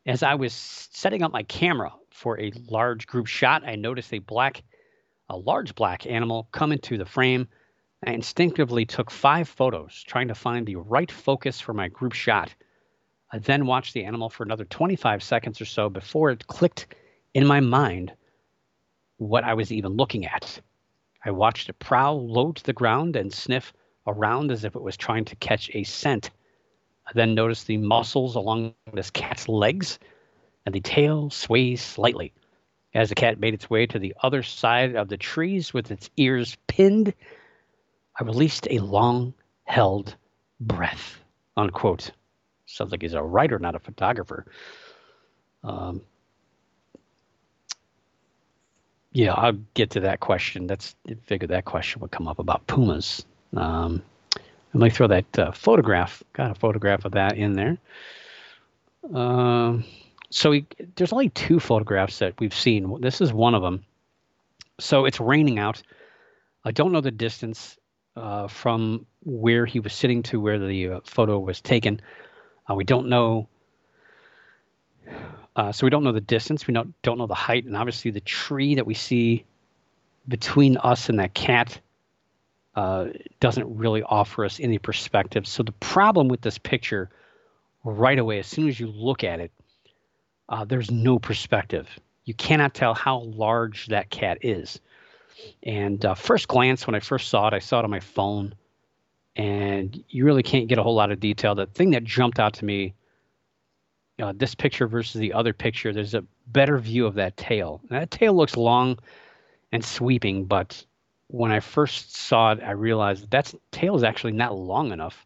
as 0.06 0.24
I 0.24 0.36
was 0.36 0.54
setting 0.54 1.24
up 1.24 1.32
my 1.32 1.44
camera 1.44 1.94
for 2.10 2.39
a 2.39 2.52
large 2.70 3.08
group 3.08 3.28
shot, 3.28 3.64
I 3.66 3.76
noticed 3.76 4.14
a 4.14 4.20
black, 4.20 4.64
a 5.30 5.38
large 5.38 5.74
black 5.76 6.06
animal 6.06 6.48
come 6.52 6.72
into 6.72 6.98
the 6.98 7.06
frame. 7.06 7.48
I 8.04 8.14
instinctively 8.14 8.86
took 8.86 9.12
five 9.12 9.47
photos, 9.47 10.04
trying 10.08 10.28
to 10.30 10.36
find 10.36 10.66
the 10.66 10.78
right 10.78 11.12
focus 11.12 11.62
for 11.62 11.74
my 11.74 11.88
group 11.88 12.14
shot. 12.14 12.54
I 13.32 13.38
then 13.38 13.68
watched 13.68 13.93
the 13.93 14.06
animal 14.06 14.30
for 14.30 14.43
another 14.43 14.66
25 14.66 15.22
seconds 15.22 15.62
or 15.62 15.66
so 15.66 15.88
before 15.89 16.32
it 16.32 16.47
clicked 16.47 16.88
in 17.34 17.45
my 17.45 17.60
mind 17.60 18.12
what 19.18 19.43
I 19.43 19.54
was 19.54 19.72
even 19.72 19.91
looking 19.93 20.26
at. 20.26 20.60
I 21.24 21.30
watched 21.30 21.70
it 21.70 21.78
prowl 21.78 22.28
low 22.28 22.52
to 22.52 22.64
the 22.64 22.74
ground 22.74 23.16
and 23.16 23.32
sniff 23.32 23.72
around 24.08 24.52
as 24.52 24.64
if 24.64 24.76
it 24.76 24.82
was 24.82 24.97
trying 24.97 25.26
to 25.26 25.36
catch 25.36 25.70
a 25.76 25.84
scent. 25.84 26.32
I 27.08 27.12
then 27.14 27.36
noticed 27.36 27.68
the 27.68 27.78
muscles 27.78 28.36
along 28.36 28.74
this 28.93 29.12
cat's 29.12 29.47
legs 29.47 29.99
and 30.66 30.74
the 30.74 30.82
tail 30.82 31.30
sway 31.30 31.76
slightly. 31.76 32.34
As 32.95 33.10
the 33.10 33.16
cat 33.16 33.39
made 33.39 33.54
its 33.54 33.70
way 33.70 33.86
to 33.86 33.99
the 33.99 34.16
other 34.24 34.41
side 34.41 34.95
of 34.95 35.08
the 35.08 35.18
trees 35.18 35.72
with 35.72 35.91
its 35.91 36.10
ears 36.18 36.58
pinned, 36.68 37.14
I 38.20 38.24
released 38.24 38.68
a 38.70 38.80
long 38.80 39.34
held 39.64 40.16
breath. 40.59 41.20
Unquote. 41.57 42.12
Sounds 42.66 42.91
like 42.91 43.01
he's 43.01 43.14
a 43.14 43.22
writer, 43.22 43.59
not 43.59 43.76
a 43.76 43.80
photographer. 43.80 44.45
Um, 45.64 46.01
yeah, 49.12 49.34
I'll 49.34 49.57
get 49.74 49.91
to 49.91 50.01
that 50.01 50.20
question. 50.22 50.68
That's 50.68 50.95
I 51.09 51.16
figured 51.26 51.49
that 51.51 51.66
question 51.66 52.01
would 52.01 52.12
come 52.12 52.28
up 52.28 52.39
about 52.39 52.66
pumas. 52.68 53.26
Um, 53.55 54.01
let 54.74 54.84
me 54.84 54.89
throw 54.89 55.07
that 55.07 55.39
uh, 55.39 55.51
photograph. 55.51 56.24
Got 56.34 56.51
a 56.51 56.55
photograph 56.55 57.03
of 57.03 57.12
that 57.14 57.38
in 57.38 57.53
there. 57.53 57.78
Um, 59.14 59.84
so 60.30 60.51
we, 60.51 60.66
there's 60.95 61.12
only 61.12 61.30
two 61.30 61.59
photographs 61.59 62.20
that 62.20 62.39
we've 62.39 62.53
seen. 62.53 63.01
This 63.01 63.20
is 63.20 63.34
one 63.34 63.53
of 63.53 63.62
them. 63.62 63.84
So 64.80 65.03
it's 65.05 65.20
raining 65.20 65.59
out. 65.59 65.84
I 66.64 66.72
don't 66.72 66.93
know 66.93 67.01
the 67.01 67.12
distance 67.12 67.78
uh, 68.16 68.47
from 68.47 69.05
where 69.24 69.66
he 69.66 69.80
was 69.80 69.93
sitting 69.93 70.24
to 70.24 70.39
where 70.39 70.59
the 70.59 70.89
uh, 70.89 70.99
photo 71.05 71.39
was 71.39 71.62
taken. 71.62 72.01
Uh, 72.70 72.76
we 72.76 72.84
don't 72.84 73.07
know 73.09 73.47
Uh, 75.55 75.72
so 75.72 75.86
we 75.86 75.89
don't 75.89 76.03
know 76.03 76.14
the 76.14 76.22
distance. 76.22 76.66
We 76.68 76.74
don't 76.74 76.93
don't 77.01 77.18
know 77.18 77.28
the 77.28 77.34
height, 77.36 77.66
and 77.66 77.76
obviously 77.76 78.12
the 78.12 78.22
tree 78.22 78.76
that 78.76 78.86
we 78.86 78.93
see 78.93 79.45
between 80.28 80.78
us 80.78 81.09
and 81.09 81.20
that 81.20 81.34
cat 81.34 81.82
uh, 82.76 83.07
doesn't 83.39 83.78
really 83.78 84.03
offer 84.03 84.45
us 84.45 84.59
any 84.59 84.80
perspective. 84.80 85.45
So 85.45 85.64
the 85.64 85.74
problem 85.74 86.30
with 86.30 86.41
this 86.41 86.57
picture, 86.57 87.09
right 87.84 88.18
away, 88.18 88.39
as 88.39 88.47
soon 88.47 88.70
as 88.70 88.80
you 88.80 88.88
look 88.88 89.24
at 89.24 89.39
it, 89.41 89.51
uh, 90.47 90.66
there's 90.66 90.89
no 90.91 91.20
perspective. 91.20 91.88
You 92.24 92.34
cannot 92.34 92.74
tell 92.74 92.93
how 92.93 93.20
large 93.20 93.88
that 93.88 94.09
cat 94.09 94.39
is. 94.41 94.80
And 95.63 96.03
uh, 96.05 96.15
first 96.15 96.47
glance, 96.47 96.88
when 96.88 96.95
I 96.95 96.99
first 96.99 97.29
saw 97.29 97.47
it, 97.47 97.53
I 97.53 97.59
saw 97.59 97.79
it 97.79 97.86
on 97.86 97.91
my 97.91 97.99
phone, 97.99 98.53
and 99.36 100.03
you 100.09 100.25
really 100.25 100.43
can't 100.43 100.67
get 100.67 100.77
a 100.77 100.84
whole 100.84 100.95
lot 100.95 101.11
of 101.11 101.19
detail. 101.19 101.55
The 101.55 101.65
thing 101.65 101.91
that 101.91 102.03
jumped 102.03 102.39
out 102.39 102.53
to 102.55 102.65
me, 102.65 102.93
uh, 104.21 104.34
this 104.36 104.55
picture 104.55 104.88
versus 104.88 105.19
the 105.19 105.34
other 105.34 105.53
picture, 105.53 105.93
there's 105.93 106.13
a 106.13 106.23
better 106.47 106.77
view 106.77 107.05
of 107.05 107.15
that 107.15 107.38
tail. 107.38 107.82
And 107.89 108.01
that 108.01 108.11
tail 108.11 108.34
looks 108.34 108.57
long 108.57 108.99
and 109.71 109.84
sweeping, 109.84 110.45
but 110.45 110.86
when 111.27 111.51
I 111.51 111.61
first 111.61 112.15
saw 112.15 112.51
it, 112.51 112.59
I 112.61 112.71
realized 112.71 113.23
that 113.23 113.32
that 113.32 113.53
tail 113.71 113.95
is 113.95 114.03
actually 114.03 114.34
not 114.34 114.57
long 114.57 114.91
enough 114.91 115.25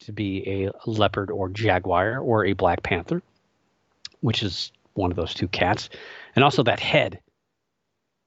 to 0.00 0.12
be 0.12 0.64
a 0.64 0.70
leopard 0.84 1.30
or 1.30 1.48
jaguar 1.48 2.18
or 2.18 2.44
a 2.44 2.54
black 2.54 2.82
panther, 2.82 3.22
which 4.20 4.42
is 4.42 4.72
one 4.94 5.12
of 5.12 5.16
those 5.16 5.32
two 5.32 5.46
cats. 5.48 5.88
And 6.34 6.44
also 6.44 6.64
that 6.64 6.80
head 6.80 7.20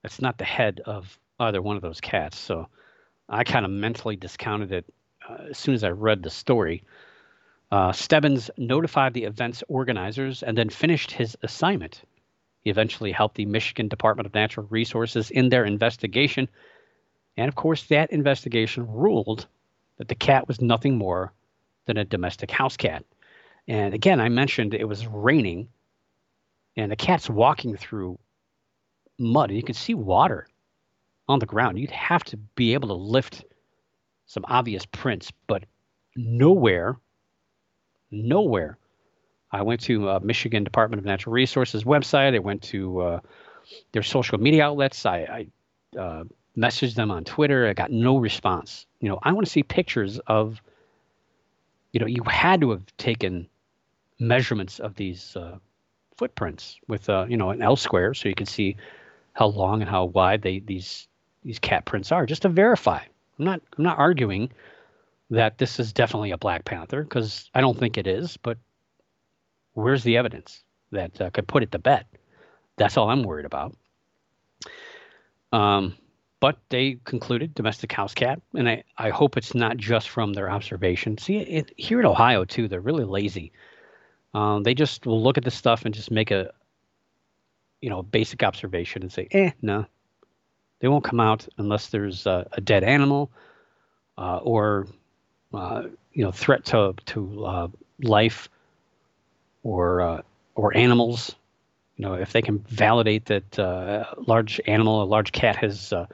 it's 0.05 0.21
not 0.21 0.37
the 0.37 0.45
head 0.45 0.81
of 0.85 1.19
either 1.39 1.61
one 1.61 1.75
of 1.75 1.81
those 1.81 1.99
cats. 1.99 2.37
So 2.37 2.67
I 3.27 3.43
kind 3.43 3.65
of 3.65 3.71
mentally 3.71 4.15
discounted 4.15 4.71
it 4.71 4.85
uh, 5.27 5.45
as 5.49 5.57
soon 5.57 5.73
as 5.73 5.83
I 5.83 5.89
read 5.89 6.23
the 6.23 6.29
story. 6.29 6.83
Uh, 7.71 7.91
Stebbins 7.91 8.49
notified 8.57 9.13
the 9.13 9.25
event's 9.25 9.63
organizers 9.67 10.43
and 10.43 10.57
then 10.57 10.69
finished 10.69 11.11
his 11.11 11.35
assignment. 11.41 12.01
He 12.61 12.69
eventually 12.69 13.11
helped 13.11 13.35
the 13.35 13.45
Michigan 13.45 13.87
Department 13.87 14.27
of 14.27 14.33
Natural 14.33 14.67
Resources 14.69 15.31
in 15.31 15.49
their 15.49 15.65
investigation. 15.65 16.47
And 17.37 17.49
of 17.49 17.55
course, 17.55 17.83
that 17.87 18.11
investigation 18.11 18.87
ruled 18.87 19.47
that 19.97 20.07
the 20.07 20.15
cat 20.15 20.47
was 20.47 20.61
nothing 20.61 20.97
more 20.97 21.33
than 21.85 21.97
a 21.97 22.05
domestic 22.05 22.51
house 22.51 22.77
cat. 22.77 23.03
And 23.67 23.93
again, 23.93 24.19
I 24.19 24.29
mentioned 24.29 24.73
it 24.73 24.87
was 24.87 25.07
raining, 25.07 25.67
and 26.77 26.91
the 26.91 26.95
cat's 26.95 27.29
walking 27.29 27.75
through 27.75 28.19
mud. 29.17 29.49
And 29.49 29.57
you 29.57 29.63
could 29.63 29.75
see 29.75 29.93
water 29.93 30.47
on 31.27 31.39
the 31.39 31.45
ground. 31.45 31.79
You'd 31.79 31.91
have 31.91 32.23
to 32.25 32.37
be 32.55 32.73
able 32.73 32.89
to 32.89 32.93
lift 32.93 33.43
some 34.25 34.45
obvious 34.47 34.85
prints, 34.85 35.31
but 35.47 35.65
nowhere, 36.15 36.97
nowhere. 38.11 38.77
I 39.51 39.61
went 39.61 39.81
to 39.81 40.09
uh, 40.09 40.19
Michigan 40.21 40.63
Department 40.63 40.99
of 40.99 41.05
Natural 41.05 41.33
Resources 41.33 41.83
website. 41.83 42.35
I 42.35 42.39
went 42.39 42.61
to 42.63 42.99
uh, 43.01 43.19
their 43.91 44.03
social 44.03 44.37
media 44.37 44.65
outlets. 44.65 45.05
I, 45.05 45.47
I 45.95 45.99
uh, 45.99 46.23
messaged 46.57 46.95
them 46.95 47.11
on 47.11 47.23
Twitter. 47.23 47.67
I 47.67 47.73
got 47.73 47.91
no 47.91 48.17
response. 48.17 48.85
You 48.99 49.09
know, 49.09 49.19
I 49.23 49.31
want 49.31 49.45
to 49.45 49.51
see 49.51 49.63
pictures 49.63 50.19
of. 50.27 50.61
You 51.91 52.01
know, 52.01 52.07
you 52.07 52.23
had 52.23 52.59
to 52.59 52.71
have 52.71 52.83
taken 52.97 53.47
measurements 54.19 54.79
of 54.79 54.95
these 54.95 55.33
uh, 55.37 55.57
footprints 56.17 56.77
with, 56.89 57.07
uh, 57.07 57.25
you 57.29 57.37
know, 57.37 57.51
an 57.51 57.61
L 57.61 57.77
square, 57.77 58.13
so 58.13 58.27
you 58.27 58.35
can 58.35 58.45
see 58.45 58.75
how 59.35 59.47
long 59.47 59.81
and 59.81 59.89
how 59.89 60.05
wide 60.05 60.41
they 60.41 60.59
these 60.59 61.07
these 61.43 61.59
cat 61.59 61.85
prints 61.85 62.11
are, 62.11 62.25
just 62.25 62.41
to 62.41 62.49
verify. 62.49 62.99
I'm 63.37 63.45
not 63.45 63.61
I'm 63.77 63.83
not 63.83 63.99
arguing 63.99 64.51
that 65.29 65.57
this 65.57 65.79
is 65.79 65.93
definitely 65.93 66.31
a 66.31 66.37
Black 66.37 66.65
Panther 66.65 67.03
because 67.03 67.49
I 67.53 67.61
don't 67.61 67.77
think 67.77 67.97
it 67.97 68.07
is, 68.07 68.37
but 68.37 68.57
where's 69.73 70.03
the 70.03 70.17
evidence 70.17 70.63
that 70.91 71.19
uh, 71.21 71.29
could 71.29 71.47
put 71.47 71.63
it 71.63 71.71
to 71.73 71.79
bed? 71.79 72.05
That's 72.77 72.97
all 72.97 73.09
I'm 73.09 73.23
worried 73.23 73.45
about. 73.45 73.75
Um, 75.51 75.95
but 76.39 76.57
they 76.69 76.99
concluded 77.05 77.55
domestic 77.55 77.91
house 77.91 78.13
cat, 78.13 78.41
and 78.53 78.69
I, 78.69 78.83
I 78.97 79.09
hope 79.09 79.37
it's 79.37 79.55
not 79.55 79.77
just 79.77 80.09
from 80.09 80.33
their 80.33 80.49
observation. 80.49 81.17
See, 81.17 81.37
it, 81.37 81.71
here 81.75 81.99
in 81.99 82.05
Ohio 82.05 82.45
too, 82.45 82.67
they're 82.67 82.81
really 82.81 83.05
lazy. 83.05 83.51
Um, 84.33 84.63
they 84.63 84.73
just 84.73 85.05
will 85.05 85.23
look 85.23 85.37
at 85.37 85.43
this 85.43 85.55
stuff 85.55 85.85
and 85.85 85.93
just 85.93 86.11
make 86.11 86.31
a, 86.31 86.51
you 87.81 87.89
know, 87.89 88.01
basic 88.01 88.43
observation 88.43 89.01
and 89.01 89.11
say, 89.11 89.27
eh, 89.31 89.51
no, 89.61 89.85
they 90.79 90.87
won't 90.87 91.03
come 91.03 91.19
out 91.19 91.47
unless 91.57 91.87
there's 91.87 92.25
a, 92.25 92.47
a 92.53 92.61
dead 92.61 92.83
animal 92.83 93.31
uh, 94.17 94.37
or, 94.37 94.87
uh, 95.53 95.83
you 96.13 96.23
know, 96.23 96.31
threat 96.31 96.65
to 96.65 96.93
to 97.05 97.45
uh, 97.45 97.67
life 98.01 98.49
or 99.63 100.01
uh, 100.01 100.21
or 100.55 100.75
animals. 100.75 101.35
You 101.97 102.05
know, 102.05 102.13
if 102.15 102.33
they 102.33 102.41
can 102.41 102.59
validate 102.59 103.25
that 103.25 103.57
uh, 103.57 104.05
a 104.17 104.21
large 104.21 104.59
animal, 104.67 105.01
a 105.01 105.05
large 105.05 105.31
cat 105.31 105.55
has 105.57 105.93
uh, 105.93 106.07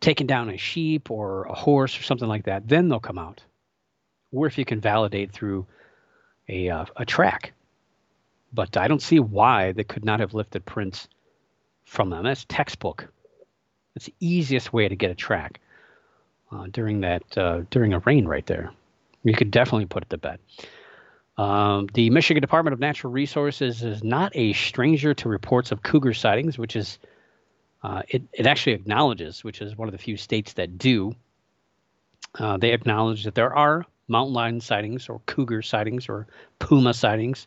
taken 0.00 0.26
down 0.26 0.50
a 0.50 0.56
sheep 0.56 1.10
or 1.10 1.44
a 1.44 1.54
horse 1.54 1.98
or 1.98 2.02
something 2.02 2.28
like 2.28 2.44
that, 2.44 2.66
then 2.66 2.88
they'll 2.88 2.98
come 3.00 3.18
out. 3.18 3.42
Or 4.32 4.46
if 4.46 4.58
you 4.58 4.64
can 4.64 4.80
validate 4.80 5.30
through 5.32 5.66
a 6.48 6.68
a 6.68 7.04
track 7.04 7.52
but 8.56 8.76
I 8.76 8.88
don't 8.88 9.02
see 9.02 9.20
why 9.20 9.70
they 9.72 9.84
could 9.84 10.04
not 10.04 10.18
have 10.18 10.34
lifted 10.34 10.64
prints 10.64 11.06
from 11.84 12.10
them. 12.10 12.24
That's 12.24 12.44
textbook. 12.48 13.06
It's 13.94 14.06
the 14.06 14.14
easiest 14.18 14.72
way 14.72 14.88
to 14.88 14.96
get 14.96 15.10
a 15.12 15.14
track 15.14 15.60
uh, 16.50 16.66
during 16.70 17.02
that 17.02 17.38
uh, 17.38 17.62
during 17.70 17.92
a 17.92 18.00
rain 18.00 18.26
right 18.26 18.46
there. 18.46 18.72
You 19.22 19.34
could 19.34 19.50
definitely 19.50 19.86
put 19.86 20.02
it 20.02 20.10
to 20.10 20.18
bed. 20.18 20.38
Um, 21.36 21.88
the 21.92 22.08
Michigan 22.10 22.40
Department 22.40 22.72
of 22.72 22.80
Natural 22.80 23.12
Resources 23.12 23.82
is 23.82 24.02
not 24.02 24.32
a 24.34 24.54
stranger 24.54 25.12
to 25.14 25.28
reports 25.28 25.70
of 25.70 25.82
cougar 25.82 26.14
sightings, 26.14 26.56
which 26.56 26.76
is 26.76 26.98
uh, 27.82 28.02
it, 28.08 28.22
it 28.32 28.46
actually 28.46 28.72
acknowledges, 28.72 29.44
which 29.44 29.60
is 29.60 29.76
one 29.76 29.86
of 29.86 29.92
the 29.92 29.98
few 29.98 30.16
states 30.16 30.54
that 30.54 30.78
do. 30.78 31.14
Uh, 32.38 32.56
they 32.56 32.72
acknowledge 32.72 33.24
that 33.24 33.34
there 33.34 33.54
are 33.54 33.84
mountain 34.08 34.34
lion 34.34 34.60
sightings 34.60 35.08
or 35.08 35.20
cougar 35.26 35.60
sightings 35.60 36.08
or 36.08 36.26
puma 36.58 36.94
sightings 36.94 37.46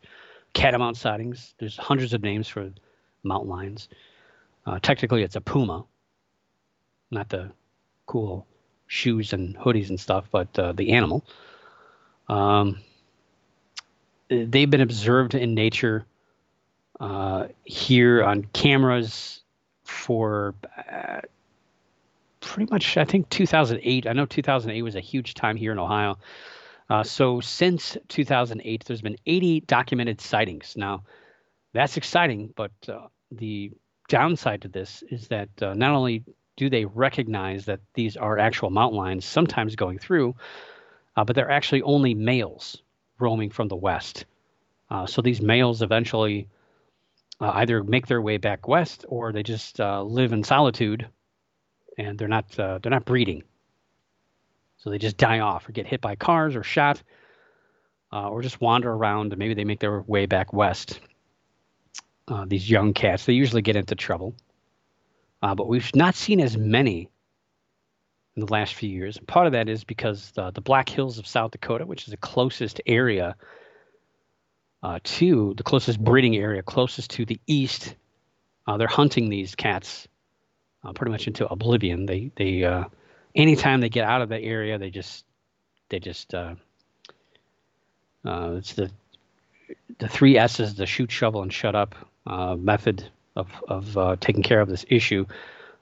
catamount 0.54 0.98
sightings. 0.98 1.54
There's 1.58 1.78
hundreds 1.78 2.14
of 2.14 2.22
names 2.22 2.48
for 2.48 2.72
mountain 3.24 3.50
lions. 3.50 3.90
Uh, 4.66 4.80
technically, 4.82 5.24
it's 5.24 5.36
a 5.36 5.42
puma, 5.42 5.86
not 7.12 7.30
the 7.30 7.52
cool 8.06 8.46
shoes 8.88 9.34
and 9.34 9.56
hoodies 9.58 9.90
and 9.90 10.00
stuff, 10.00 10.26
but 10.32 10.58
uh, 10.58 10.74
the 10.74 10.92
animal. 10.92 11.24
Um, 12.28 12.80
they've 14.30 14.70
been 14.70 14.82
observed 14.82 15.36
in 15.36 15.54
nature 15.54 16.06
uh, 17.00 17.48
here 17.64 18.24
on 18.24 18.44
cameras 18.44 19.42
for 19.84 20.54
uh, 20.92 21.22
pretty 22.42 22.72
much, 22.72 22.98
I 22.98 23.06
think, 23.06 23.30
2008. 23.30 24.08
I 24.08 24.14
know 24.14 24.26
2008 24.26 24.82
was 24.82 24.96
a 24.96 25.00
huge 25.00 25.34
time 25.34 25.56
here 25.56 25.72
in 25.72 25.80
Ohio. 25.80 26.18
Uh, 26.90 27.04
so 27.04 27.40
since 27.40 27.98
2008, 28.08 28.84
there's 28.86 29.02
been 29.02 29.18
80 29.26 29.62
documented 29.62 30.20
sightings. 30.20 30.74
Now, 30.76 31.04
that's 31.74 31.98
exciting, 31.98 32.52
but 32.56 32.72
uh, 32.88 33.08
the 33.32 33.72
downside 34.08 34.64
to 34.64 34.68
this 34.68 35.04
is 35.10 35.28
that 35.28 35.50
uh, 35.62 35.74
not 35.76 35.92
only 35.92 36.24
do 36.58 36.70
they 36.70 36.86
recognize 36.86 37.66
that 37.66 37.80
these 37.94 38.18
are 38.18 38.40
actual 38.40 38.72
mountain 38.72 38.98
lions 38.98 39.24
sometimes 39.24 39.76
going 39.76 40.00
through, 40.00 40.36
uh, 41.16 41.24
but 41.24 41.36
they're 41.36 41.52
actually 41.52 41.84
only 41.84 42.16
males 42.16 42.82
roaming 43.20 43.52
from 43.52 43.68
the 43.68 43.76
west. 43.76 44.26
Uh, 44.90 45.06
so 45.06 45.22
these 45.22 45.42
males 45.42 45.84
eventually 45.84 46.48
uh, 47.40 47.52
either 47.56 47.84
make 47.84 48.08
their 48.08 48.22
way 48.22 48.38
back 48.38 48.68
west 48.68 49.06
or 49.08 49.32
they 49.32 49.44
just 49.44 49.80
live 49.80 50.34
in 50.34 50.44
solitude 50.44 51.08
and 51.98 52.18
they're 52.18 52.28
not 52.28 52.50
they're 52.50 52.80
not 52.86 53.06
breeding. 53.06 53.44
So 54.80 54.90
they 54.90 54.98
just 54.98 55.18
die 55.18 55.40
off 55.40 55.68
or 55.68 55.74
get 55.74 55.88
hit 55.88 56.02
by 56.02 56.16
cars 56.16 56.56
or 56.56 56.64
shot 56.64 57.02
uh, 58.12 58.30
or 58.30 58.42
just 58.42 58.62
wander 58.62 58.92
around 58.92 59.32
and 59.34 59.38
maybe 59.38 59.54
they 59.54 59.66
make 59.66 59.80
their 59.80 60.02
way 60.02 60.26
back 60.26 60.54
west. 60.54 61.00
Uh, 62.28 62.46
these 62.48 62.70
young 62.70 62.94
cats, 62.94 63.26
they 63.26 63.34
usually 63.34 63.62
get 63.62 63.76
into 63.76 63.96
trouble. 63.96 64.36
Uh, 65.42 65.56
but 65.56 65.68
we've 65.68 65.94
not 65.96 66.16
seen 66.16 66.40
as 66.40 66.58
many 66.58 67.10
in 68.36 68.46
the 68.46 68.52
last 68.52 68.74
few 68.74 68.90
years. 68.90 69.18
And 69.18 69.28
part 69.28 69.48
of 69.48 69.54
that 69.54 69.68
is 69.68 69.84
because 69.84 70.32
the, 70.32 70.52
the 70.52 70.62
Black 70.62 70.88
Hills 70.88 71.18
of 71.18 71.28
South 71.28 71.52
Dakota, 71.52 71.86
which 71.86 72.04
is 72.04 72.12
the 72.12 72.18
closest 72.18 72.82
area 72.86 73.36
uh, 74.82 75.00
to 75.04 75.54
the 75.58 75.64
closest 75.64 76.00
breeding 76.00 76.38
area, 76.38 76.62
closest 76.62 77.12
to 77.12 77.26
the 77.26 77.40
east, 77.48 77.96
uh, 78.66 78.78
they're 78.78 78.88
hunting 78.88 79.30
these 79.30 79.56
cats 79.56 80.08
uh, 80.84 80.94
pretty 80.94 81.12
much 81.12 81.28
into 81.28 81.48
oblivion. 81.48 82.06
They 82.06 82.32
they 82.36 82.64
anytime 83.36 83.82
they 83.82 83.90
get 83.90 84.06
out 84.06 84.22
of 84.22 84.30
that 84.30 84.42
area, 84.42 84.78
they 84.78 84.90
just 84.90 85.26
they 85.90 86.00
just 86.00 86.34
uh, 86.34 86.56
uh, 88.26 88.56
it's 88.58 88.74
the 88.74 88.92
the 90.00 90.08
three 90.08 90.38
S's: 90.38 90.76
the 90.76 90.86
shoot, 90.86 91.12
shovel, 91.12 91.42
and 91.42 91.54
shut 91.54 91.76
up 91.76 91.96
uh, 92.26 92.56
method 92.56 93.04
of 93.36 93.50
of 93.68 93.98
uh, 93.98 94.16
taking 94.20 94.44
care 94.44 94.62
of 94.62 94.70
this 94.70 94.86
issue. 94.90 95.26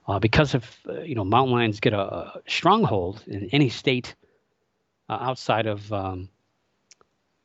Uh, 0.06 0.18
because 0.18 0.54
if 0.54 0.80
uh, 0.88 1.00
you 1.00 1.14
know 1.14 1.24
mountain 1.24 1.54
lions 1.54 1.80
get 1.80 1.92
a, 1.92 2.00
a 2.00 2.42
stronghold 2.46 3.22
in 3.26 3.50
any 3.52 3.68
state 3.68 4.14
outside 5.10 5.66
of 5.66 5.92
um, 5.92 6.28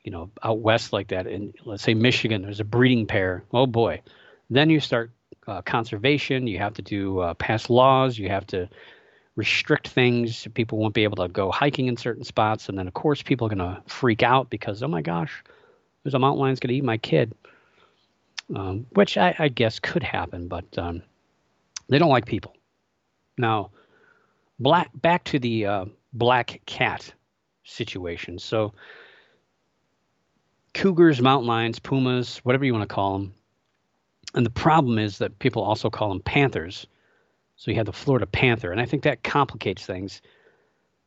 you 0.04 0.12
know, 0.12 0.30
out 0.41 0.60
west 0.60 0.91
like 0.91 1.10
that, 1.10 1.28
in 1.28 1.54
let's 1.66 1.84
say 1.84 1.93
Michigan, 1.93 2.41
there's 2.41 2.60
a 2.60 2.66
breeding 2.66 3.08
pair. 3.08 3.43
Oh 3.54 3.66
boy, 3.66 4.01
then 4.49 4.70
you 4.70 4.80
start 4.80 5.12
uh, 5.47 5.62
conservation. 5.62 6.47
You 6.47 6.60
have 6.60 6.74
to 6.76 6.82
do 6.82 7.20
uh, 7.20 7.34
pass 7.36 7.70
laws. 7.70 8.18
You 8.18 8.30
have 8.30 8.45
to 8.47 8.70
restrict 9.36 9.88
things. 9.88 10.47
People 10.53 10.77
won't 10.77 10.93
be 10.93 11.03
able 11.03 11.17
to 11.17 11.27
go 11.27 11.51
hiking 11.51 11.88
in 11.88 11.97
certain 11.97 12.23
spots, 12.23 12.69
and 12.69 12.77
then 12.77 12.88
of 12.88 12.93
course 12.93 13.21
people 13.21 13.47
are 13.47 13.55
going 13.55 13.75
to 13.75 13.81
freak 13.88 14.23
out 14.23 14.49
because 14.49 14.84
oh 14.84 14.88
my 14.88 15.01
gosh, 15.01 15.43
there's 16.03 16.13
a 16.13 16.19
mountain 16.19 16.41
lion's 16.41 16.59
going 16.59 16.69
to 16.69 16.75
eat 16.75 16.84
my 16.84 16.97
kid, 16.97 17.34
um, 18.55 18.86
which 18.91 19.17
I, 19.17 19.36
I, 19.39 19.47
guess 19.47 19.79
could 19.79 20.03
happen, 20.03 20.47
but 20.47 20.65
um, 20.77 21.01
they 21.89 21.97
don't 21.97 22.09
like 22.09 22.25
people. 22.25 22.55
Now, 23.38 23.71
black 24.59 24.89
back 24.93 25.23
to 25.25 25.39
the 25.39 25.65
uh, 25.65 25.86
black 26.13 26.61
cat 26.65 27.11
situation. 27.63 28.39
So 28.39 28.73
cougars, 30.73 31.21
mountain 31.21 31.47
lions, 31.47 31.79
pumas, 31.79 32.38
whatever 32.39 32.65
you 32.65 32.73
want 32.73 32.88
to 32.88 32.93
call 32.93 33.13
them. 33.13 33.34
And 34.36 34.45
the 34.45 34.51
problem 34.51 34.97
is 34.97 35.19
that 35.19 35.39
people 35.39 35.63
also 35.63 35.89
call 35.89 36.09
them 36.09 36.21
panthers. 36.21 36.88
So 37.64 37.72
you 37.72 37.78
have 37.78 37.86
the 37.86 37.93
Florida 37.93 38.26
panther, 38.26 38.74
and 38.74 38.82
I 38.82 38.86
think 38.86 39.03
that 39.03 39.24
complicates 39.24 39.86
things 39.86 40.22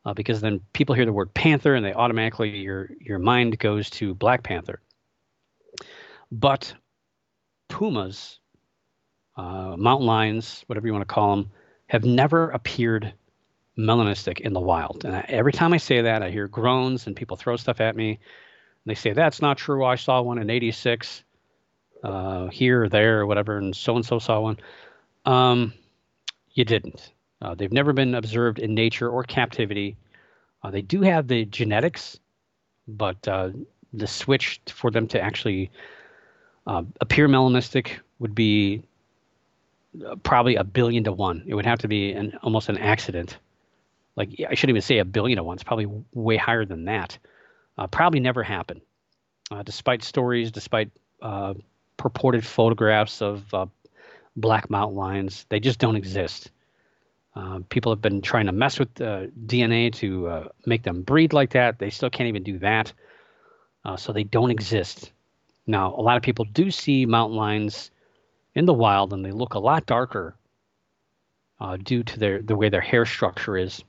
uh, 0.05 0.15
because 0.15 0.41
then 0.41 0.59
people 0.73 0.95
hear 0.95 1.05
the 1.05 1.13
word 1.13 1.31
panther 1.35 1.75
and 1.75 1.85
they 1.85 1.93
automatically 1.93 2.49
your 2.49 2.89
your 2.99 3.19
mind 3.19 3.59
goes 3.59 3.91
to 3.91 4.15
Black 4.15 4.41
Panther. 4.41 4.81
But 6.31 6.73
pumas, 7.67 8.39
uh, 9.35 9.75
mountain 9.77 10.07
lions, 10.07 10.63
whatever 10.65 10.87
you 10.87 10.93
want 10.93 11.07
to 11.07 11.13
call 11.13 11.35
them, 11.35 11.51
have 11.89 12.05
never 12.05 12.49
appeared 12.49 13.13
melanistic 13.77 14.39
in 14.39 14.53
the 14.53 14.59
wild. 14.59 15.05
And 15.05 15.15
I, 15.15 15.25
every 15.27 15.53
time 15.53 15.73
I 15.73 15.77
say 15.77 16.01
that, 16.01 16.23
I 16.23 16.31
hear 16.31 16.47
groans 16.47 17.05
and 17.05 17.15
people 17.15 17.37
throw 17.37 17.55
stuff 17.57 17.81
at 17.81 17.95
me. 17.95 18.17
They 18.87 18.95
say, 18.95 19.13
that's 19.13 19.43
not 19.43 19.59
true. 19.59 19.85
I 19.85 19.93
saw 19.93 20.23
one 20.23 20.39
in 20.39 20.49
86 20.49 21.23
uh, 22.03 22.47
here 22.47 22.85
or 22.85 22.89
there 22.89 23.19
or 23.19 23.27
whatever, 23.27 23.59
and 23.59 23.75
so 23.75 23.95
and 23.95 24.03
so 24.03 24.17
saw 24.17 24.39
one. 24.39 24.57
Um, 25.23 25.73
you 26.57 26.65
didn't. 26.65 27.13
Uh, 27.39 27.53
they've 27.53 27.71
never 27.71 27.93
been 27.93 28.15
observed 28.15 28.57
in 28.57 28.73
nature 28.73 29.07
or 29.07 29.23
captivity. 29.23 29.95
Uh, 30.63 30.71
they 30.71 30.81
do 30.81 31.01
have 31.01 31.27
the 31.27 31.45
genetics, 31.45 32.19
but 32.87 33.25
uh, 33.27 33.51
the 33.93 34.07
switch 34.07 34.59
for 34.67 34.89
them 34.89 35.07
to 35.07 35.21
actually 35.21 35.69
uh, 36.65 36.81
appear 36.99 37.29
melanistic 37.29 37.99
would 38.17 38.33
be 38.33 38.81
uh, 40.03 40.15
probably 40.23 40.55
a 40.55 40.63
billion 40.63 41.03
to 41.03 41.11
one. 41.11 41.43
It 41.45 41.53
would 41.53 41.67
have 41.67 41.79
to 41.79 41.87
be 41.87 42.11
an 42.11 42.39
almost 42.41 42.69
an 42.69 42.79
accident. 42.79 43.37
Like 44.15 44.29
I 44.49 44.55
shouldn't 44.55 44.71
even 44.71 44.81
say 44.81 44.97
a 44.97 45.05
billion 45.05 45.37
to 45.37 45.43
one. 45.43 45.57
It's 45.57 45.63
probably 45.63 45.87
way 46.15 46.37
higher 46.37 46.65
than 46.65 46.85
that 46.85 47.19
uh, 47.77 47.85
probably 47.85 48.19
never 48.19 48.41
happened, 48.41 48.81
despite 49.63 50.03
stories, 50.03 50.51
despite 50.51 50.89
purported 51.97 52.43
photographs 52.43 53.21
of 53.21 53.43
black 54.37 54.69
mountain 54.69 54.97
lions. 54.97 55.45
They 55.49 55.59
just 55.59 55.79
don't 55.79 55.97
exist. 55.97 56.51
Uh, 57.35 57.59
people 57.69 57.91
have 57.91 58.01
been 58.01 58.21
trying 58.21 58.45
to 58.47 58.51
mess 58.51 58.79
with 58.79 58.93
DNA 58.95 59.93
to 59.95 60.49
make 60.65 60.83
them 60.83 61.03
breed 61.03 61.33
like 61.33 61.51
that. 61.51 61.77
They 61.77 61.89
still 61.89 62.09
can't 62.09 62.29
even 62.29 62.43
do 62.43 62.57
that. 62.59 62.93
so 63.97 64.13
they 64.13 64.23
don't 64.23 64.49
exist. 64.49 65.11
Now, 65.67 65.93
a 65.93 66.01
lot 66.01 66.17
of 66.17 66.23
people 66.23 66.45
do 66.45 66.71
see 66.71 67.05
mountain 67.05 67.37
lions 67.37 67.91
in 68.55 68.65
the 68.65 68.73
wild, 68.73 69.13
and 69.13 69.23
they 69.23 69.31
look 69.31 69.53
a 69.53 69.59
lot 69.59 69.85
darker 69.85 70.35
uh, 71.59 71.77
due 71.77 72.03
to 72.03 72.19
their 72.19 72.41
the 72.41 72.55
way 72.55 72.69
their 72.69 72.81
hair 72.81 73.05
structure 73.05 73.57
is. 73.57 73.83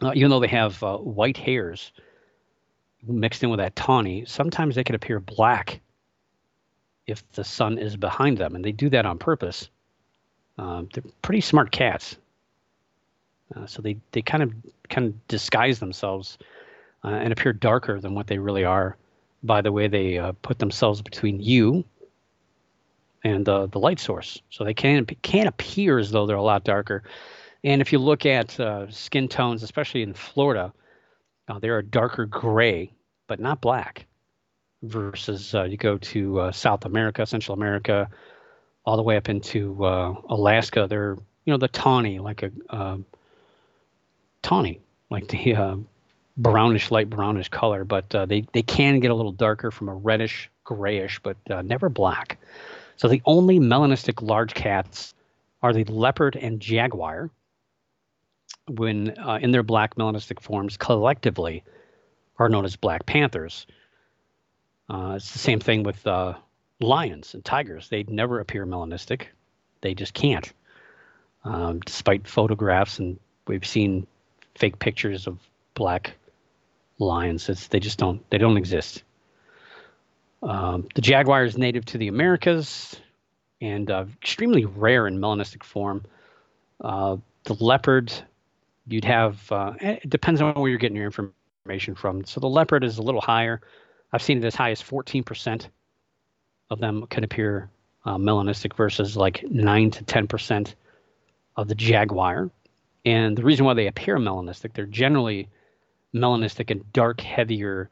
Uh, 0.00 0.12
even 0.14 0.30
though 0.30 0.40
they 0.40 0.48
have 0.48 0.82
uh, 0.82 0.96
white 0.98 1.36
hairs, 1.36 1.92
mixed 3.06 3.42
in 3.42 3.50
with 3.50 3.58
that 3.58 3.76
tawny, 3.76 4.24
sometimes 4.24 4.74
they 4.74 4.84
can 4.84 4.94
appear 4.94 5.20
black 5.20 5.80
if 7.06 7.30
the 7.32 7.44
sun 7.44 7.78
is 7.78 7.96
behind 7.96 8.38
them, 8.38 8.54
and 8.54 8.64
they 8.64 8.72
do 8.72 8.88
that 8.90 9.06
on 9.06 9.18
purpose. 9.18 9.68
Um, 10.58 10.88
they're 10.92 11.04
pretty 11.22 11.40
smart 11.40 11.70
cats, 11.72 12.16
uh, 13.56 13.66
so 13.66 13.82
they 13.82 13.96
they 14.12 14.22
kind 14.22 14.42
of 14.42 14.52
kind 14.88 15.06
of 15.08 15.28
disguise 15.28 15.78
themselves 15.78 16.38
uh, 17.04 17.08
and 17.08 17.32
appear 17.32 17.52
darker 17.52 18.00
than 18.00 18.14
what 18.14 18.26
they 18.26 18.38
really 18.38 18.64
are 18.64 18.96
by 19.42 19.60
the 19.60 19.72
way 19.72 19.88
they 19.88 20.18
uh, 20.18 20.32
put 20.42 20.58
themselves 20.58 21.02
between 21.02 21.40
you 21.40 21.84
and 23.24 23.46
the 23.46 23.68
light 23.74 24.00
source. 24.00 24.40
So 24.50 24.64
they 24.64 24.74
can 24.74 25.06
can 25.22 25.46
appear 25.46 25.98
as 25.98 26.10
though 26.10 26.26
they're 26.26 26.36
a 26.36 26.42
lot 26.42 26.64
darker. 26.64 27.02
And 27.64 27.80
if 27.80 27.92
you 27.92 27.98
look 27.98 28.26
at 28.26 28.58
uh, 28.58 28.90
skin 28.90 29.28
tones, 29.28 29.62
especially 29.62 30.02
in 30.02 30.14
Florida, 30.14 30.72
uh, 31.48 31.58
they 31.58 31.68
are 31.68 31.78
a 31.78 31.84
darker 31.84 32.26
gray, 32.26 32.92
but 33.28 33.38
not 33.38 33.60
black. 33.60 34.06
Versus 34.82 35.54
uh, 35.54 35.64
you 35.64 35.76
go 35.76 35.98
to 35.98 36.40
uh, 36.40 36.52
South 36.52 36.84
America, 36.84 37.24
Central 37.24 37.56
America, 37.56 38.10
all 38.84 38.96
the 38.96 39.02
way 39.02 39.16
up 39.16 39.28
into 39.28 39.84
uh, 39.84 40.14
Alaska. 40.28 40.86
They're 40.88 41.16
you 41.44 41.52
know 41.52 41.56
the 41.56 41.68
tawny, 41.68 42.18
like 42.18 42.42
a 42.42 42.50
um, 42.70 43.06
tawny, 44.42 44.80
like 45.08 45.28
the 45.28 45.54
uh, 45.54 45.76
brownish, 46.36 46.90
light 46.90 47.08
brownish 47.08 47.48
color. 47.48 47.84
But 47.84 48.12
uh, 48.14 48.26
they 48.26 48.44
they 48.52 48.62
can 48.62 48.98
get 48.98 49.12
a 49.12 49.14
little 49.14 49.32
darker 49.32 49.70
from 49.70 49.88
a 49.88 49.94
reddish, 49.94 50.50
grayish, 50.64 51.20
but 51.22 51.36
never 51.64 51.88
black. 51.88 52.38
So 52.96 53.08
the 53.08 53.22
only 53.24 53.58
melanistic 53.58 54.20
large 54.20 54.54
cats 54.54 55.14
are 55.62 55.72
the 55.72 55.84
leopard 55.84 56.36
and 56.36 56.60
jaguar 56.60 57.30
when 58.68 59.18
uh, 59.18 59.38
in 59.40 59.50
their 59.50 59.62
black 59.62 59.96
melanistic 59.96 60.40
forms 60.40 60.76
collectively 60.76 61.64
are 62.38 62.48
known 62.48 62.64
as 62.64 62.76
black 62.76 63.06
panthers. 63.06 63.66
Uh, 64.92 65.14
it's 65.16 65.32
the 65.32 65.38
same 65.38 65.58
thing 65.58 65.84
with 65.84 66.06
uh, 66.06 66.34
lions 66.78 67.32
and 67.32 67.42
tigers. 67.42 67.88
They 67.88 68.02
never 68.02 68.40
appear 68.40 68.66
melanistic. 68.66 69.26
They 69.80 69.94
just 69.94 70.12
can't. 70.12 70.52
Um, 71.44 71.80
despite 71.80 72.28
photographs 72.28 72.98
and 72.98 73.18
we've 73.46 73.66
seen 73.66 74.06
fake 74.54 74.78
pictures 74.78 75.26
of 75.26 75.38
black 75.74 76.12
lions. 76.98 77.48
It's, 77.48 77.68
they 77.68 77.80
just 77.80 77.98
don't. 77.98 78.28
They 78.30 78.36
don't 78.36 78.58
exist. 78.58 79.02
Um, 80.42 80.88
the 80.94 81.00
jaguar 81.00 81.44
is 81.44 81.56
native 81.56 81.86
to 81.86 81.98
the 81.98 82.08
Americas 82.08 82.94
and 83.62 83.90
uh, 83.90 84.04
extremely 84.20 84.66
rare 84.66 85.06
in 85.06 85.18
melanistic 85.18 85.62
form. 85.62 86.04
Uh, 86.80 87.16
the 87.44 87.54
leopard 87.54 88.12
you'd 88.86 89.04
have 89.04 89.50
uh, 89.50 89.72
it 89.80 90.10
depends 90.10 90.42
on 90.42 90.52
where 90.54 90.68
you're 90.68 90.78
getting 90.78 90.96
your 90.96 91.06
information 91.06 91.94
from. 91.94 92.24
So 92.24 92.40
the 92.40 92.48
leopard 92.48 92.84
is 92.84 92.98
a 92.98 93.02
little 93.02 93.20
higher. 93.20 93.62
I've 94.12 94.22
seen 94.22 94.38
it 94.38 94.44
as 94.44 94.54
high 94.54 94.70
as 94.70 94.82
14% 94.82 95.68
of 96.70 96.78
them 96.80 97.06
can 97.08 97.24
appear 97.24 97.70
uh, 98.04 98.16
melanistic 98.16 98.74
versus 98.74 99.16
like 99.16 99.44
9 99.48 99.90
to 99.92 100.04
10% 100.04 100.74
of 101.56 101.68
the 101.68 101.74
jaguar. 101.74 102.50
And 103.04 103.36
the 103.36 103.42
reason 103.42 103.64
why 103.64 103.74
they 103.74 103.86
appear 103.86 104.18
melanistic, 104.18 104.74
they're 104.74 104.86
generally 104.86 105.48
melanistic 106.14 106.70
in 106.70 106.84
dark, 106.92 107.20
heavier 107.20 107.90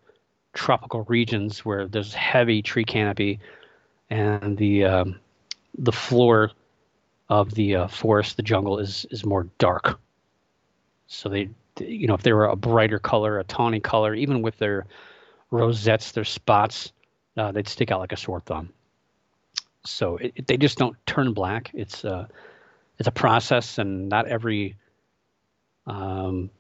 tropical 0.53 1.05
regions 1.05 1.65
where 1.65 1.87
there's 1.87 2.13
heavy 2.13 2.63
tree 2.63 2.85
canopy 2.85 3.39
and 4.09 4.57
the 4.57 4.85
um, 4.85 5.21
the 5.79 5.93
floor 5.93 6.51
of 7.29 7.55
the 7.55 7.77
uh, 7.77 7.89
forest, 7.89 8.37
the 8.37 8.43
jungle 8.43 8.79
is 8.79 9.07
is 9.11 9.25
more 9.25 9.47
dark. 9.59 10.01
So 11.07 11.29
they, 11.29 11.49
you 11.79 12.07
know, 12.07 12.15
if 12.15 12.23
they 12.23 12.33
were 12.33 12.47
a 12.47 12.57
brighter 12.57 12.99
color, 12.99 13.39
a 13.39 13.45
tawny 13.45 13.81
color, 13.81 14.15
even 14.15 14.43
with 14.43 14.59
their 14.59 14.87
rosettes, 15.51 16.13
their 16.13 16.25
spots, 16.25 16.93
uh, 17.37 17.53
they'd 17.53 17.69
stick 17.69 17.91
out 17.91 18.01
like 18.01 18.13
a 18.13 18.17
sore 18.17 18.41
thumb. 18.41 18.71
So 19.85 20.17
it, 20.17 20.33
it, 20.37 20.47
they 20.47 20.57
just 20.57 20.79
don't 20.79 20.97
turn 21.07 21.33
black. 21.33 21.71
It's 21.75 22.05
a, 22.05 22.15
uh, 22.15 22.27
it's 22.99 23.09
a 23.09 23.13
process, 23.13 23.79
and 23.79 24.11
not 24.11 24.29
every 24.29 24.77
um, 25.87 26.51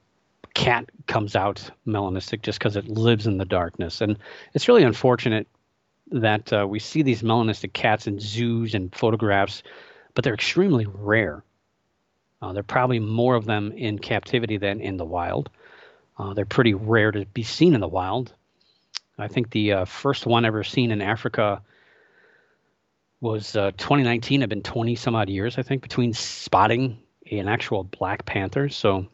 cat 0.54 0.90
comes 1.06 1.36
out 1.36 1.70
melanistic 1.86 2.40
just 2.40 2.58
because 2.58 2.76
it 2.76 2.88
lives 2.88 3.26
in 3.26 3.36
the 3.36 3.44
darkness. 3.44 4.00
And 4.00 4.18
it's 4.54 4.66
really 4.66 4.82
unfortunate 4.82 5.46
that 6.12 6.52
uh, 6.52 6.66
we 6.66 6.78
see 6.78 7.02
these 7.02 7.22
melanistic 7.22 7.74
cats 7.74 8.06
in 8.06 8.18
zoos 8.18 8.74
and 8.74 8.94
photographs, 8.94 9.62
but 10.14 10.24
they're 10.24 10.34
extremely 10.34 10.86
rare. 10.86 11.44
Uh, 12.42 12.52
there 12.52 12.60
are 12.60 12.64
probably 12.64 12.98
more 12.98 13.34
of 13.34 13.44
them 13.44 13.72
in 13.72 13.98
captivity 13.98 14.56
than 14.56 14.80
in 14.80 14.96
the 14.96 15.04
wild. 15.04 15.50
Uh, 16.18 16.34
they're 16.34 16.46
pretty 16.46 16.74
rare 16.74 17.12
to 17.12 17.26
be 17.26 17.42
seen 17.42 17.74
in 17.74 17.80
the 17.80 17.88
wild. 17.88 18.32
I 19.20 19.28
think 19.28 19.50
the 19.50 19.72
uh, 19.72 19.84
first 19.84 20.26
one 20.26 20.44
ever 20.44 20.64
seen 20.64 20.90
in 20.90 21.02
Africa 21.02 21.62
was 23.20 23.54
uh, 23.54 23.70
2019. 23.72 24.42
I've 24.42 24.48
been 24.48 24.62
20 24.62 24.94
some 24.96 25.14
odd 25.14 25.28
years, 25.28 25.58
I 25.58 25.62
think, 25.62 25.82
between 25.82 26.12
spotting 26.14 26.98
an 27.30 27.48
actual 27.48 27.84
black 27.84 28.24
panther. 28.24 28.68
So 28.68 29.06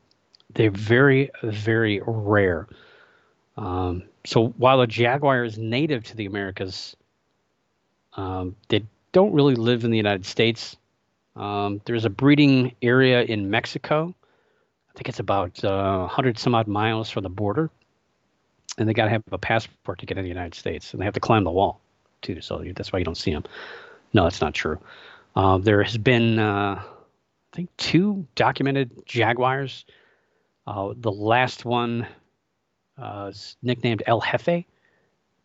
they're 0.54 0.70
very, 0.70 1.30
very 1.42 2.00
rare. 2.06 2.68
Um, 3.56 4.04
so 4.24 4.48
while 4.58 4.80
a 4.80 4.86
jaguar 4.86 5.44
is 5.44 5.58
native 5.58 6.04
to 6.04 6.16
the 6.16 6.26
Americas, 6.26 6.96
um, 8.14 8.56
they 8.68 8.84
don't 9.12 9.32
really 9.32 9.54
live 9.54 9.84
in 9.84 9.90
the 9.90 9.96
United 9.96 10.24
States. 10.24 10.76
Um, 11.34 11.80
there's 11.84 12.04
a 12.04 12.10
breeding 12.10 12.74
area 12.80 13.22
in 13.22 13.50
Mexico. 13.50 14.14
I 14.90 14.92
think 14.96 15.08
it's 15.08 15.20
about 15.20 15.62
uh, 15.64 15.98
100 16.00 16.38
some 16.38 16.54
odd 16.54 16.68
miles 16.68 17.10
from 17.10 17.24
the 17.24 17.28
border. 17.28 17.70
And 18.78 18.88
they 18.88 18.94
got 18.94 19.04
to 19.04 19.10
have 19.10 19.22
a 19.32 19.38
passport 19.38 19.98
to 19.98 20.06
get 20.06 20.18
in 20.18 20.24
the 20.24 20.28
United 20.28 20.54
States, 20.54 20.92
and 20.92 21.00
they 21.00 21.04
have 21.04 21.14
to 21.14 21.20
climb 21.20 21.44
the 21.44 21.50
wall 21.50 21.80
too. 22.22 22.40
So 22.40 22.64
that's 22.74 22.92
why 22.92 22.98
you 22.98 23.04
don't 23.04 23.16
see 23.16 23.32
them. 23.32 23.44
No, 24.12 24.24
that's 24.24 24.40
not 24.40 24.54
true. 24.54 24.78
Uh, 25.34 25.58
there 25.58 25.82
has 25.82 25.98
been, 25.98 26.38
uh, 26.38 26.80
I 26.82 27.56
think, 27.56 27.70
two 27.76 28.26
documented 28.34 29.06
jaguars. 29.06 29.84
Uh, 30.66 30.94
the 30.96 31.12
last 31.12 31.64
one 31.64 32.06
uh, 32.98 33.28
is 33.30 33.56
nicknamed 33.62 34.02
El 34.06 34.20
Jefe, 34.20 34.64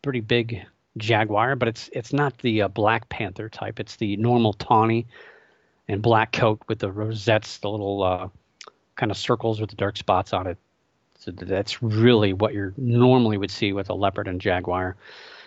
pretty 0.02 0.22
big 0.22 0.66
jaguar, 0.98 1.56
but 1.56 1.68
it's 1.68 1.90
it's 1.94 2.14
not 2.14 2.38
the 2.40 2.64
uh, 2.64 2.68
Black 2.68 3.10
Panther 3.10 3.50
type. 3.50 3.80
It's 3.80 3.98
the 3.98 4.18
normal 4.18 4.54
tawny 4.54 5.08
and 5.88 6.02
black 6.02 6.32
coat 6.32 6.62
with 6.68 6.80
the 6.80 6.92
rosettes, 6.92 7.58
the 7.58 7.70
little 7.70 8.04
uh, 8.04 8.30
kind 8.96 9.12
of 9.12 9.18
circles 9.18 9.60
with 9.60 9.70
the 9.70 9.76
dark 9.76 9.98
spots 9.98 10.34
on 10.34 10.48
it. 10.48 10.58
So 11.22 11.30
that's 11.30 11.84
really 11.84 12.34
what 12.34 12.56
you 12.56 12.74
normally 12.78 13.38
would 13.38 13.52
see 13.52 13.74
with 13.74 13.92
a 13.92 13.94
leopard 13.94 14.28
and 14.28 14.42
jaguar. 14.42 14.96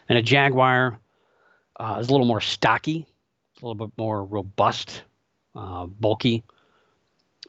And 0.09 0.17
a 0.17 0.23
jaguar 0.23 1.01
uh, 1.81 1.99
is 2.01 2.09
a 2.09 2.13
little 2.13 2.29
more 2.29 2.41
stocky, 2.41 3.09
a 3.61 3.67
little 3.67 3.87
bit 3.87 3.93
more 3.99 4.25
robust, 4.25 5.03
uh, 5.57 5.87
bulky, 5.87 6.45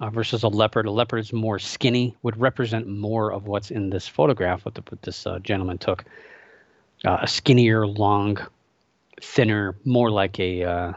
uh, 0.02 0.10
versus 0.10 0.42
a 0.42 0.48
leopard. 0.48 0.88
A 0.88 0.92
leopard 0.92 1.20
is 1.20 1.34
more 1.34 1.60
skinny, 1.60 2.18
would 2.24 2.40
represent 2.42 2.88
more 2.88 3.32
of 3.32 3.46
what's 3.46 3.70
in 3.70 3.92
this 3.92 4.08
photograph 4.08 4.66
what, 4.66 4.74
the, 4.74 4.82
what 4.90 5.04
this 5.04 5.28
uh, 5.28 5.38
gentleman 5.38 5.78
took. 5.78 6.04
Uh, 7.04 7.20
a 7.22 7.28
skinnier, 7.28 7.86
long, 7.86 8.40
thinner, 9.22 9.76
more 9.86 10.10
like 10.10 10.40
a, 10.40 10.64
uh, 10.64 10.94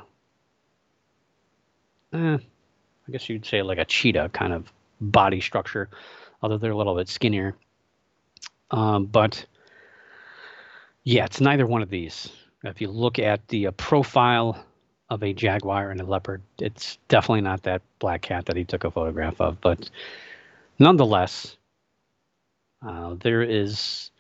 eh, 2.14 2.38
I 2.38 3.12
guess 3.12 3.28
you'd 3.28 3.44
say 3.44 3.60
like 3.60 3.76
a 3.76 3.84
cheetah 3.84 4.30
kind 4.32 4.54
of 4.54 4.72
body 4.98 5.42
structure, 5.42 5.90
although 6.42 6.58
they're 6.58 6.72
a 6.72 6.76
little 6.76 6.96
bit 6.96 7.08
skinnier. 7.08 7.54
Um, 8.70 9.06
but 9.06 9.44
yeah, 11.04 11.24
it's 11.24 11.40
neither 11.40 11.66
one 11.66 11.82
of 11.82 11.90
these. 11.90 12.30
If 12.64 12.80
you 12.80 12.88
look 12.88 13.18
at 13.18 13.46
the 13.48 13.68
uh, 13.68 13.70
profile 13.72 14.64
of 15.10 15.22
a 15.22 15.32
jaguar 15.32 15.90
and 15.90 16.00
a 16.00 16.04
leopard, 16.04 16.42
it's 16.58 16.98
definitely 17.08 17.40
not 17.40 17.62
that 17.62 17.82
black 17.98 18.22
cat 18.22 18.46
that 18.46 18.56
he 18.56 18.64
took 18.64 18.84
a 18.84 18.90
photograph 18.90 19.40
of. 19.40 19.60
But 19.60 19.90
nonetheless, 20.78 21.56
uh, 22.86 23.14
there 23.20 23.42
is 23.42 24.10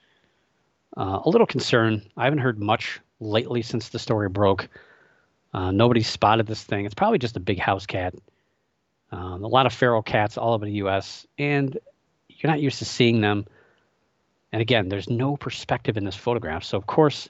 uh, 0.96 1.20
a 1.24 1.28
little 1.28 1.46
concern. 1.46 2.02
I 2.16 2.24
haven't 2.24 2.38
heard 2.38 2.58
much 2.58 3.00
lately 3.20 3.62
since 3.62 3.88
the 3.88 3.98
story 3.98 4.28
broke. 4.28 4.68
Uh, 5.52 5.70
nobody 5.70 6.02
spotted 6.02 6.46
this 6.46 6.62
thing. 6.62 6.84
It's 6.84 6.94
probably 6.94 7.18
just 7.18 7.36
a 7.36 7.40
big 7.40 7.58
house 7.58 7.86
cat. 7.86 8.14
Um, 9.10 9.42
a 9.42 9.48
lot 9.48 9.66
of 9.66 9.72
feral 9.72 10.02
cats 10.02 10.36
all 10.36 10.54
over 10.54 10.64
the 10.64 10.72
U.S. 10.72 11.26
and 11.38 11.78
you're 12.38 12.50
not 12.50 12.60
used 12.60 12.78
to 12.78 12.84
seeing 12.84 13.20
them. 13.20 13.46
And 14.52 14.62
again, 14.62 14.88
there's 14.88 15.10
no 15.10 15.36
perspective 15.36 15.96
in 15.96 16.04
this 16.04 16.16
photograph, 16.16 16.64
so 16.64 16.78
of 16.78 16.86
course, 16.86 17.28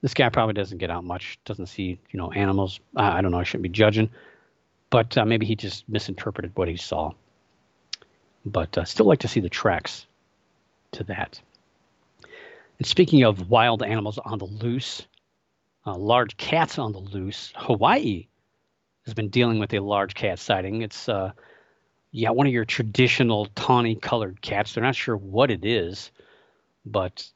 this 0.00 0.14
guy 0.14 0.28
probably 0.30 0.54
doesn't 0.54 0.78
get 0.78 0.90
out 0.90 1.04
much. 1.04 1.38
Doesn't 1.44 1.66
see 1.66 1.98
you 2.10 2.18
know 2.18 2.32
animals. 2.32 2.80
I, 2.96 3.20
don't 3.20 3.30
know. 3.30 3.38
I 3.38 3.44
shouldn't 3.44 3.64
be 3.64 3.68
judging, 3.68 4.10
but 4.88 5.16
uh, 5.16 5.24
maybe 5.24 5.46
he 5.46 5.56
just 5.56 5.88
misinterpreted 5.88 6.52
what 6.54 6.68
he 6.68 6.76
saw. 6.76 7.12
But 8.44 8.78
uh, 8.78 8.84
still 8.84 9.06
like 9.06 9.20
to 9.20 9.28
see 9.28 9.40
the 9.40 9.50
tracks 9.50 10.06
to 10.92 11.04
that. 11.04 11.40
And 12.78 12.86
speaking 12.86 13.24
of 13.24 13.50
wild 13.50 13.82
animals 13.82 14.18
on 14.18 14.38
the 14.38 14.46
loose, 14.46 15.06
uh, 15.86 15.96
large 15.96 16.36
cats 16.38 16.78
on 16.78 16.92
the 16.92 16.98
loose, 16.98 17.52
Hawaii 17.54 18.26
has 19.04 19.12
been 19.12 19.28
dealing 19.28 19.58
with 19.58 19.74
a 19.74 19.80
large 19.80 20.14
cat 20.14 20.38
sighting. 20.38 20.80
It's 20.80 21.08
uh, 21.08 21.32
yeah, 22.12 22.30
one 22.30 22.46
of 22.46 22.52
your 22.52 22.64
traditional 22.64 23.46
tawny 23.54 23.94
colored 23.94 24.40
cats. 24.40 24.74
They're 24.74 24.84
not 24.84 24.96
sure 24.96 25.16
what 25.16 25.50
it 25.50 25.64
is, 25.64 26.10
but 26.84 27.28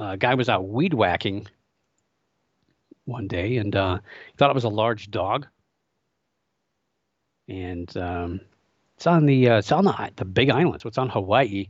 uh, 0.00 0.10
a 0.10 0.16
guy 0.16 0.34
was 0.34 0.48
out 0.48 0.68
weed 0.68 0.94
whacking 0.94 1.46
one 3.04 3.26
day 3.26 3.56
and 3.56 3.74
uh, 3.74 3.98
thought 4.36 4.50
it 4.50 4.54
was 4.54 4.64
a 4.64 4.68
large 4.68 5.10
dog. 5.10 5.46
And 7.48 7.94
um, 7.96 8.40
it's 8.96 9.06
on 9.06 9.26
the 9.26 9.48
uh, 9.48 9.58
it's 9.58 9.72
on 9.72 9.84
the 9.84 10.12
the 10.16 10.24
Big 10.24 10.48
Islands. 10.48 10.84
What's 10.84 10.98
on 10.98 11.08
Hawaii? 11.08 11.68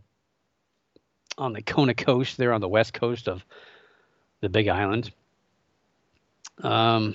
On 1.39 1.55
the 1.55 1.63
Kona 1.63 1.95
coast, 1.95 2.37
there 2.37 2.53
on 2.53 2.61
the 2.61 2.69
west 2.69 2.93
coast 2.93 3.27
of 3.27 3.45
the 4.43 4.51
Big 4.51 4.69
Island. 4.69 5.11
Um, 6.63 7.15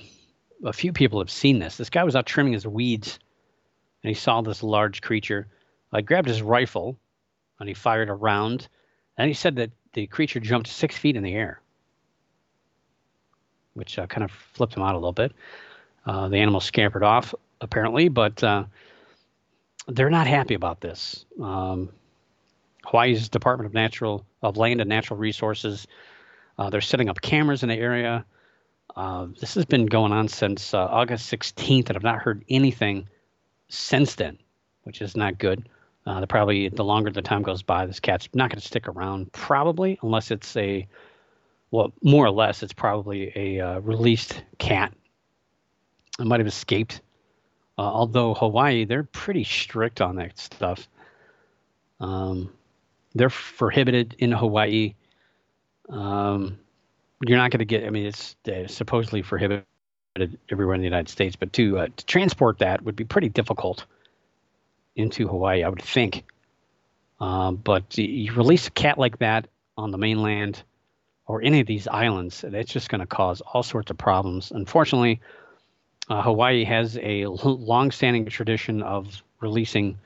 a 0.64 0.72
few 0.72 0.92
people 0.92 1.20
have 1.20 1.30
seen 1.30 1.60
this. 1.60 1.76
This 1.76 1.88
guy 1.88 2.02
was 2.02 2.16
out 2.16 2.26
trimming 2.26 2.52
his 2.52 2.66
weeds, 2.66 3.20
and 4.02 4.08
he 4.08 4.14
saw 4.14 4.40
this 4.40 4.62
large 4.62 5.02
creature. 5.02 5.48
I 5.92 6.00
grabbed 6.00 6.28
his 6.28 6.42
rifle, 6.42 6.98
and 7.58 7.68
he 7.68 7.74
fired 7.74 8.08
a 8.08 8.14
round, 8.14 8.68
and 9.16 9.28
he 9.28 9.34
said 9.34 9.56
that 9.56 9.70
the 9.94 10.06
creature 10.06 10.40
jumped 10.40 10.68
six 10.68 10.96
feet 10.96 11.16
in 11.16 11.22
the 11.22 11.34
air, 11.34 11.60
which 13.74 13.98
uh, 13.98 14.06
kind 14.06 14.24
of 14.24 14.30
flipped 14.30 14.74
him 14.74 14.82
out 14.82 14.94
a 14.94 14.98
little 14.98 15.12
bit. 15.12 15.32
Uh, 16.06 16.28
the 16.28 16.38
animal 16.38 16.60
scampered 16.60 17.02
off, 17.02 17.34
apparently, 17.60 18.08
but 18.08 18.42
uh, 18.44 18.64
they're 19.88 20.10
not 20.10 20.26
happy 20.26 20.54
about 20.54 20.80
this. 20.80 21.24
Um, 21.42 21.90
Hawaii's 22.84 23.28
Department 23.28 23.66
of 23.66 23.74
Natural 23.74 24.24
of 24.42 24.56
Land 24.56 24.80
and 24.80 24.88
Natural 24.88 25.18
Resources, 25.18 25.86
uh, 26.58 26.70
they're 26.70 26.80
setting 26.80 27.08
up 27.08 27.20
cameras 27.20 27.62
in 27.62 27.68
the 27.68 27.74
area. 27.74 28.24
Uh, 28.96 29.26
this 29.40 29.54
has 29.54 29.64
been 29.64 29.86
going 29.86 30.12
on 30.12 30.28
since 30.28 30.72
uh, 30.74 30.78
August 30.78 31.30
16th, 31.32 31.88
and 31.88 31.96
I've 31.96 32.02
not 32.02 32.20
heard 32.20 32.44
anything 32.48 33.08
since 33.68 34.14
then, 34.14 34.38
which 34.84 35.00
is 35.02 35.16
not 35.16 35.38
good. 35.38 35.68
Uh, 36.06 36.20
the 36.20 36.26
probably 36.26 36.68
the 36.68 36.84
longer 36.84 37.10
the 37.10 37.20
time 37.20 37.42
goes 37.42 37.62
by, 37.62 37.84
this 37.84 38.00
cat's 38.00 38.28
not 38.32 38.50
going 38.50 38.60
to 38.60 38.66
stick 38.66 38.88
around, 38.88 39.30
probably, 39.32 39.98
unless 40.02 40.30
it's 40.30 40.56
a, 40.56 40.86
well, 41.70 41.92
more 42.02 42.24
or 42.24 42.30
less, 42.30 42.62
it's 42.62 42.72
probably 42.72 43.30
a 43.36 43.60
uh, 43.60 43.78
released 43.80 44.42
cat. 44.58 44.94
It 46.18 46.24
might 46.26 46.40
have 46.40 46.46
escaped. 46.46 47.02
Uh, 47.76 47.82
although 47.82 48.34
Hawaii, 48.34 48.84
they're 48.84 49.04
pretty 49.04 49.44
strict 49.44 50.00
on 50.00 50.16
that 50.16 50.38
stuff. 50.38 50.88
Um, 52.00 52.50
they're 53.14 53.30
prohibited 53.30 54.16
in 54.18 54.32
Hawaii. 54.32 54.94
Um, 55.88 56.58
you're 57.26 57.38
not 57.38 57.50
going 57.50 57.60
to 57.60 57.64
get. 57.64 57.84
I 57.84 57.90
mean, 57.90 58.06
it's 58.06 58.36
supposedly 58.66 59.22
prohibited 59.22 59.64
everywhere 60.50 60.74
in 60.74 60.80
the 60.80 60.86
United 60.86 61.08
States, 61.08 61.36
but 61.36 61.52
to 61.54 61.78
uh, 61.78 61.86
to 61.96 62.06
transport 62.06 62.58
that 62.58 62.82
would 62.82 62.96
be 62.96 63.04
pretty 63.04 63.28
difficult 63.28 63.84
into 64.96 65.28
Hawaii, 65.28 65.62
I 65.62 65.68
would 65.68 65.82
think. 65.82 66.24
Um, 67.20 67.56
but 67.56 67.96
you 67.96 68.32
release 68.34 68.66
a 68.68 68.70
cat 68.70 68.98
like 68.98 69.18
that 69.18 69.48
on 69.76 69.90
the 69.90 69.98
mainland 69.98 70.62
or 71.26 71.42
any 71.42 71.60
of 71.60 71.66
these 71.66 71.86
islands, 71.86 72.44
it's 72.44 72.72
just 72.72 72.88
going 72.88 73.00
to 73.00 73.06
cause 73.06 73.40
all 73.40 73.62
sorts 73.62 73.90
of 73.90 73.98
problems. 73.98 74.50
Unfortunately, 74.50 75.20
uh, 76.08 76.22
Hawaii 76.22 76.64
has 76.64 76.98
a 76.98 77.26
long-standing 77.26 78.26
tradition 78.26 78.82
of 78.82 79.22
releasing 79.40 79.98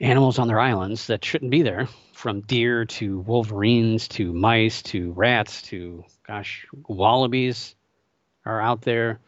animals 0.00 0.38
on 0.38 0.46
their 0.46 0.60
islands 0.60 1.08
that 1.08 1.24
shouldn't 1.24 1.50
be 1.50 1.62
there, 1.62 1.88
from 2.12 2.40
deer 2.42 2.84
to 2.84 3.20
wolverines 3.20 4.08
to 4.08 4.32
mice 4.32 4.82
to 4.82 5.12
rats 5.12 5.62
to, 5.62 6.04
gosh, 6.26 6.66
wallabies 6.86 7.74
are 8.48 8.60
out 8.60 8.82
there 8.82 9.20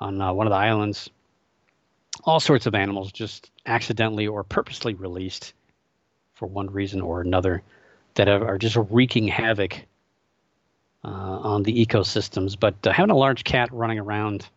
on 0.00 0.20
uh, 0.20 0.32
one 0.32 0.46
of 0.46 0.50
the 0.50 0.56
islands. 0.56 1.10
All 2.24 2.40
sorts 2.40 2.66
of 2.66 2.74
animals 2.74 3.12
just 3.12 3.50
accidentally 3.66 4.26
or 4.26 4.42
purposely 4.42 4.94
released 4.94 5.54
for 6.34 6.46
one 6.46 6.70
reason 6.70 7.00
or 7.00 7.20
another 7.20 7.62
that 8.14 8.28
are 8.28 8.58
just 8.58 8.76
wreaking 8.90 9.28
havoc 9.28 9.84
uh, 11.04 11.08
on 11.08 11.62
the 11.62 11.86
ecosystems. 11.86 12.58
But 12.58 12.74
uh, 12.86 12.92
having 12.92 13.10
a 13.10 13.16
large 13.16 13.44
cat 13.44 13.68
running 13.72 13.98
around, 13.98 14.48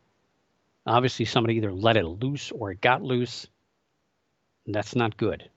obviously 0.85 1.25
somebody 1.25 1.55
either 1.55 1.71
let 1.71 1.97
it 1.97 2.05
loose 2.05 2.51
or 2.51 2.71
it 2.71 2.81
got 2.81 3.01
loose. 3.01 3.47
That's 4.67 4.95
not 4.95 5.15
good 5.17 5.49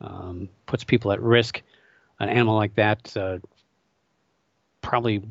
um, 0.00 0.48
puts 0.66 0.84
people 0.84 1.12
at 1.12 1.20
risk. 1.20 1.62
An 2.18 2.28
animal 2.28 2.56
like 2.56 2.74
that 2.74 3.16
uh, 3.16 3.38
probably 4.82 5.22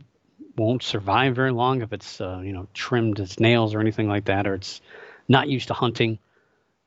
won't 0.55 0.83
survive 0.83 1.35
very 1.35 1.51
long 1.51 1.81
if 1.81 1.93
it's 1.93 2.19
uh, 2.21 2.41
you 2.43 2.51
know 2.51 2.67
trimmed 2.73 3.19
its 3.19 3.39
nails 3.39 3.73
or 3.73 3.79
anything 3.79 4.07
like 4.07 4.25
that, 4.25 4.47
or 4.47 4.55
it's 4.55 4.81
not 5.27 5.47
used 5.47 5.67
to 5.67 5.73
hunting, 5.73 6.19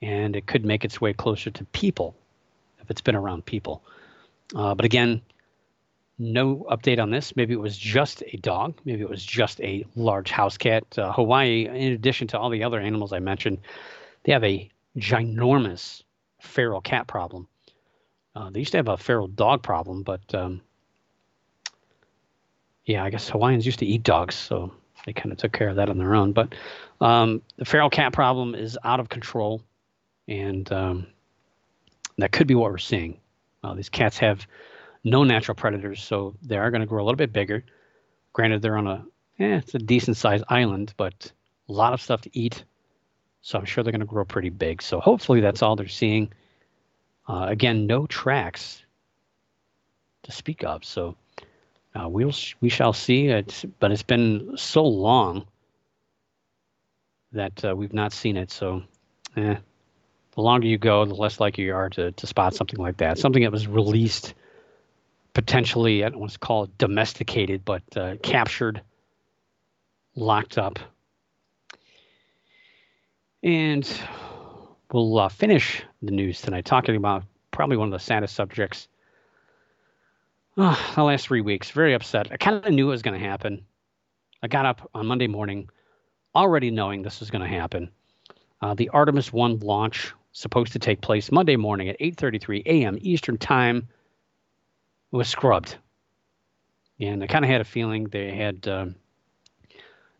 and 0.00 0.36
it 0.36 0.46
could 0.46 0.64
make 0.64 0.84
its 0.84 1.00
way 1.00 1.12
closer 1.12 1.50
to 1.50 1.64
people 1.66 2.14
if 2.80 2.90
it's 2.90 3.00
been 3.00 3.16
around 3.16 3.44
people. 3.44 3.82
Uh, 4.54 4.74
but 4.74 4.84
again, 4.84 5.22
no 6.18 6.66
update 6.70 7.00
on 7.00 7.10
this. 7.10 7.34
Maybe 7.36 7.54
it 7.54 7.60
was 7.60 7.76
just 7.76 8.22
a 8.32 8.36
dog. 8.36 8.74
Maybe 8.84 9.02
it 9.02 9.08
was 9.08 9.24
just 9.24 9.60
a 9.60 9.84
large 9.96 10.30
house 10.30 10.56
cat. 10.56 10.84
Uh, 10.98 11.12
Hawaii, 11.12 11.66
in 11.66 11.92
addition 11.92 12.28
to 12.28 12.38
all 12.38 12.50
the 12.50 12.64
other 12.64 12.80
animals 12.80 13.12
I 13.12 13.18
mentioned, 13.18 13.58
they 14.24 14.32
have 14.32 14.44
a 14.44 14.70
ginormous 14.98 16.02
feral 16.40 16.80
cat 16.80 17.06
problem. 17.06 17.48
Uh, 18.34 18.50
they 18.50 18.60
used 18.60 18.72
to 18.72 18.78
have 18.78 18.88
a 18.88 18.96
feral 18.96 19.26
dog 19.26 19.62
problem, 19.62 20.02
but 20.02 20.34
um, 20.34 20.60
yeah, 22.84 23.04
I 23.04 23.10
guess 23.10 23.28
Hawaiians 23.28 23.66
used 23.66 23.78
to 23.80 23.86
eat 23.86 24.02
dogs, 24.02 24.34
so 24.34 24.72
they 25.06 25.12
kind 25.12 25.32
of 25.32 25.38
took 25.38 25.52
care 25.52 25.68
of 25.68 25.76
that 25.76 25.88
on 25.88 25.98
their 25.98 26.14
own. 26.14 26.32
But 26.32 26.54
um, 27.00 27.42
the 27.56 27.64
feral 27.64 27.90
cat 27.90 28.12
problem 28.12 28.54
is 28.54 28.78
out 28.84 29.00
of 29.00 29.08
control, 29.08 29.62
and 30.28 30.70
um, 30.72 31.06
that 32.18 32.32
could 32.32 32.46
be 32.46 32.54
what 32.54 32.70
we're 32.70 32.78
seeing. 32.78 33.18
Uh, 33.62 33.74
these 33.74 33.88
cats 33.88 34.18
have 34.18 34.46
no 35.04 35.24
natural 35.24 35.54
predators, 35.54 36.02
so 36.02 36.34
they 36.42 36.56
are 36.56 36.70
going 36.70 36.80
to 36.80 36.86
grow 36.86 37.02
a 37.02 37.04
little 37.04 37.16
bit 37.16 37.32
bigger. 37.32 37.64
Granted, 38.32 38.62
they're 38.62 38.76
on 38.76 38.86
a 38.86 39.04
eh, 39.38 39.56
it's 39.56 39.74
a 39.74 39.78
decent 39.78 40.16
sized 40.16 40.44
island, 40.48 40.94
but 40.96 41.32
a 41.68 41.72
lot 41.72 41.92
of 41.92 42.00
stuff 42.00 42.22
to 42.22 42.30
eat. 42.38 42.64
So 43.42 43.58
I'm 43.58 43.64
sure 43.64 43.82
they're 43.82 43.92
going 43.92 44.00
to 44.00 44.06
grow 44.06 44.24
pretty 44.24 44.50
big. 44.50 44.82
So 44.82 45.00
hopefully 45.00 45.40
that's 45.40 45.62
all 45.62 45.74
they're 45.74 45.88
seeing. 45.88 46.32
Uh, 47.28 47.46
again, 47.48 47.86
no 47.86 48.06
tracks 48.06 48.82
to 50.24 50.32
speak 50.32 50.62
of. 50.62 50.84
So 50.84 51.16
uh, 51.94 52.08
we'll 52.08 52.32
we 52.60 52.68
shall 52.68 52.92
see. 52.92 53.28
It's, 53.28 53.64
but 53.80 53.92
it's 53.92 54.02
been 54.02 54.56
so 54.56 54.84
long 54.84 55.46
that 57.32 57.64
uh, 57.64 57.74
we've 57.76 57.92
not 57.92 58.12
seen 58.12 58.36
it. 58.36 58.50
So, 58.50 58.82
eh, 59.36 59.56
the 60.34 60.40
longer 60.40 60.66
you 60.66 60.78
go, 60.78 61.04
the 61.04 61.14
less 61.14 61.40
likely 61.40 61.64
you 61.64 61.74
are 61.74 61.90
to 61.90 62.12
to 62.12 62.26
spot 62.26 62.54
something 62.54 62.78
like 62.78 62.98
that. 62.98 63.18
Something 63.18 63.42
that 63.42 63.52
was 63.52 63.66
released, 63.66 64.34
potentially 65.34 66.04
I 66.04 66.08
don't 66.08 66.20
want 66.20 66.32
to 66.32 66.38
call 66.38 66.64
it 66.64 66.78
domesticated, 66.78 67.64
but 67.64 67.82
uh, 67.96 68.16
captured, 68.22 68.80
locked 70.14 70.56
up, 70.56 70.78
and 73.42 73.88
we'll 74.92 75.18
uh, 75.18 75.28
finish 75.28 75.82
the 76.00 76.10
news 76.10 76.40
tonight 76.40 76.64
talking 76.64 76.96
about 76.96 77.24
probably 77.50 77.76
one 77.76 77.88
of 77.88 77.92
the 77.92 77.98
saddest 77.98 78.34
subjects 78.34 78.88
Oh, 80.58 80.92
the 80.94 81.02
last 81.02 81.26
three 81.26 81.40
weeks, 81.40 81.70
very 81.70 81.94
upset. 81.94 82.30
I 82.30 82.36
kind 82.36 82.64
of 82.64 82.72
knew 82.72 82.88
it 82.88 82.90
was 82.90 83.02
going 83.02 83.18
to 83.18 83.26
happen. 83.26 83.64
I 84.42 84.48
got 84.48 84.66
up 84.66 84.90
on 84.94 85.06
Monday 85.06 85.26
morning 85.26 85.70
already 86.34 86.70
knowing 86.70 87.02
this 87.02 87.20
was 87.20 87.30
going 87.30 87.42
to 87.42 87.48
happen. 87.48 87.90
Uh, 88.60 88.74
the 88.74 88.90
Artemis 88.90 89.32
1 89.32 89.60
launch 89.60 90.12
supposed 90.32 90.72
to 90.74 90.78
take 90.78 91.00
place 91.00 91.32
Monday 91.32 91.56
morning 91.56 91.88
at 91.88 91.98
8:33 92.00 92.62
a.m. 92.66 92.98
Eastern 93.00 93.38
Time 93.38 93.88
was 95.10 95.28
scrubbed. 95.28 95.76
And 97.00 97.22
I 97.22 97.26
kind 97.26 97.44
of 97.44 97.50
had 97.50 97.60
a 97.60 97.64
feeling 97.64 98.04
they 98.04 98.34
had 98.34 98.68
um, 98.68 98.94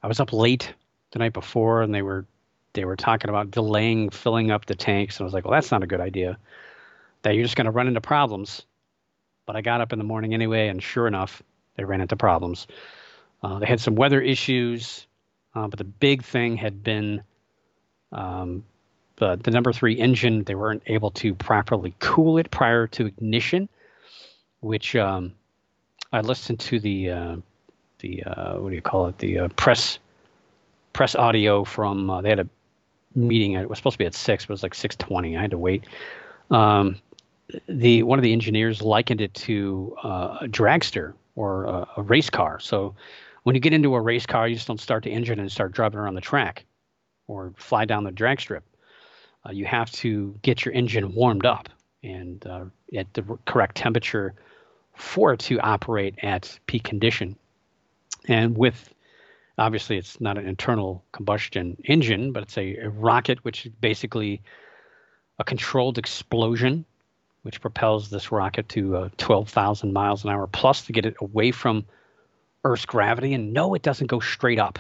I 0.02 0.06
was 0.06 0.18
up 0.18 0.32
late 0.32 0.72
the 1.12 1.18
night 1.18 1.32
before 1.34 1.82
and 1.82 1.94
they 1.94 2.02
were 2.02 2.26
they 2.72 2.84
were 2.86 2.96
talking 2.96 3.28
about 3.28 3.50
delaying 3.50 4.10
filling 4.10 4.50
up 4.50 4.64
the 4.64 4.74
tanks 4.74 5.18
and 5.18 5.24
I 5.24 5.26
was 5.26 5.34
like, 5.34 5.44
"Well, 5.44 5.52
that's 5.52 5.70
not 5.70 5.82
a 5.82 5.86
good 5.86 6.00
idea." 6.00 6.38
That 7.22 7.34
you're 7.34 7.44
just 7.44 7.56
going 7.56 7.66
to 7.66 7.70
run 7.70 7.86
into 7.86 8.00
problems 8.00 8.64
but 9.46 9.56
I 9.56 9.60
got 9.60 9.80
up 9.80 9.92
in 9.92 9.98
the 9.98 10.04
morning 10.04 10.34
anyway, 10.34 10.68
and 10.68 10.82
sure 10.82 11.06
enough, 11.06 11.42
they 11.76 11.84
ran 11.84 12.00
into 12.00 12.16
problems. 12.16 12.66
Uh, 13.42 13.58
they 13.58 13.66
had 13.66 13.80
some 13.80 13.94
weather 13.94 14.20
issues, 14.20 15.06
uh, 15.54 15.66
but 15.66 15.78
the 15.78 15.84
big 15.84 16.22
thing 16.22 16.56
had 16.56 16.82
been 16.82 17.22
um, 18.12 18.64
the, 19.16 19.36
the 19.36 19.50
number 19.50 19.72
three 19.72 19.94
engine. 19.94 20.44
They 20.44 20.54
weren't 20.54 20.82
able 20.86 21.10
to 21.12 21.34
properly 21.34 21.94
cool 21.98 22.38
it 22.38 22.50
prior 22.50 22.86
to 22.88 23.06
ignition, 23.06 23.68
which 24.60 24.94
um, 24.96 25.32
I 26.12 26.20
listened 26.20 26.60
to 26.60 26.78
the 26.78 27.10
uh, 27.10 27.36
the 27.98 28.22
uh, 28.24 28.54
what 28.58 28.70
do 28.70 28.74
you 28.74 28.82
call 28.82 29.06
it 29.06 29.18
the 29.18 29.40
uh, 29.40 29.48
press 29.56 29.98
press 30.92 31.14
audio 31.14 31.64
from. 31.64 32.10
Uh, 32.10 32.20
they 32.20 32.28
had 32.28 32.40
a 32.40 32.48
meeting. 33.14 33.52
It 33.52 33.68
was 33.68 33.78
supposed 33.78 33.94
to 33.94 33.98
be 33.98 34.06
at 34.06 34.14
six, 34.14 34.46
but 34.46 34.52
it 34.52 34.54
was 34.54 34.62
like 34.62 34.74
six 34.74 34.94
twenty. 34.96 35.36
I 35.36 35.40
had 35.40 35.50
to 35.50 35.58
wait. 35.58 35.84
Um, 36.50 36.96
the 37.68 38.02
one 38.02 38.18
of 38.18 38.22
the 38.22 38.32
engineers 38.32 38.82
likened 38.82 39.20
it 39.20 39.34
to 39.34 39.96
uh, 40.02 40.38
a 40.42 40.46
dragster 40.46 41.14
or 41.34 41.64
a, 41.64 41.88
a, 41.96 42.02
race 42.02 42.30
car. 42.30 42.60
So 42.60 42.94
when 43.42 43.54
you 43.54 43.60
get 43.60 43.72
into 43.72 43.94
a 43.94 44.00
race 44.00 44.26
car, 44.26 44.48
you 44.48 44.54
just 44.54 44.66
don't 44.66 44.80
start 44.80 45.02
the 45.04 45.10
engine 45.10 45.40
and 45.40 45.50
start 45.50 45.72
driving 45.72 45.98
around 45.98 46.14
the 46.14 46.20
track 46.20 46.64
or 47.26 47.52
fly 47.56 47.84
down 47.84 48.04
the 48.04 48.10
drag 48.10 48.40
strip. 48.40 48.64
Uh, 49.46 49.52
you 49.52 49.64
have 49.64 49.90
to 49.90 50.38
get 50.42 50.64
your 50.64 50.74
engine 50.74 51.14
warmed 51.14 51.46
up 51.46 51.68
and 52.02 52.46
uh, 52.46 52.64
at 52.96 53.12
the 53.14 53.22
correct 53.46 53.76
temperature 53.76 54.34
for 54.94 55.32
it 55.32 55.40
to 55.40 55.58
operate 55.60 56.14
at 56.22 56.58
peak 56.66 56.84
condition. 56.84 57.36
And 58.28 58.56
with 58.56 58.92
obviously 59.58 59.98
it's 59.98 60.20
not 60.20 60.38
an 60.38 60.46
internal 60.46 61.04
combustion 61.12 61.76
engine, 61.84 62.32
but 62.32 62.44
it's 62.44 62.58
a, 62.58 62.76
a 62.76 62.88
rocket, 62.88 63.44
which 63.44 63.66
is 63.66 63.72
basically 63.80 64.42
a 65.38 65.44
controlled 65.44 65.98
explosion 65.98 66.84
which 67.42 67.60
propels 67.60 68.08
this 68.08 68.32
rocket 68.32 68.68
to 68.70 68.96
uh, 68.96 69.08
12,000 69.16 69.92
miles 69.92 70.24
an 70.24 70.30
hour 70.30 70.46
plus 70.46 70.86
to 70.86 70.92
get 70.92 71.06
it 71.06 71.16
away 71.20 71.50
from 71.50 71.84
Earth's 72.64 72.86
gravity. 72.86 73.34
And 73.34 73.52
no, 73.52 73.74
it 73.74 73.82
doesn't 73.82 74.06
go 74.06 74.20
straight 74.20 74.58
up. 74.58 74.78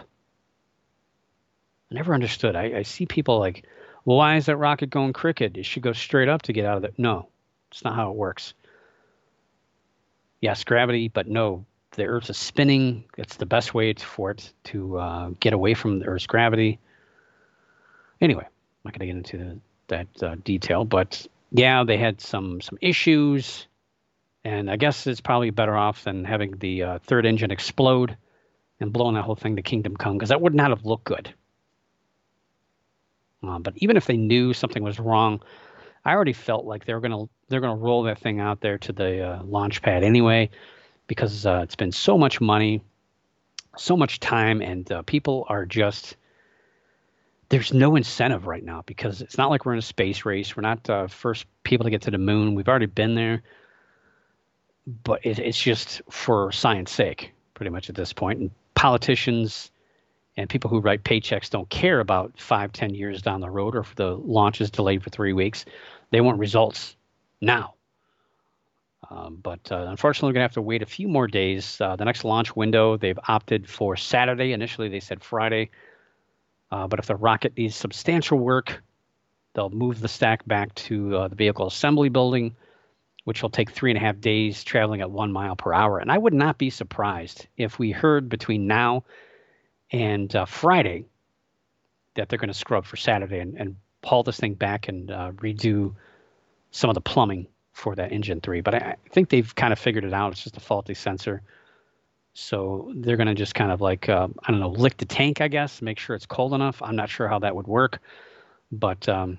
I 1.90 1.94
never 1.94 2.14
understood. 2.14 2.56
I, 2.56 2.78
I 2.78 2.82
see 2.82 3.06
people 3.06 3.38
like, 3.38 3.66
well, 4.04 4.16
why 4.16 4.36
is 4.36 4.46
that 4.46 4.56
rocket 4.56 4.90
going 4.90 5.12
crooked? 5.12 5.58
It 5.58 5.66
should 5.66 5.82
go 5.82 5.92
straight 5.92 6.28
up 6.28 6.42
to 6.42 6.52
get 6.52 6.64
out 6.64 6.78
of 6.78 6.84
it. 6.84 6.94
No, 6.98 7.28
it's 7.70 7.84
not 7.84 7.94
how 7.94 8.10
it 8.10 8.16
works. 8.16 8.54
Yes, 10.40 10.64
gravity, 10.64 11.08
but 11.08 11.28
no, 11.28 11.64
the 11.92 12.06
Earth 12.06 12.30
is 12.30 12.36
spinning. 12.36 13.04
It's 13.16 13.36
the 13.36 13.46
best 13.46 13.74
way 13.74 13.92
for 13.94 14.30
it 14.32 14.52
to 14.64 14.98
uh, 14.98 15.30
get 15.38 15.52
away 15.52 15.74
from 15.74 15.98
the 15.98 16.06
Earth's 16.06 16.26
gravity. 16.26 16.78
Anyway, 18.20 18.44
I'm 18.44 18.50
not 18.84 18.98
going 18.98 19.00
to 19.00 19.06
get 19.06 19.34
into 19.34 19.60
that 19.88 20.22
uh, 20.22 20.36
detail, 20.42 20.84
but 20.84 21.26
yeah, 21.52 21.84
they 21.84 21.98
had 21.98 22.20
some 22.20 22.60
some 22.60 22.78
issues, 22.80 23.66
and 24.44 24.70
I 24.70 24.76
guess 24.76 25.06
it's 25.06 25.20
probably 25.20 25.50
better 25.50 25.76
off 25.76 26.04
than 26.04 26.24
having 26.24 26.56
the 26.58 26.82
uh, 26.82 26.98
third 27.00 27.26
engine 27.26 27.50
explode 27.50 28.16
and 28.80 28.92
blowing 28.92 29.14
that 29.14 29.22
whole 29.22 29.36
thing 29.36 29.56
to 29.56 29.62
Kingdom 29.62 29.96
Come 29.96 30.14
because 30.14 30.30
that 30.30 30.40
would 30.40 30.54
not 30.54 30.70
have 30.70 30.84
looked 30.84 31.04
good. 31.04 31.32
Uh, 33.46 33.58
but 33.58 33.74
even 33.76 33.96
if 33.96 34.06
they 34.06 34.16
knew 34.16 34.54
something 34.54 34.82
was 34.82 34.98
wrong, 34.98 35.42
I 36.04 36.12
already 36.12 36.32
felt 36.32 36.64
like 36.64 36.86
they 36.86 36.94
were 36.94 37.00
gonna 37.00 37.24
they're 37.48 37.60
gonna 37.60 37.76
roll 37.76 38.04
that 38.04 38.18
thing 38.18 38.40
out 38.40 38.60
there 38.60 38.78
to 38.78 38.92
the 38.92 39.20
uh, 39.20 39.42
launch 39.42 39.82
pad 39.82 40.02
anyway, 40.04 40.50
because 41.06 41.44
uh, 41.44 41.60
it's 41.62 41.76
been 41.76 41.92
so 41.92 42.16
much 42.16 42.40
money, 42.40 42.82
so 43.76 43.96
much 43.96 44.20
time, 44.20 44.62
and 44.62 44.90
uh, 44.90 45.02
people 45.02 45.44
are 45.48 45.66
just 45.66 46.16
there's 47.52 47.74
no 47.74 47.96
incentive 47.96 48.46
right 48.46 48.64
now 48.64 48.82
because 48.86 49.20
it's 49.20 49.36
not 49.36 49.50
like 49.50 49.66
we're 49.66 49.74
in 49.74 49.78
a 49.78 49.82
space 49.82 50.24
race. 50.24 50.56
We're 50.56 50.62
not 50.62 50.88
uh, 50.88 51.06
first 51.06 51.44
people 51.64 51.84
to 51.84 51.90
get 51.90 52.00
to 52.02 52.10
the 52.10 52.16
moon. 52.16 52.54
We've 52.54 52.66
already 52.66 52.86
been 52.86 53.14
there, 53.14 53.42
but 54.86 55.20
it, 55.26 55.38
it's 55.38 55.60
just 55.60 56.00
for 56.10 56.50
science 56.50 56.90
sake, 56.90 57.30
pretty 57.52 57.68
much 57.68 57.90
at 57.90 57.94
this 57.94 58.14
point. 58.14 58.38
And 58.40 58.50
politicians 58.74 59.70
and 60.38 60.48
people 60.48 60.70
who 60.70 60.80
write 60.80 61.04
paychecks 61.04 61.50
don't 61.50 61.68
care 61.68 62.00
about 62.00 62.40
five, 62.40 62.72
ten 62.72 62.94
years 62.94 63.20
down 63.20 63.42
the 63.42 63.50
road, 63.50 63.76
or 63.76 63.80
if 63.80 63.94
the 63.96 64.16
launch 64.16 64.62
is 64.62 64.70
delayed 64.70 65.02
for 65.02 65.10
three 65.10 65.34
weeks. 65.34 65.66
They 66.10 66.22
want 66.22 66.38
results 66.38 66.96
now. 67.42 67.74
Um, 69.10 69.40
but 69.42 69.70
uh, 69.70 69.84
unfortunately, 69.88 70.28
we're 70.28 70.34
going 70.36 70.44
to 70.44 70.48
have 70.48 70.54
to 70.54 70.62
wait 70.62 70.80
a 70.80 70.86
few 70.86 71.06
more 71.06 71.26
days. 71.26 71.78
Uh, 71.82 71.96
the 71.96 72.06
next 72.06 72.24
launch 72.24 72.56
window, 72.56 72.96
they've 72.96 73.18
opted 73.28 73.68
for 73.68 73.94
Saturday. 73.94 74.54
Initially, 74.54 74.88
they 74.88 75.00
said 75.00 75.22
Friday. 75.22 75.68
Uh, 76.72 76.86
but 76.86 76.98
if 76.98 77.06
the 77.06 77.14
rocket 77.14 77.52
needs 77.56 77.76
substantial 77.76 78.38
work, 78.38 78.82
they'll 79.52 79.68
move 79.68 80.00
the 80.00 80.08
stack 80.08 80.44
back 80.46 80.74
to 80.74 81.14
uh, 81.14 81.28
the 81.28 81.36
vehicle 81.36 81.66
assembly 81.66 82.08
building, 82.08 82.56
which 83.24 83.42
will 83.42 83.50
take 83.50 83.70
three 83.70 83.90
and 83.90 83.98
a 83.98 84.00
half 84.00 84.18
days 84.20 84.64
traveling 84.64 85.02
at 85.02 85.10
one 85.10 85.30
mile 85.30 85.54
per 85.54 85.74
hour. 85.74 85.98
And 85.98 86.10
I 86.10 86.16
would 86.16 86.32
not 86.32 86.56
be 86.56 86.70
surprised 86.70 87.46
if 87.58 87.78
we 87.78 87.90
heard 87.90 88.30
between 88.30 88.66
now 88.66 89.04
and 89.90 90.34
uh, 90.34 90.46
Friday 90.46 91.04
that 92.14 92.30
they're 92.30 92.38
going 92.38 92.48
to 92.48 92.54
scrub 92.54 92.86
for 92.86 92.96
Saturday 92.96 93.40
and, 93.40 93.54
and 93.58 93.76
haul 94.02 94.22
this 94.22 94.40
thing 94.40 94.54
back 94.54 94.88
and 94.88 95.10
uh, 95.10 95.32
redo 95.32 95.94
some 96.70 96.88
of 96.88 96.94
the 96.94 97.02
plumbing 97.02 97.48
for 97.74 97.94
that 97.94 98.12
engine 98.12 98.40
three. 98.40 98.62
But 98.62 98.74
I, 98.74 98.78
I 98.78 99.08
think 99.10 99.28
they've 99.28 99.54
kind 99.54 99.74
of 99.74 99.78
figured 99.78 100.04
it 100.04 100.14
out. 100.14 100.32
It's 100.32 100.42
just 100.42 100.56
a 100.56 100.60
faulty 100.60 100.94
sensor. 100.94 101.42
So 102.34 102.92
they're 102.94 103.16
going 103.16 103.26
to 103.26 103.34
just 103.34 103.54
kind 103.54 103.70
of 103.70 103.80
like, 103.80 104.08
uh, 104.08 104.28
I 104.42 104.50
don't 104.50 104.60
know, 104.60 104.70
lick 104.70 104.96
the 104.96 105.04
tank, 105.04 105.40
I 105.40 105.48
guess, 105.48 105.82
make 105.82 105.98
sure 105.98 106.16
it's 106.16 106.26
cold 106.26 106.54
enough. 106.54 106.80
I'm 106.82 106.96
not 106.96 107.10
sure 107.10 107.28
how 107.28 107.38
that 107.40 107.54
would 107.54 107.66
work, 107.66 108.00
but 108.70 109.06
um, 109.08 109.38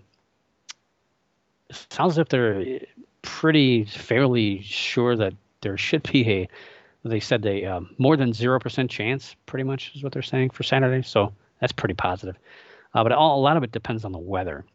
sounds 1.71 2.13
as 2.13 2.17
if 2.19 2.29
they're 2.29 2.81
pretty 3.23 3.85
fairly 3.85 4.61
sure 4.61 5.15
that 5.15 5.33
there 5.61 5.77
should 5.77 6.03
be 6.11 6.29
a, 6.29 6.49
they 7.03 7.19
said 7.19 7.45
a 7.45 7.65
uh, 7.65 7.81
more 7.97 8.15
than 8.15 8.31
0% 8.31 8.89
chance, 8.89 9.35
pretty 9.47 9.63
much 9.63 9.91
is 9.95 10.03
what 10.03 10.13
they're 10.13 10.21
saying 10.21 10.51
for 10.51 10.63
Saturday. 10.63 11.01
So 11.01 11.33
that's 11.59 11.73
pretty 11.73 11.95
positive. 11.95 12.37
Uh, 12.93 13.01
but 13.01 13.11
all, 13.11 13.39
a 13.39 13.41
lot 13.41 13.57
of 13.57 13.63
it 13.63 13.71
depends 13.71 14.05
on 14.05 14.11
the 14.11 14.19
weather 14.19 14.65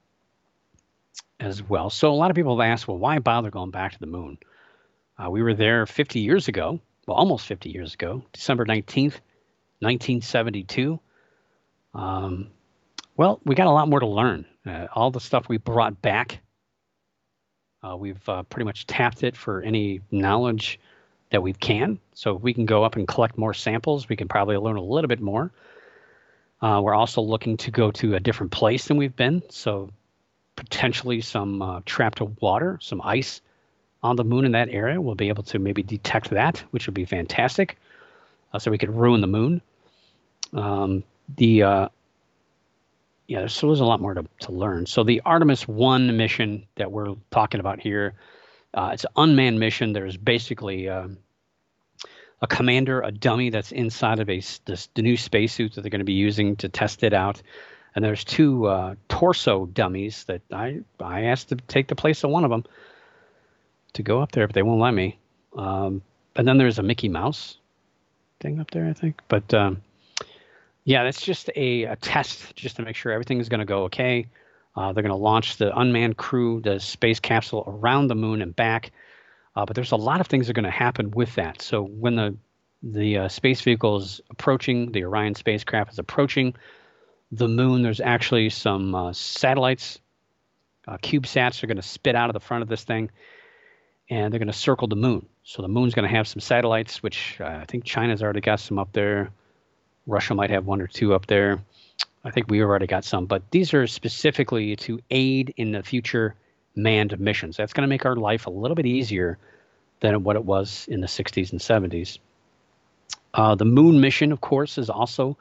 as 1.39 1.63
well. 1.63 1.89
So 1.89 2.11
a 2.11 2.15
lot 2.15 2.31
of 2.31 2.35
people 2.35 2.59
have 2.59 2.69
asked, 2.69 2.89
well, 2.89 2.99
why 2.99 3.21
bother 3.21 3.51
going 3.51 3.71
back 3.71 3.93
to 3.93 4.01
the 4.01 4.07
moon? 4.07 4.39
Uh, 5.17 5.31
we 5.31 5.43
were 5.43 5.55
there 5.55 5.87
50 5.87 6.19
years 6.19 6.49
ago 6.49 6.81
well, 7.09 7.17
almost 7.17 7.47
50 7.47 7.71
years 7.71 7.95
ago, 7.95 8.23
December 8.35 8.67
19th, 8.67 9.21
1972. 9.81 11.01
Um, 11.95 12.51
well, 13.17 13.41
we 13.47 13.55
got 13.55 13.67
a 13.67 13.71
lot 13.71 13.89
more 13.89 14.01
to 14.01 14.07
learn. 14.07 14.45
Uh, 14.67 14.89
all 14.95 15.11
the 15.11 15.19
stuff 15.19 15.49
we 15.49 15.57
brought 15.57 16.03
back, 16.03 16.41
uh, 17.83 17.97
we've 17.97 18.29
uh, 18.29 18.43
pretty 18.43 18.67
much 18.67 18.87
tapped 18.87 19.23
it 19.23 19.39
for 19.39 19.63
any 19.63 20.03
knowledge 20.11 20.79
that 21.31 21.43
we 21.43 21.55
can. 21.55 21.99
So 22.13 22.37
if 22.37 22.43
we 22.43 22.53
can 22.53 22.67
go 22.67 22.85
up 22.85 22.97
and 22.97 23.09
collect 23.09 23.39
more 23.39 23.55
samples, 23.55 24.11
we 24.11 24.17
can 24.17 24.29
probably 24.29 24.59
learn 24.59 24.77
a 24.77 24.83
little 24.83 25.09
bit 25.09 25.21
more. 25.23 25.51
Uh, 26.61 26.83
we're 26.85 26.95
also 26.95 27.23
looking 27.23 27.57
to 27.57 27.71
go 27.71 27.91
to 27.93 28.17
a 28.17 28.21
different 28.21 28.53
place 28.53 28.87
than 28.87 28.99
we've 28.99 29.17
been. 29.17 29.43
So 29.49 29.89
potentially 30.57 31.23
some 31.23 31.63
uh, 31.63 31.81
trapped 31.87 32.21
water, 32.21 32.79
some 32.83 33.01
ice 33.03 33.41
on 34.03 34.17
the 34.17 34.25
moon 34.25 34.45
in 34.45 34.53
that 34.53 34.69
area, 34.69 35.01
we'll 35.01 35.15
be 35.15 35.29
able 35.29 35.43
to 35.45 35.59
maybe 35.59 35.83
detect 35.83 36.31
that, 36.31 36.59
which 36.71 36.87
would 36.87 36.95
be 36.95 37.05
fantastic. 37.05 37.79
Uh, 38.53 38.59
so 38.59 38.71
we 38.71 38.79
could 38.79 38.95
ruin 38.95 39.21
the 39.21 39.27
moon. 39.27 39.61
Um, 40.53 41.05
the 41.37 41.63
uh, 41.63 41.89
yeah, 43.27 43.47
so 43.47 43.67
there's 43.67 43.81
a 43.81 43.85
lot 43.85 44.01
more 44.01 44.15
to, 44.15 44.25
to 44.41 44.53
learn. 44.53 44.87
So 44.87 45.05
the 45.05 45.21
Artemis 45.25 45.69
One 45.69 46.17
mission 46.17 46.67
that 46.77 46.91
we're 46.91 47.15
talking 47.31 47.61
about 47.61 47.81
here, 47.81 48.15
uh, 48.73 48.91
it's 48.95 49.05
an 49.05 49.11
unmanned 49.17 49.61
mission. 49.61 49.93
There's 49.93 50.17
basically 50.17 50.89
uh, 50.89 51.09
a 52.41 52.47
commander, 52.47 53.03
a 53.03 53.13
dummy 53.13 53.51
that's 53.51 53.73
inside 53.73 54.21
of 54.21 54.31
a 54.31 54.41
this, 54.65 54.89
the 54.95 55.03
new 55.03 55.17
spacesuit 55.17 55.75
that 55.75 55.83
they're 55.83 55.91
going 55.91 55.99
to 55.99 56.07
be 56.07 56.15
using 56.15 56.57
to 56.57 56.69
test 56.69 57.03
it 57.03 57.13
out. 57.13 57.43
And 57.95 58.05
there's 58.05 58.25
two 58.25 58.67
uh, 58.67 58.95
torso 59.09 59.67
dummies 59.67 60.25
that 60.25 60.41
I 60.53 60.81
I 60.99 61.25
asked 61.25 61.51
to 61.51 61.57
take 61.57 61.89
the 61.89 61.97
place 61.97 62.25
of 62.25 62.31
one 62.31 62.45
of 62.45 62.51
them 62.51 62.65
to 63.99 64.03
go 64.03 64.21
up 64.21 64.33
there, 64.33 64.47
but 64.47 64.55
they 64.55 64.63
won't 64.63 64.81
let 64.81 64.95
me. 64.95 65.19
Um, 65.57 66.03
and 66.37 66.49
then 66.49 66.59
there's 66.59 66.79
a 66.79 66.83
Mickey 66.83 67.09
Mouse 67.09 67.59
thing 68.41 68.61
up 68.61 68.71
there, 68.71 68.87
I 68.87 68.93
think. 68.93 69.21
But 69.29 69.53
um, 69.53 69.83
yeah, 70.85 71.05
that's 71.05 71.21
just 71.21 71.51
a, 71.55 71.85
a, 71.85 71.97
test 71.97 72.57
just 72.57 72.77
to 72.77 72.83
make 72.83 72.97
sure 72.97 73.13
everything 73.13 73.41
is 73.41 73.49
going 73.49 73.61
to 73.61 73.67
go 73.67 73.85
okay. 73.85 74.27
Uh, 74.77 74.93
they're 74.93 75.03
going 75.03 75.11
to 75.11 75.17
launch 75.17 75.57
the 75.57 75.77
unmanned 75.77 76.17
crew, 76.17 76.61
the 76.61 76.79
space 76.79 77.21
capsule 77.21 77.65
around 77.67 78.07
the 78.07 78.15
moon 78.15 78.41
and 78.41 78.55
back. 78.55 78.93
Uh, 79.57 79.67
but 79.67 79.75
there's 79.75 79.93
a 79.93 79.97
lot 79.97 80.21
of 80.21 80.29
things 80.29 80.47
that 80.47 80.53
are 80.53 80.61
going 80.61 80.65
to 80.65 80.71
happen 80.71 81.11
with 81.11 81.35
that. 81.35 81.61
So 81.61 81.83
when 81.83 82.17
the 82.17 82.37
the 82.81 83.19
uh, 83.19 83.29
space 83.29 83.61
vehicle 83.61 83.97
is 83.97 84.21
approaching, 84.31 84.93
the 84.93 85.03
Orion 85.03 85.35
spacecraft 85.35 85.93
is 85.93 85.99
approaching 85.99 86.55
the 87.33 87.49
moon. 87.49 87.83
There's 87.83 88.01
actually 88.01 88.51
some 88.51 88.95
uh, 88.95 89.13
satellites, 89.13 89.99
uh, 90.87 90.97
CubeSats, 90.99 91.63
are 91.63 91.67
going 91.67 91.77
to 91.77 91.83
spit 91.83 92.15
out 92.15 92.31
of 92.31 92.35
the 92.35 92.41
front 92.41 92.63
of 92.63 92.69
this 92.69 92.85
thing, 92.85 93.11
and 94.11 94.33
they're 94.33 94.39
going 94.39 94.49
to 94.49 94.53
circle 94.53 94.89
the 94.89 94.97
moon. 94.97 95.27
So 95.45 95.63
the 95.63 95.69
moon's 95.69 95.95
going 95.95 96.09
to 96.09 96.15
have 96.15 96.29
some 96.29 96.41
satellites, 96.41 97.03
which 97.03 97.37
uh, 97.41 97.45
I 97.45 97.65
think 97.67 97.85
China's 97.85 98.23
already 98.23 98.41
got 98.41 98.61
some 98.61 98.79
up 98.79 98.93
there. 98.93 99.31
Russia 100.07 100.35
might 100.35 100.51
have 100.51 100.67
one 100.67 100.81
or 100.81 100.87
two 100.87 101.15
up 101.15 101.27
there. 101.27 101.61
I 102.25 102.31
think 102.31 102.51
we 102.51 102.63
already 102.63 102.87
got 102.87 103.05
some, 103.05 103.27
but 103.27 103.51
these 103.51 103.73
are 103.75 103.87
specifically 103.87 104.77
to 104.77 105.01
aid 105.11 105.55
in 105.57 105.73
the 105.73 105.83
future 105.83 106.35
manned 106.75 107.19
missions. 107.21 107.57
That's 107.57 107.73
going 107.73 107.83
to 107.83 107.89
make 107.89 108.07
our 108.07 108.17
life 108.17 108.47
a 108.47 108.51
little 108.51 108.75
bit 108.75 108.87
easier 108.87 109.39
than 110.01 110.25
what 110.25 110.37
it 110.37 110.45
was 110.45 110.87
in 110.89 111.01
the 111.01 111.07
60s 111.07 111.53
and 111.53 111.61
70s. 111.61 112.19
Uh, 113.35 113.55
the 113.55 113.65
moon 113.65 114.01
mission, 114.01 114.33
of 114.33 114.41
course, 114.41 114.79
is 114.79 114.91
also 114.91 115.37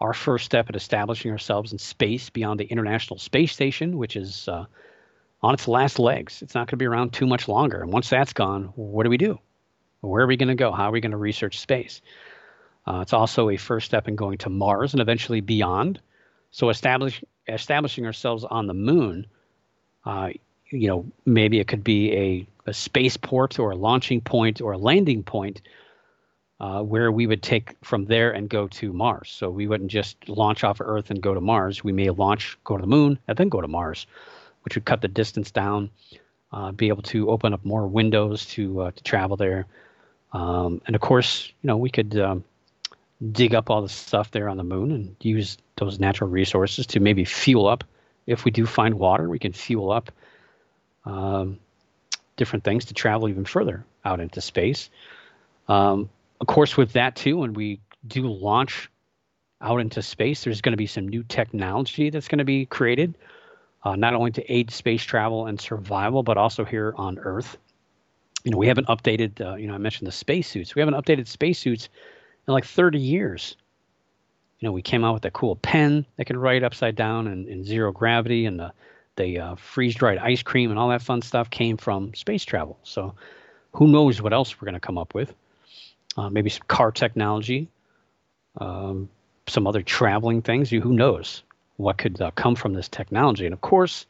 our 0.00 0.14
first 0.14 0.44
step 0.44 0.68
at 0.68 0.76
establishing 0.76 1.30
ourselves 1.30 1.72
in 1.72 1.78
space 1.78 2.30
beyond 2.30 2.60
the 2.60 2.64
International 2.64 3.18
Space 3.18 3.52
Station, 3.52 3.98
which 3.98 4.16
is 4.16 4.48
uh, 4.48 4.64
on 5.42 5.54
its 5.54 5.68
last 5.68 5.98
legs. 5.98 6.42
It's 6.42 6.54
not 6.54 6.66
going 6.66 6.72
to 6.72 6.76
be 6.76 6.86
around 6.86 7.12
too 7.12 7.26
much 7.26 7.48
longer. 7.48 7.80
And 7.80 7.92
once 7.92 8.10
that's 8.10 8.32
gone, 8.32 8.72
what 8.74 9.04
do 9.04 9.10
we 9.10 9.18
do? 9.18 9.38
Where 10.00 10.24
are 10.24 10.26
we 10.26 10.36
going 10.36 10.48
to 10.48 10.54
go? 10.54 10.72
How 10.72 10.88
are 10.88 10.92
we 10.92 11.00
going 11.00 11.12
to 11.12 11.16
research 11.16 11.60
space? 11.60 12.00
Uh, 12.86 13.00
it's 13.02 13.12
also 13.12 13.50
a 13.50 13.56
first 13.56 13.86
step 13.86 14.08
in 14.08 14.16
going 14.16 14.38
to 14.38 14.50
Mars 14.50 14.94
and 14.94 15.00
eventually 15.00 15.40
beyond. 15.40 16.00
So 16.50 16.70
establish, 16.70 17.22
establishing 17.46 18.06
ourselves 18.06 18.44
on 18.44 18.66
the 18.66 18.74
moon, 18.74 19.26
uh, 20.04 20.30
you 20.70 20.88
know, 20.88 21.06
maybe 21.26 21.60
it 21.60 21.68
could 21.68 21.84
be 21.84 22.12
a, 22.14 22.46
a 22.66 22.72
spaceport 22.72 23.58
or 23.58 23.72
a 23.72 23.76
launching 23.76 24.20
point 24.20 24.60
or 24.60 24.72
a 24.72 24.78
landing 24.78 25.22
point 25.22 25.60
uh, 26.60 26.82
where 26.82 27.12
we 27.12 27.26
would 27.26 27.42
take 27.42 27.74
from 27.84 28.06
there 28.06 28.30
and 28.30 28.48
go 28.48 28.66
to 28.68 28.92
Mars. 28.92 29.30
So 29.30 29.50
we 29.50 29.66
wouldn't 29.66 29.90
just 29.90 30.28
launch 30.28 30.64
off 30.64 30.80
of 30.80 30.86
Earth 30.88 31.10
and 31.10 31.20
go 31.20 31.34
to 31.34 31.40
Mars. 31.40 31.84
We 31.84 31.92
may 31.92 32.10
launch, 32.10 32.58
go 32.64 32.76
to 32.76 32.80
the 32.80 32.88
moon, 32.88 33.18
and 33.28 33.36
then 33.36 33.48
go 33.48 33.60
to 33.60 33.68
Mars 33.68 34.06
which 34.62 34.74
would 34.74 34.84
cut 34.84 35.00
the 35.00 35.08
distance 35.08 35.50
down, 35.50 35.90
uh, 36.52 36.72
be 36.72 36.88
able 36.88 37.02
to 37.02 37.30
open 37.30 37.52
up 37.52 37.64
more 37.64 37.86
windows 37.86 38.46
to 38.46 38.82
uh, 38.82 38.90
to 38.90 39.02
travel 39.02 39.36
there. 39.36 39.66
Um, 40.32 40.82
and 40.86 40.94
of 40.94 41.00
course, 41.00 41.52
you 41.62 41.68
know, 41.68 41.76
we 41.76 41.90
could 41.90 42.18
um, 42.18 42.44
dig 43.32 43.54
up 43.54 43.70
all 43.70 43.82
the 43.82 43.88
stuff 43.88 44.30
there 44.30 44.48
on 44.48 44.56
the 44.56 44.64
moon 44.64 44.92
and 44.92 45.16
use 45.20 45.58
those 45.76 45.98
natural 45.98 46.30
resources 46.30 46.86
to 46.88 47.00
maybe 47.00 47.24
fuel 47.24 47.66
up. 47.66 47.84
If 48.26 48.44
we 48.44 48.50
do 48.50 48.66
find 48.66 48.94
water, 48.98 49.28
we 49.28 49.38
can 49.38 49.52
fuel 49.52 49.90
up 49.90 50.12
um, 51.04 51.58
different 52.36 52.64
things 52.64 52.86
to 52.86 52.94
travel 52.94 53.28
even 53.28 53.44
further 53.44 53.84
out 54.04 54.20
into 54.20 54.40
space. 54.40 54.90
Um, 55.66 56.10
of 56.40 56.46
course, 56.46 56.76
with 56.76 56.92
that 56.92 57.16
too, 57.16 57.38
when 57.38 57.54
we 57.54 57.80
do 58.06 58.28
launch 58.28 58.90
out 59.60 59.80
into 59.80 60.02
space, 60.02 60.44
there's 60.44 60.60
going 60.60 60.72
to 60.72 60.78
be 60.78 60.86
some 60.86 61.08
new 61.08 61.22
technology 61.22 62.10
that's 62.10 62.28
going 62.28 62.38
to 62.38 62.44
be 62.44 62.66
created 62.66 63.14
uh, 63.88 63.96
not 63.96 64.14
only 64.14 64.30
to 64.30 64.52
aid 64.52 64.70
space 64.70 65.02
travel 65.02 65.46
and 65.46 65.58
survival, 65.58 66.22
but 66.22 66.36
also 66.36 66.64
here 66.64 66.92
on 66.96 67.18
Earth. 67.18 67.56
You 68.44 68.50
know, 68.50 68.58
we 68.58 68.68
haven't 68.68 68.86
updated, 68.88 69.40
uh, 69.40 69.56
you 69.56 69.66
know, 69.66 69.74
I 69.74 69.78
mentioned 69.78 70.06
the 70.06 70.12
spacesuits. 70.12 70.74
We 70.74 70.80
haven't 70.80 70.94
updated 70.94 71.26
spacesuits 71.26 71.88
in 72.46 72.52
like 72.52 72.66
30 72.66 72.98
years. 72.98 73.56
You 74.60 74.68
know, 74.68 74.72
we 74.72 74.82
came 74.82 75.04
out 75.04 75.14
with 75.14 75.24
a 75.24 75.30
cool 75.30 75.56
pen 75.56 76.04
that 76.16 76.26
can 76.26 76.36
write 76.36 76.62
upside 76.62 76.96
down 76.96 77.28
in, 77.28 77.48
in 77.48 77.64
zero 77.64 77.90
gravity, 77.90 78.44
and 78.44 78.58
the, 78.60 78.72
the 79.16 79.38
uh, 79.38 79.54
freeze 79.54 79.94
dried 79.94 80.18
ice 80.18 80.42
cream 80.42 80.70
and 80.70 80.78
all 80.78 80.90
that 80.90 81.02
fun 81.02 81.22
stuff 81.22 81.48
came 81.48 81.78
from 81.78 82.12
space 82.14 82.44
travel. 82.44 82.78
So 82.82 83.14
who 83.72 83.88
knows 83.88 84.20
what 84.20 84.34
else 84.34 84.60
we're 84.60 84.66
going 84.66 84.74
to 84.74 84.80
come 84.80 84.98
up 84.98 85.14
with? 85.14 85.34
Uh, 86.16 86.28
maybe 86.28 86.50
some 86.50 86.64
car 86.68 86.90
technology, 86.90 87.68
um, 88.58 89.08
some 89.46 89.66
other 89.66 89.82
traveling 89.82 90.42
things. 90.42 90.70
You 90.72 90.82
who 90.82 90.92
knows? 90.92 91.42
What 91.78 91.96
could 91.96 92.20
uh, 92.20 92.30
come 92.32 92.54
from 92.54 92.74
this 92.74 92.88
technology. 92.88 93.46
And 93.46 93.54
of 93.54 93.60
course, 93.60 94.04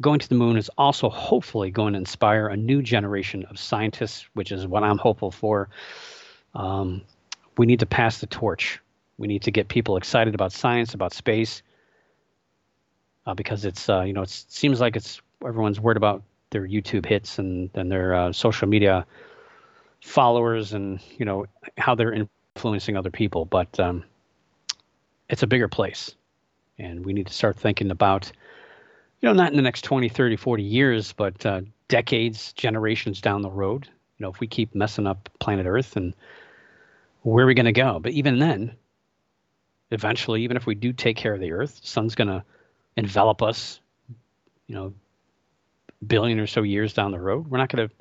going 0.00 0.20
to 0.20 0.28
the 0.28 0.34
moon 0.34 0.56
is 0.56 0.70
also 0.76 1.08
hopefully 1.08 1.70
going 1.70 1.94
to 1.94 1.98
inspire 1.98 2.46
a 2.46 2.56
new 2.56 2.82
generation 2.82 3.46
of 3.46 3.58
scientists, 3.58 4.26
which 4.34 4.52
is 4.52 4.66
what 4.66 4.84
I'm 4.84 4.98
hopeful 4.98 5.30
for. 5.30 5.68
Um, 6.54 7.02
we 7.56 7.66
need 7.66 7.80
to 7.80 7.86
pass 7.86 8.18
the 8.18 8.26
torch. 8.26 8.80
We 9.18 9.28
need 9.28 9.42
to 9.42 9.50
get 9.50 9.68
people 9.68 9.96
excited 9.96 10.34
about 10.34 10.52
science, 10.52 10.92
about 10.92 11.14
space, 11.14 11.62
uh, 13.24 13.32
because 13.34 13.64
it's 13.64 13.88
uh, 13.88 14.02
you 14.02 14.12
know 14.12 14.22
it 14.22 14.30
seems 14.30 14.78
like 14.78 14.94
it's 14.94 15.22
everyone's 15.44 15.80
worried 15.80 15.96
about 15.96 16.22
their 16.50 16.66
YouTube 16.66 17.06
hits 17.06 17.38
and 17.38 17.70
and 17.74 17.90
their 17.90 18.14
uh, 18.14 18.32
social 18.32 18.68
media 18.68 19.06
followers 20.02 20.74
and 20.74 21.00
you 21.16 21.24
know 21.24 21.46
how 21.78 21.94
they're 21.94 22.12
influencing 22.12 22.96
other 22.96 23.10
people, 23.10 23.46
but 23.46 23.80
um, 23.80 24.04
it's 25.28 25.42
a 25.42 25.46
bigger 25.46 25.68
place. 25.68 26.14
And 26.78 27.04
we 27.04 27.12
need 27.12 27.26
to 27.26 27.32
start 27.32 27.58
thinking 27.58 27.90
about, 27.90 28.30
you 29.20 29.28
know, 29.28 29.32
not 29.32 29.50
in 29.50 29.56
the 29.56 29.62
next 29.62 29.82
20, 29.82 30.08
30, 30.08 30.36
40 30.36 30.62
years, 30.62 31.12
but 31.12 31.44
uh, 31.46 31.62
decades, 31.88 32.52
generations 32.52 33.20
down 33.20 33.42
the 33.42 33.50
road. 33.50 33.88
You 34.18 34.24
know, 34.24 34.30
if 34.30 34.40
we 34.40 34.46
keep 34.46 34.74
messing 34.74 35.06
up 35.06 35.28
planet 35.38 35.66
Earth 35.66 35.96
and 35.96 36.14
where 37.22 37.44
are 37.44 37.48
we 37.48 37.54
going 37.54 37.66
to 37.66 37.72
go? 37.72 37.98
But 37.98 38.12
even 38.12 38.38
then, 38.38 38.76
eventually, 39.90 40.42
even 40.42 40.56
if 40.56 40.66
we 40.66 40.74
do 40.74 40.92
take 40.92 41.16
care 41.16 41.34
of 41.34 41.40
the 41.40 41.52
Earth, 41.52 41.80
the 41.80 41.86
sun's 41.86 42.14
going 42.14 42.28
to 42.28 42.44
envelop 42.96 43.42
us, 43.42 43.80
you 44.68 44.74
know, 44.74 44.92
billion 46.06 46.38
or 46.38 46.46
so 46.46 46.62
years 46.62 46.92
down 46.92 47.10
the 47.10 47.18
road. 47.18 47.48
We're 47.48 47.58
not 47.58 47.70
going 47.70 47.88
to 47.88 47.94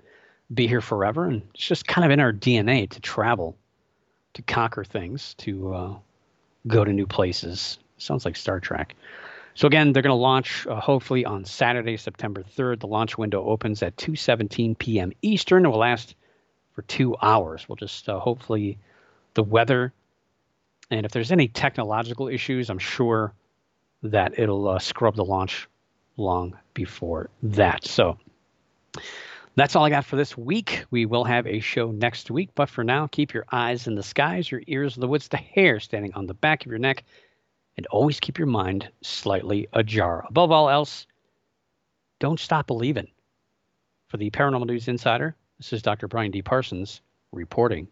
be 0.54 0.68
here 0.68 0.82
forever. 0.82 1.26
And 1.26 1.42
it's 1.54 1.66
just 1.66 1.88
kind 1.88 2.06
of 2.06 2.12
in 2.12 2.20
our 2.20 2.34
DNA 2.34 2.90
to 2.90 3.00
travel, 3.00 3.58
to 4.34 4.42
conquer 4.42 4.84
things, 4.84 5.34
to 5.40 5.74
uh, 5.74 5.96
go 6.68 6.84
to 6.84 6.91
new 6.91 7.05
places. 7.05 7.80
Sounds 7.97 8.26
like 8.26 8.36
Star 8.36 8.59
Trek. 8.59 8.95
So 9.53 9.68
again, 9.68 9.93
they're 9.93 10.03
going 10.03 10.11
to 10.11 10.16
launch 10.16 10.68
uh, 10.68 10.80
hopefully 10.80 11.24
on 11.24 11.45
Saturday, 11.45 11.95
September 11.95 12.43
3rd. 12.43 12.82
The 12.82 12.88
launch 12.88 13.18
window 13.18 13.45
opens 13.45 13.82
at 13.82 13.95
2:17 13.95 14.78
p.m. 14.78 15.13
Eastern. 15.22 15.66
It 15.66 15.70
will 15.70 15.78
last 15.78 16.16
for 16.74 16.82
two 16.84 17.16
hours. 17.22 17.68
We'll 17.70 17.78
just 17.78 18.09
uh, 18.09 18.20
hopefully 18.20 18.78
the 19.34 19.43
weather, 19.43 19.93
and 20.91 21.05
if 21.05 21.11
there's 21.13 21.32
any 21.32 21.47
technological 21.47 22.28
issues, 22.28 22.70
I'm 22.70 22.80
sure 22.80 23.34
that 24.03 24.38
it'll 24.38 24.68
uh, 24.68 24.80
scrub 24.80 25.16
the 25.16 25.24
launch 25.24 25.68
long 26.18 26.57
before 26.74 27.30
that. 27.43 27.86
So 27.86 28.18
that's 29.56 29.76
all 29.76 29.86
I 29.86 29.89
got 29.89 30.06
for 30.06 30.16
this 30.16 30.38
week. 30.38 30.86
We 30.91 31.06
will 31.06 31.24
have 31.24 31.47
a 31.47 31.60
show 31.60 31.91
next 31.91 32.30
week, 32.30 32.49
but 32.56 32.70
for 32.70 32.84
now, 32.84 33.08
keep 33.08 33.34
your 33.34 33.45
eyes 33.51 33.88
in 33.88 33.95
the 33.95 34.03
skies, 34.03 34.51
your 34.51 34.62
ears 34.68 34.97
in 34.97 35.01
the 35.01 35.08
woods, 35.08 35.28
the 35.28 35.38
hair 35.38 35.80
standing 35.80 36.14
on 36.14 36.28
the 36.28 36.34
back 36.34 36.66
of 36.66 36.72
your 36.72 36.80
neck, 36.80 37.03
and 37.78 37.86
always 37.88 38.20
keep 38.20 38.38
your 38.38 38.47
mind 38.47 38.89
slightly 39.01 39.68
ajar. 39.74 40.26
Above 40.28 40.51
all 40.51 40.70
else, 40.70 41.08
don't 42.20 42.39
stop 42.39 42.68
believing. 42.68 43.08
For 44.08 44.18
the 44.18 44.30
Paranormal 44.30 44.68
News 44.68 44.88
Insider, 44.88 45.36
this 45.58 45.74
is 45.74 45.82
Dr. 45.82 46.08
Brian 46.08 46.32
D. 46.32 46.41
Parsons 46.41 47.01
reporting. 47.32 47.88